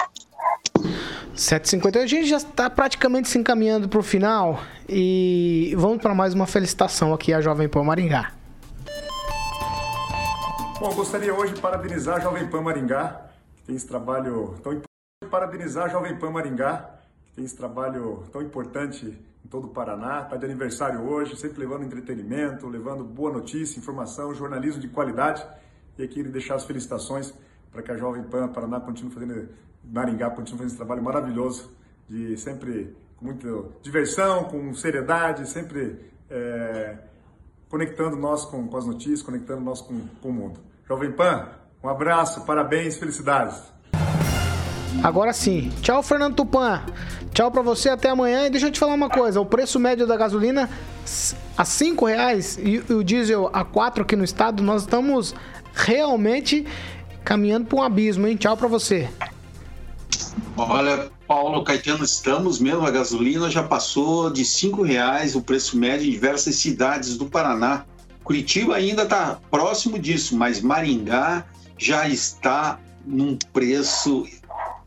7h50. 1.35 1.97
A 1.97 2.05
gente 2.05 2.27
já 2.27 2.37
está 2.37 2.69
praticamente 2.69 3.27
se 3.27 3.37
encaminhando 3.37 3.89
para 3.89 3.99
o 3.99 4.03
final 4.03 4.59
e 4.87 5.73
vamos 5.77 6.01
para 6.01 6.13
mais 6.13 6.33
uma 6.33 6.45
felicitação 6.45 7.13
aqui 7.13 7.33
à 7.33 7.41
Jovem 7.41 7.67
Pan 7.67 7.83
Maringá. 7.83 8.31
Bom, 10.79 10.93
gostaria 10.93 11.33
hoje 11.33 11.53
de 11.53 11.61
parabenizar 11.61 12.17
a 12.17 12.19
Jovem 12.19 12.47
Pan 12.47 12.61
Maringá, 12.61 13.21
que 13.55 13.63
tem 13.63 13.75
esse 13.75 13.87
trabalho 13.87 14.55
tão 14.61 14.73
importante. 14.73 14.93
Parabenizar 15.29 15.85
a 15.85 15.87
Jovem 15.87 16.15
Pan 16.17 16.29
Maringá, 16.29 16.89
que 17.25 17.33
tem 17.33 17.45
esse 17.45 17.55
trabalho 17.55 18.23
tão 18.31 18.41
importante 18.41 19.17
em 19.43 19.47
todo 19.47 19.65
o 19.65 19.69
Paraná. 19.69 20.21
Está 20.23 20.35
de 20.35 20.45
aniversário 20.45 21.01
hoje, 21.01 21.35
sempre 21.37 21.59
levando 21.59 21.83
entretenimento, 21.83 22.67
levando 22.67 23.03
boa 23.03 23.31
notícia, 23.31 23.79
informação, 23.79 24.35
jornalismo 24.35 24.81
de 24.81 24.89
qualidade. 24.89 25.43
E 25.97 26.03
aqui 26.03 26.21
deixar 26.21 26.55
as 26.55 26.65
felicitações 26.65 27.33
para 27.71 27.81
que 27.81 27.91
a 27.91 27.97
Jovem 27.97 28.23
Pan 28.23 28.49
Paraná 28.49 28.79
continue 28.79 29.11
fazendo 29.11 29.49
Maringá 29.83 30.29
continua 30.29 30.59
fazendo 30.59 30.67
esse 30.67 30.77
trabalho 30.77 31.03
maravilhoso 31.03 31.71
de 32.07 32.37
sempre 32.37 32.95
com 33.17 33.25
muita 33.25 33.47
diversão, 33.81 34.45
com 34.45 34.73
seriedade, 34.73 35.47
sempre 35.47 35.99
é, 36.29 36.97
conectando 37.69 38.15
nós 38.15 38.45
com, 38.45 38.67
com, 38.67 38.77
as 38.77 38.85
notícias, 38.85 39.21
conectando 39.21 39.61
nós 39.61 39.81
com, 39.81 40.01
com 40.21 40.29
o 40.29 40.33
mundo. 40.33 40.59
Jovem 40.87 41.11
Pan, 41.11 41.49
um 41.83 41.89
abraço, 41.89 42.45
parabéns, 42.45 42.97
felicidades. 42.97 43.73
Agora 45.01 45.33
sim. 45.33 45.71
Tchau, 45.81 46.03
Fernando 46.03 46.35
Tupan. 46.35 46.83
Tchau 47.33 47.49
para 47.49 47.61
você, 47.61 47.89
até 47.89 48.09
amanhã. 48.09 48.45
E 48.45 48.49
deixa 48.49 48.67
eu 48.67 48.71
te 48.71 48.79
falar 48.79 48.93
uma 48.93 49.09
coisa: 49.09 49.41
o 49.41 49.45
preço 49.45 49.79
médio 49.79 50.05
da 50.05 50.15
gasolina 50.15 50.69
a 51.57 51.65
cinco 51.65 52.05
reais 52.05 52.57
e 52.57 52.79
o 52.93 53.03
diesel 53.03 53.49
a 53.51 53.63
quatro 53.63 54.03
aqui 54.03 54.15
no 54.15 54.23
estado, 54.23 54.61
nós 54.61 54.83
estamos 54.83 55.33
realmente 55.73 56.65
caminhando 57.23 57.65
para 57.65 57.79
um 57.79 57.83
abismo, 57.83 58.27
hein? 58.27 58.35
Tchau 58.35 58.55
para 58.55 58.67
você. 58.67 59.09
Olha, 60.55 61.11
Paulo 61.27 61.63
Caetano, 61.63 62.03
estamos 62.03 62.59
mesmo. 62.59 62.85
A 62.85 62.91
gasolina 62.91 63.49
já 63.49 63.63
passou 63.63 64.29
de 64.29 64.45
cinco 64.45 64.83
reais 64.83 65.35
o 65.35 65.41
preço 65.41 65.77
médio 65.77 66.07
em 66.07 66.11
diversas 66.11 66.55
cidades 66.55 67.17
do 67.17 67.25
Paraná. 67.25 67.85
Curitiba 68.23 68.75
ainda 68.75 69.03
está 69.03 69.39
próximo 69.51 69.99
disso, 69.99 70.37
mas 70.37 70.61
Maringá 70.61 71.45
já 71.77 72.07
está 72.07 72.79
num 73.05 73.37
preço 73.51 74.25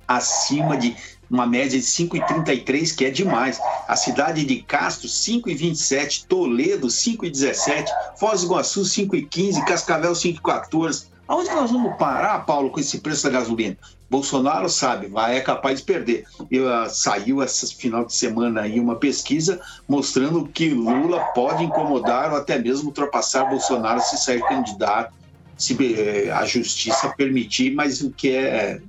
acima 0.09 0.77
de 0.77 0.97
uma 1.29 1.47
média 1.47 1.79
de 1.79 1.85
5,33, 1.85 2.97
que 2.97 3.05
é 3.05 3.11
demais. 3.11 3.61
A 3.89 3.97
cidade 3.97 4.45
de 4.45 4.63
Castro, 4.63 5.09
5,27, 5.09 6.27
Toledo, 6.27 6.87
5,17, 6.87 7.89
Foz 8.19 8.41
do 8.41 8.47
Iguaçu, 8.47 8.83
5,15, 8.83 9.65
Cascavel, 9.65 10.13
5,14. 10.13 11.07
Aonde 11.29 11.51
nós 11.51 11.71
vamos 11.71 11.97
parar, 11.97 12.47
Paulo, 12.47 12.71
com 12.71 12.79
esse 12.79 13.01
preço 13.01 13.25
da 13.25 13.31
gasolina? 13.31 13.77
Bolsonaro 14.09 14.69
sabe, 14.69 15.09
vai 15.09 15.37
é 15.37 15.41
capaz 15.41 15.81
de 15.81 15.85
perder. 15.85 16.25
E, 16.51 16.61
uh, 16.61 16.89
saiu 16.89 17.43
esse 17.43 17.75
final 17.75 18.05
de 18.05 18.15
semana 18.15 18.63
aí 18.63 18.79
uma 18.79 18.97
pesquisa 18.97 19.61
mostrando 19.89 20.47
que 20.47 20.71
Lula 20.71 21.21
pode 21.35 21.65
incomodar 21.65 22.31
ou 22.33 22.39
até 22.39 22.59
mesmo 22.59 22.89
ultrapassar 22.89 23.49
Bolsonaro 23.49 24.01
se 24.01 24.17
sair 24.19 24.41
candidato, 24.43 25.13
se 25.57 25.77
eh, 25.81 26.31
a 26.31 26.45
justiça 26.45 27.09
permitir, 27.17 27.75
mas 27.75 28.01
o 28.03 28.11
que 28.11 28.31
é 28.31 28.81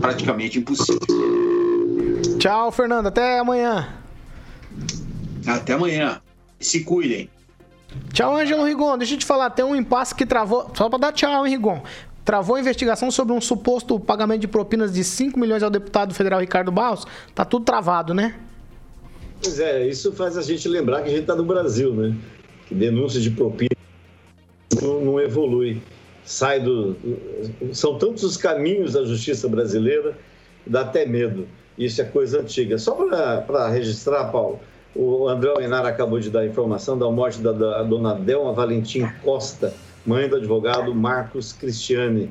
praticamente 0.00 0.58
impossível. 0.58 1.00
Tchau, 2.38 2.70
Fernando. 2.72 3.06
Até 3.06 3.38
amanhã. 3.38 3.88
Até 5.46 5.74
amanhã. 5.74 6.20
Se 6.58 6.80
cuidem. 6.80 7.30
Tchau, 8.12 8.36
Ângelo 8.36 8.64
Rigon. 8.64 8.98
Deixa 8.98 9.14
eu 9.14 9.18
te 9.18 9.24
falar, 9.24 9.50
tem 9.50 9.64
um 9.64 9.76
impasse 9.76 10.14
que 10.14 10.26
travou. 10.26 10.70
Só 10.74 10.90
para 10.90 10.98
dar 10.98 11.12
tchau, 11.12 11.46
hein, 11.46 11.52
Rigon 11.52 11.82
travou 12.26 12.58
investigação 12.58 13.08
sobre 13.08 13.32
um 13.32 13.40
suposto 13.40 14.00
pagamento 14.00 14.40
de 14.40 14.48
propinas 14.48 14.92
de 14.92 15.04
5 15.04 15.38
milhões 15.38 15.62
ao 15.62 15.70
deputado 15.70 16.12
federal 16.12 16.40
Ricardo 16.40 16.72
Barros. 16.72 17.06
Tá 17.32 17.44
tudo 17.44 17.64
travado, 17.64 18.12
né? 18.12 18.34
Pois 19.40 19.60
é, 19.60 19.86
isso 19.86 20.12
faz 20.12 20.36
a 20.36 20.42
gente 20.42 20.68
lembrar 20.68 21.02
que 21.02 21.08
a 21.08 21.10
gente 21.10 21.20
está 21.20 21.36
no 21.36 21.44
Brasil, 21.44 21.94
né? 21.94 22.16
Que 22.66 22.74
denúncias 22.74 23.22
de 23.22 23.30
propina 23.30 23.70
não, 24.82 25.00
não 25.02 25.20
evolui. 25.20 25.80
Sai 26.24 26.58
do. 26.58 26.96
São 27.72 27.96
tantos 27.96 28.24
os 28.24 28.36
caminhos 28.36 28.94
da 28.94 29.04
justiça 29.04 29.48
brasileira, 29.48 30.18
dá 30.66 30.80
até 30.80 31.06
medo. 31.06 31.46
Isso 31.78 32.02
é 32.02 32.04
coisa 32.04 32.40
antiga. 32.40 32.76
Só 32.76 32.94
para 33.46 33.68
registrar, 33.68 34.24
Paulo, 34.32 34.58
o 34.96 35.28
André 35.28 35.50
Almenar 35.50 35.86
acabou 35.86 36.18
de 36.18 36.28
dar 36.28 36.44
informação 36.44 36.98
da 36.98 37.08
morte 37.08 37.38
da, 37.38 37.52
da 37.52 37.84
dona 37.84 38.14
Delma 38.14 38.52
Valentim 38.52 39.06
Costa 39.22 39.72
mãe 40.06 40.28
do 40.28 40.36
advogado 40.36 40.94
Marcos 40.94 41.52
Cristiane. 41.52 42.30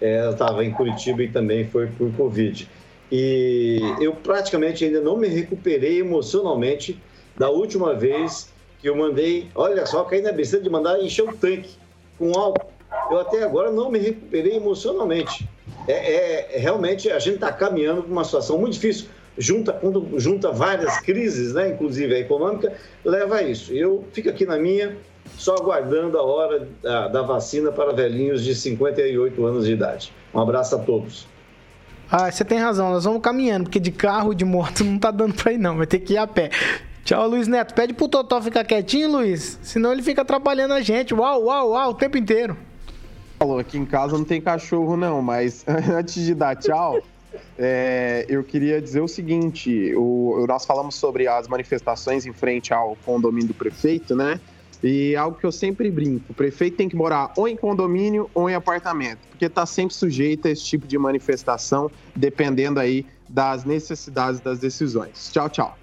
É, 0.00 0.16
ela 0.18 0.32
estava 0.32 0.64
em 0.64 0.70
Curitiba 0.70 1.22
e 1.22 1.28
também 1.28 1.66
foi 1.66 1.86
por 1.86 2.12
Covid. 2.12 2.68
E 3.10 3.80
eu 4.00 4.12
praticamente 4.14 4.84
ainda 4.84 5.00
não 5.00 5.16
me 5.16 5.28
recuperei 5.28 6.00
emocionalmente 6.00 7.00
da 7.36 7.50
última 7.50 7.94
vez 7.94 8.48
que 8.80 8.88
eu 8.88 8.96
mandei. 8.96 9.48
Olha 9.54 9.86
só, 9.86 10.04
caí 10.04 10.20
na 10.20 10.32
besteira 10.32 10.64
de 10.64 10.70
mandar 10.70 11.00
encher 11.00 11.28
o 11.28 11.36
tanque 11.36 11.76
com 12.18 12.32
álcool. 12.38 12.70
Eu 13.10 13.20
até 13.20 13.42
agora 13.42 13.70
não 13.70 13.90
me 13.90 13.98
recuperei 13.98 14.56
emocionalmente. 14.56 15.48
É, 15.86 16.56
é 16.56 16.58
realmente 16.58 17.10
a 17.10 17.18
gente 17.18 17.36
está 17.36 17.52
caminhando 17.52 18.02
para 18.02 18.12
uma 18.12 18.24
situação 18.24 18.58
muito 18.58 18.74
difícil. 18.74 19.06
Junta, 19.38 19.72
quando 19.74 20.18
junta 20.18 20.50
várias 20.50 20.98
crises, 21.00 21.52
né, 21.52 21.68
inclusive 21.68 22.14
a 22.14 22.18
econômica, 22.18 22.72
leva 23.04 23.36
a 23.36 23.42
isso. 23.42 23.72
Eu 23.72 24.04
fico 24.12 24.30
aqui 24.30 24.46
na 24.46 24.58
minha, 24.58 24.96
só 25.36 25.54
aguardando 25.54 26.18
a 26.18 26.22
hora 26.22 26.68
da, 26.82 27.08
da, 27.08 27.22
vacina 27.22 27.72
para 27.72 27.92
velhinhos 27.92 28.42
de 28.42 28.54
58 28.54 29.44
anos 29.44 29.66
de 29.66 29.72
idade. 29.72 30.12
Um 30.34 30.40
abraço 30.40 30.74
a 30.74 30.78
todos. 30.78 31.26
Ah, 32.10 32.30
você 32.30 32.44
tem 32.44 32.58
razão, 32.58 32.90
nós 32.90 33.04
vamos 33.04 33.20
caminhando, 33.20 33.64
porque 33.64 33.80
de 33.80 33.90
carro 33.90 34.32
e 34.32 34.36
de 34.36 34.44
moto 34.44 34.82
não 34.84 34.98
tá 34.98 35.10
dando 35.10 35.34
para 35.34 35.52
ir 35.52 35.58
não, 35.58 35.76
vai 35.76 35.86
ter 35.86 35.98
que 35.98 36.14
ir 36.14 36.18
a 36.18 36.26
pé. 36.26 36.50
Tchau, 37.04 37.28
Luiz 37.28 37.46
Neto. 37.46 37.72
Pede 37.72 37.94
pro 37.94 38.08
Totó 38.08 38.42
ficar 38.42 38.64
quietinho, 38.64 39.10
Luiz, 39.10 39.58
senão 39.62 39.92
ele 39.92 40.02
fica 40.02 40.22
atrapalhando 40.22 40.74
a 40.74 40.80
gente. 40.80 41.14
Uau, 41.14 41.44
uau, 41.44 41.70
uau, 41.70 41.90
o 41.90 41.94
tempo 41.94 42.18
inteiro. 42.18 42.56
Falou, 43.38 43.58
aqui 43.58 43.78
em 43.78 43.84
casa 43.84 44.16
não 44.16 44.24
tem 44.24 44.40
cachorro 44.40 44.96
não, 44.96 45.22
mas 45.22 45.64
antes 45.68 46.24
de 46.24 46.34
dar 46.34 46.56
tchau, 46.56 47.00
é, 47.58 48.24
eu 48.28 48.42
queria 48.42 48.80
dizer 48.80 49.00
o 49.00 49.08
seguinte, 49.08 49.94
o, 49.94 50.44
nós 50.48 50.64
falamos 50.64 50.94
sobre 50.94 51.28
as 51.28 51.46
manifestações 51.46 52.26
em 52.26 52.32
frente 52.32 52.72
ao 52.72 52.96
condomínio 53.04 53.48
do 53.48 53.54
prefeito, 53.54 54.14
né? 54.16 54.40
E 54.82 55.16
algo 55.16 55.38
que 55.38 55.46
eu 55.46 55.52
sempre 55.52 55.90
brinco: 55.90 56.24
o 56.30 56.34
prefeito 56.34 56.76
tem 56.76 56.88
que 56.88 56.96
morar 56.96 57.32
ou 57.36 57.48
em 57.48 57.56
condomínio 57.56 58.30
ou 58.34 58.48
em 58.48 58.54
apartamento, 58.54 59.18
porque 59.30 59.46
está 59.46 59.66
sempre 59.66 59.94
sujeito 59.94 60.48
a 60.48 60.50
esse 60.50 60.64
tipo 60.64 60.86
de 60.86 60.98
manifestação, 60.98 61.90
dependendo 62.14 62.80
aí 62.80 63.06
das 63.28 63.64
necessidades 63.64 64.40
das 64.40 64.58
decisões. 64.58 65.30
Tchau, 65.32 65.48
tchau. 65.48 65.78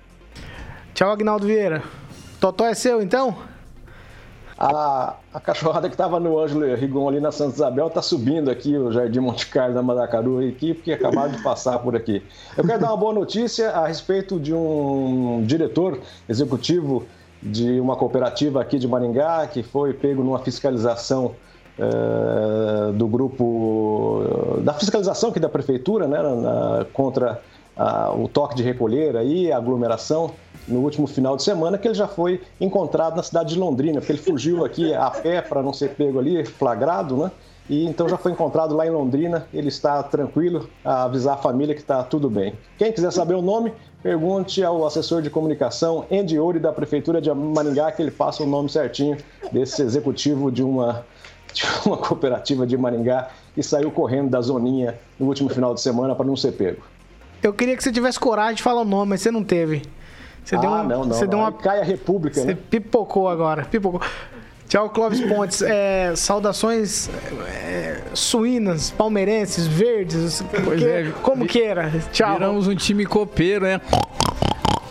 Tchau, 0.94 1.12
Agnaldo 1.12 1.48
Vieira. 1.48 1.84
Totó 2.39 2.66
é 2.66 2.74
seu, 2.74 3.02
então? 3.02 3.36
A, 4.58 5.16
a 5.34 5.39
cachorrada 5.39 5.89
que 5.89 5.96
estava 5.96 6.20
no 6.20 6.39
Ângelo 6.39 6.74
Rigon 6.76 7.10
ali 7.10 7.20
na 7.20 7.32
Santa 7.32 7.56
Isabel 7.56 7.88
está 7.88 8.02
subindo 8.02 8.52
aqui 8.52 8.78
o 8.78 8.91
Jardim 8.91 9.20
Monte 9.20 9.48
Carlo 9.48 9.74
da 9.74 9.82
Madacaru 9.82 10.48
aqui, 10.48 10.74
porque 10.74 10.91
acabaram 10.91 11.32
de 11.32 11.41
passar 11.41 11.80
por 11.80 11.96
aqui. 11.96 12.24
Eu 12.56 12.64
quero 12.64 12.80
dar 12.80 12.89
uma 12.89 12.98
boa 12.98 13.14
notícia 13.14 13.72
a 13.72 13.88
respeito 13.88 14.39
de 14.39 14.54
um 14.54 15.44
diretor 15.46 16.00
executivo 16.30 17.06
de 17.46 17.80
uma 17.80 17.96
cooperativa 17.96 18.62
aqui 18.62 18.80
de 18.80 18.88
Maringá 18.88 19.46
que 19.48 19.62
foi 19.62 19.94
pego 19.94 20.24
numa 20.24 20.39
fiscalização 20.39 21.36
é, 21.78 22.91
do 22.94 23.08
grupo 23.08 24.24
da 24.62 24.74
fiscalização 24.74 25.30
aqui 25.30 25.39
da 25.39 25.50
prefeitura, 25.50 26.08
né, 26.08 26.22
na, 26.22 26.86
contra 26.94 27.41
a, 27.76 28.12
o 28.14 28.28
toque 28.28 28.56
de 28.56 28.64
recolher 28.64 29.18
aí, 29.18 29.52
a 29.52 29.58
aglomeração 29.58 30.32
no 30.68 30.80
último 30.80 31.08
final 31.08 31.36
de 31.36 31.44
semana, 31.44 31.78
que 31.78 31.88
ele 31.88 31.96
já 31.96 32.08
foi 32.08 32.41
encontrado 32.62 33.16
na 33.16 33.24
cidade 33.24 33.54
de 33.54 33.60
Londrina, 33.60 34.00
porque 34.00 34.14
ele 34.14 34.22
fugiu 34.22 34.64
aqui 34.64 34.94
a 34.94 35.10
pé 35.10 35.41
para 35.41 35.62
não 35.62 35.74
ser 35.74 35.89
pego 35.96 36.20
ali, 36.20 36.46
flagrado, 36.46 37.18
né? 37.18 37.32
E 37.70 37.86
então 37.86 38.09
já 38.09 38.18
foi 38.18 38.32
encontrado 38.32 38.76
lá 38.76 38.86
em 38.86 38.89
Londrina, 38.89 39.47
ele 39.53 39.70
está 39.70 40.03
tranquilo, 40.03 40.70
a 40.84 41.03
avisar 41.03 41.36
a 41.36 41.38
família 41.38 41.74
que 41.74 41.82
está 41.82 42.03
tudo 42.03 42.30
bem. 42.30 42.53
Quem 42.78 42.91
quiser 42.91 43.11
saber 43.11 43.36
o 43.36 43.41
nome, 43.41 43.74
pergunte 44.01 44.64
ao 44.64 44.86
assessor 44.86 45.22
de 45.22 45.30
comunicação 45.30 46.05
Andy 46.11 46.38
Ouri 46.38 46.59
da 46.59 46.74
Prefeitura 46.74 47.22
de 47.22 47.34
Maringá, 47.34 47.91
que 47.91 48.01
ele 48.01 48.11
passa 48.11 48.43
o 48.43 48.45
nome 48.45 48.70
certinho 48.70 49.18
desse 49.51 49.82
executivo 49.82 50.51
de 50.51 50.61
uma, 50.61 51.05
de 51.53 51.64
uma 51.86 51.95
cooperativa 51.95 52.68
de 52.68 52.78
Maringá 52.78 53.30
que 53.55 53.64
saiu 53.64 53.91
correndo 53.91 54.30
da 54.30 54.41
zoninha 54.41 54.99
no 55.18 55.28
último 55.28 55.49
final 55.49 55.74
de 55.74 55.80
semana 55.80 56.16
para 56.16 56.26
não 56.26 56.36
ser 56.36 56.53
pego. 56.53 56.84
Eu 57.41 57.53
queria 57.53 57.76
que 57.78 57.84
você 57.84 57.91
tivesse 57.91 58.20
coragem 58.20 58.55
de 58.55 58.64
falar 58.64 58.82
o 58.82 58.86
nome, 58.86 59.11
mas 59.11 59.22
você 59.22 59.32
não 59.32 59.43
teve. 59.43 59.84
Você 60.43 60.55
ah, 60.55 60.59
deu 60.59 60.70
uma, 60.70 60.84
não, 60.84 61.05
não. 61.05 61.14
Você 61.16 61.28
deu 61.28 61.39
uma... 61.39 61.51
Cai 61.51 61.80
a 61.80 61.84
República, 61.84 62.39
você 62.39 62.47
né? 62.47 62.57
pipocou 62.70 63.30
agora, 63.30 63.66
pipocou. 63.66 64.01
Tchau, 64.74 64.89
Clóvis 64.89 65.21
Pontes. 65.21 65.61
É, 65.61 66.15
saudações 66.15 67.07
é, 67.47 68.01
suínas, 68.15 68.89
palmeirenses, 68.89 69.67
verdes, 69.67 70.43
que, 70.76 70.84
é, 70.84 71.11
como 71.21 71.45
queira. 71.45 71.91
Tchau. 72.11 72.34
Viramos 72.34 72.67
um 72.67 72.74
time 72.74 73.05
copeiro, 73.05 73.65
né? 73.65 73.80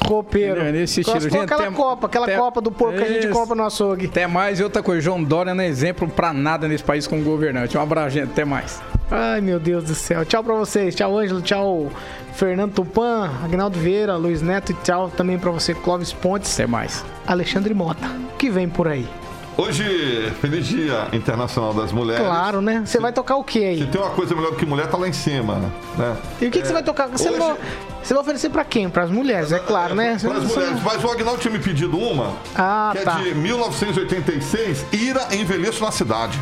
Copeiro. 0.07 0.61
É 0.61 0.71
nesse 0.71 1.01
estilo. 1.01 1.19
Gente, 1.19 1.37
aquela 1.37 1.65
tem, 1.65 1.73
Copa, 1.73 2.07
aquela 2.07 2.27
tem, 2.27 2.39
Copa 2.39 2.61
do 2.61 2.71
porco 2.71 2.97
que 2.97 3.03
a 3.03 3.09
gente 3.09 3.27
compra 3.31 3.57
no 3.57 3.65
açougue. 3.65 4.07
Até 4.07 4.25
mais 4.29 4.61
e 4.61 4.63
outra 4.63 4.85
coisa, 4.85 5.01
João 5.01 5.21
Dória 5.21 5.53
não 5.53 5.65
é 5.65 5.67
exemplo 5.67 6.07
pra 6.07 6.33
nada 6.33 6.69
nesse 6.69 6.85
país 6.85 7.09
como 7.09 7.21
governante. 7.25 7.77
Um 7.77 7.81
abraço, 7.81 8.11
gente. 8.11 8.31
Até 8.31 8.45
mais. 8.45 8.81
Ai, 9.11 9.41
meu 9.41 9.59
Deus 9.59 9.83
do 9.83 9.97
céu. 9.97 10.25
Tchau 10.25 10.45
pra 10.45 10.55
vocês. 10.55 10.95
Tchau, 10.95 11.19
Ângelo. 11.19 11.43
Tchau, 11.43 11.91
Fernando 12.35 12.73
Tupan, 12.73 13.29
Agnaldo 13.43 13.81
Vieira, 13.81 14.15
Luiz 14.15 14.43
Neto 14.43 14.71
e 14.71 14.77
tchau 14.85 15.11
também 15.11 15.41
pra 15.41 15.51
você, 15.51 15.75
Clóvis 15.75 16.13
Pontes. 16.13 16.55
Até 16.55 16.69
mais. 16.69 17.05
Alexandre 17.27 17.75
Mota. 17.75 18.07
O 18.33 18.37
que 18.37 18.49
vem 18.49 18.69
por 18.69 18.87
aí? 18.87 19.09
Hoje, 19.57 20.33
feliz 20.41 20.67
Dia 20.67 21.09
Internacional 21.13 21.75
das 21.75 21.93
Mulheres. 21.93 22.25
Claro, 22.25 22.63
né? 22.63 22.83
Você 22.87 22.99
vai 22.99 23.13
tocar 23.13 23.37
o 23.37 23.45
que 23.45 23.63
aí? 23.63 23.79
Se 23.81 23.87
tem 23.87 24.01
uma 24.01 24.11
coisa 24.11 24.35
melhor 24.35 24.53
do 24.53 24.57
que 24.57 24.65
mulher, 24.65 24.87
tá 24.89 24.97
lá 24.97 25.07
em 25.07 25.13
cima, 25.13 25.57
né? 25.57 26.17
E 26.41 26.47
o 26.47 26.51
que, 26.51 26.59
é, 26.59 26.63
que 26.63 26.67
você 26.67 26.73
vai 26.73 26.83
tocar? 26.83 27.07
Você, 27.09 27.29
hoje... 27.29 27.39
vai, 27.39 27.57
você 28.03 28.15
vai 28.15 28.23
oferecer 28.23 28.49
pra 28.49 28.65
quem? 28.65 28.89
Pras 28.89 29.11
mulheres, 29.11 29.53
é 29.53 29.59
claro, 29.59 29.95
né? 29.95 30.17
Para 30.19 30.39
as 30.39 30.45
mulheres. 30.45 30.83
Mas 30.83 31.05
o 31.05 31.11
Agnaldo 31.11 31.41
tinha 31.41 31.53
me 31.53 31.59
pedido 31.59 31.99
uma, 31.99 32.35
ah, 32.57 32.93
que 32.97 33.05
tá. 33.05 33.21
é 33.21 33.25
de 33.25 33.35
1986, 33.35 34.87
Ira 34.93 35.29
Envelheço 35.35 35.85
na 35.85 35.91
Cidade. 35.91 36.41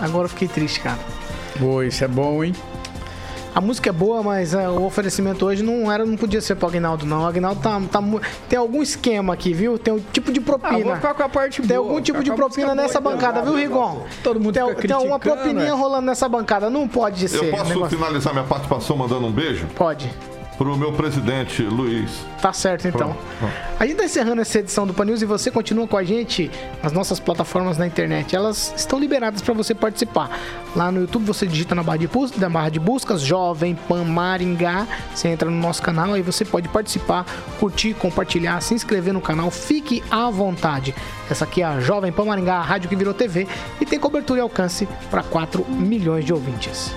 Agora 0.00 0.24
eu 0.24 0.30
fiquei 0.30 0.48
triste, 0.48 0.80
cara. 0.80 0.98
Boa, 1.58 1.86
isso 1.86 2.02
é 2.02 2.08
bom, 2.08 2.42
hein? 2.42 2.54
A 3.56 3.60
música 3.62 3.88
é 3.88 3.92
boa, 3.92 4.22
mas 4.22 4.52
uh, 4.52 4.58
o 4.58 4.84
oferecimento 4.84 5.46
hoje 5.46 5.62
não 5.62 5.90
era, 5.90 6.04
não 6.04 6.14
podia 6.14 6.42
ser 6.42 6.56
pro 6.56 6.68
Agnaldo, 6.68 7.06
não. 7.06 7.22
O 7.22 7.26
Agnaldo 7.26 7.58
tá, 7.58 7.80
tá, 7.90 8.02
tem 8.50 8.58
algum 8.58 8.82
esquema 8.82 9.32
aqui, 9.32 9.54
viu? 9.54 9.78
Tem 9.78 9.94
um 9.94 9.98
tipo 9.98 10.30
de 10.30 10.42
propina. 10.42 10.76
Ah, 10.76 10.82
vou 10.82 10.94
ficar 10.96 11.14
com 11.14 11.22
a 11.22 11.28
parte 11.30 11.62
tem 11.62 11.74
boa. 11.74 11.88
algum 11.88 12.02
tipo 12.02 12.22
de 12.22 12.30
propina 12.34 12.74
nessa 12.74 13.00
boa, 13.00 13.14
bancada, 13.14 13.40
viu, 13.40 13.54
Rigon? 13.54 14.04
Todo 14.22 14.38
mundo 14.38 14.52
tem, 14.52 14.74
tem 14.74 14.96
uma 14.98 15.18
propininha 15.18 15.68
é. 15.68 15.70
rolando 15.70 16.04
nessa 16.04 16.28
bancada. 16.28 16.68
Não 16.68 16.86
pode 16.86 17.26
ser. 17.30 17.46
Eu 17.46 17.50
posso 17.50 17.86
finalizar 17.86 18.34
minha 18.34 18.44
participação 18.44 18.94
mandando 18.94 19.26
um 19.26 19.32
beijo? 19.32 19.66
Pode 19.74 20.10
pro 20.56 20.76
meu 20.76 20.92
presidente 20.92 21.62
Luiz. 21.62 22.24
Tá 22.40 22.52
certo, 22.52 22.88
então. 22.88 23.16
A 23.78 23.86
gente 23.86 23.96
tá 23.96 24.04
encerrando 24.04 24.40
essa 24.40 24.58
edição 24.58 24.86
do 24.86 24.94
Pan 24.94 25.04
News 25.04 25.22
e 25.22 25.26
você 25.26 25.50
continua 25.50 25.86
com 25.86 25.96
a 25.96 26.04
gente 26.04 26.50
nas 26.82 26.92
nossas 26.92 27.20
plataformas 27.20 27.76
na 27.76 27.86
internet. 27.86 28.34
Elas 28.34 28.72
estão 28.76 28.98
liberadas 28.98 29.42
para 29.42 29.52
você 29.54 29.74
participar. 29.74 30.30
Lá 30.74 30.90
no 30.90 31.00
YouTube 31.00 31.24
você 31.24 31.46
digita 31.46 31.74
na 31.74 31.82
barra 31.82 31.98
de, 31.98 32.08
busca, 32.08 32.38
da 32.38 32.48
barra 32.48 32.68
de 32.68 32.80
buscas 32.80 33.20
Jovem 33.20 33.74
Pan 33.74 34.04
Maringá. 34.04 34.86
Você 35.14 35.28
entra 35.28 35.50
no 35.50 35.56
nosso 35.56 35.82
canal 35.82 36.16
e 36.16 36.22
você 36.22 36.44
pode 36.44 36.68
participar, 36.68 37.24
curtir, 37.58 37.94
compartilhar, 37.94 38.60
se 38.60 38.74
inscrever 38.74 39.12
no 39.12 39.20
canal. 39.20 39.50
Fique 39.50 40.02
à 40.10 40.30
vontade. 40.30 40.94
Essa 41.30 41.44
aqui 41.44 41.62
é 41.62 41.64
a 41.64 41.80
Jovem 41.80 42.12
Pan 42.12 42.24
Maringá, 42.24 42.56
a 42.56 42.62
rádio 42.62 42.88
que 42.88 42.96
virou 42.96 43.12
TV 43.12 43.46
e 43.80 43.84
tem 43.84 43.98
cobertura 43.98 44.40
e 44.40 44.42
alcance 44.42 44.88
para 45.10 45.22
4 45.22 45.64
milhões 45.68 46.24
de 46.24 46.32
ouvintes. 46.32 46.92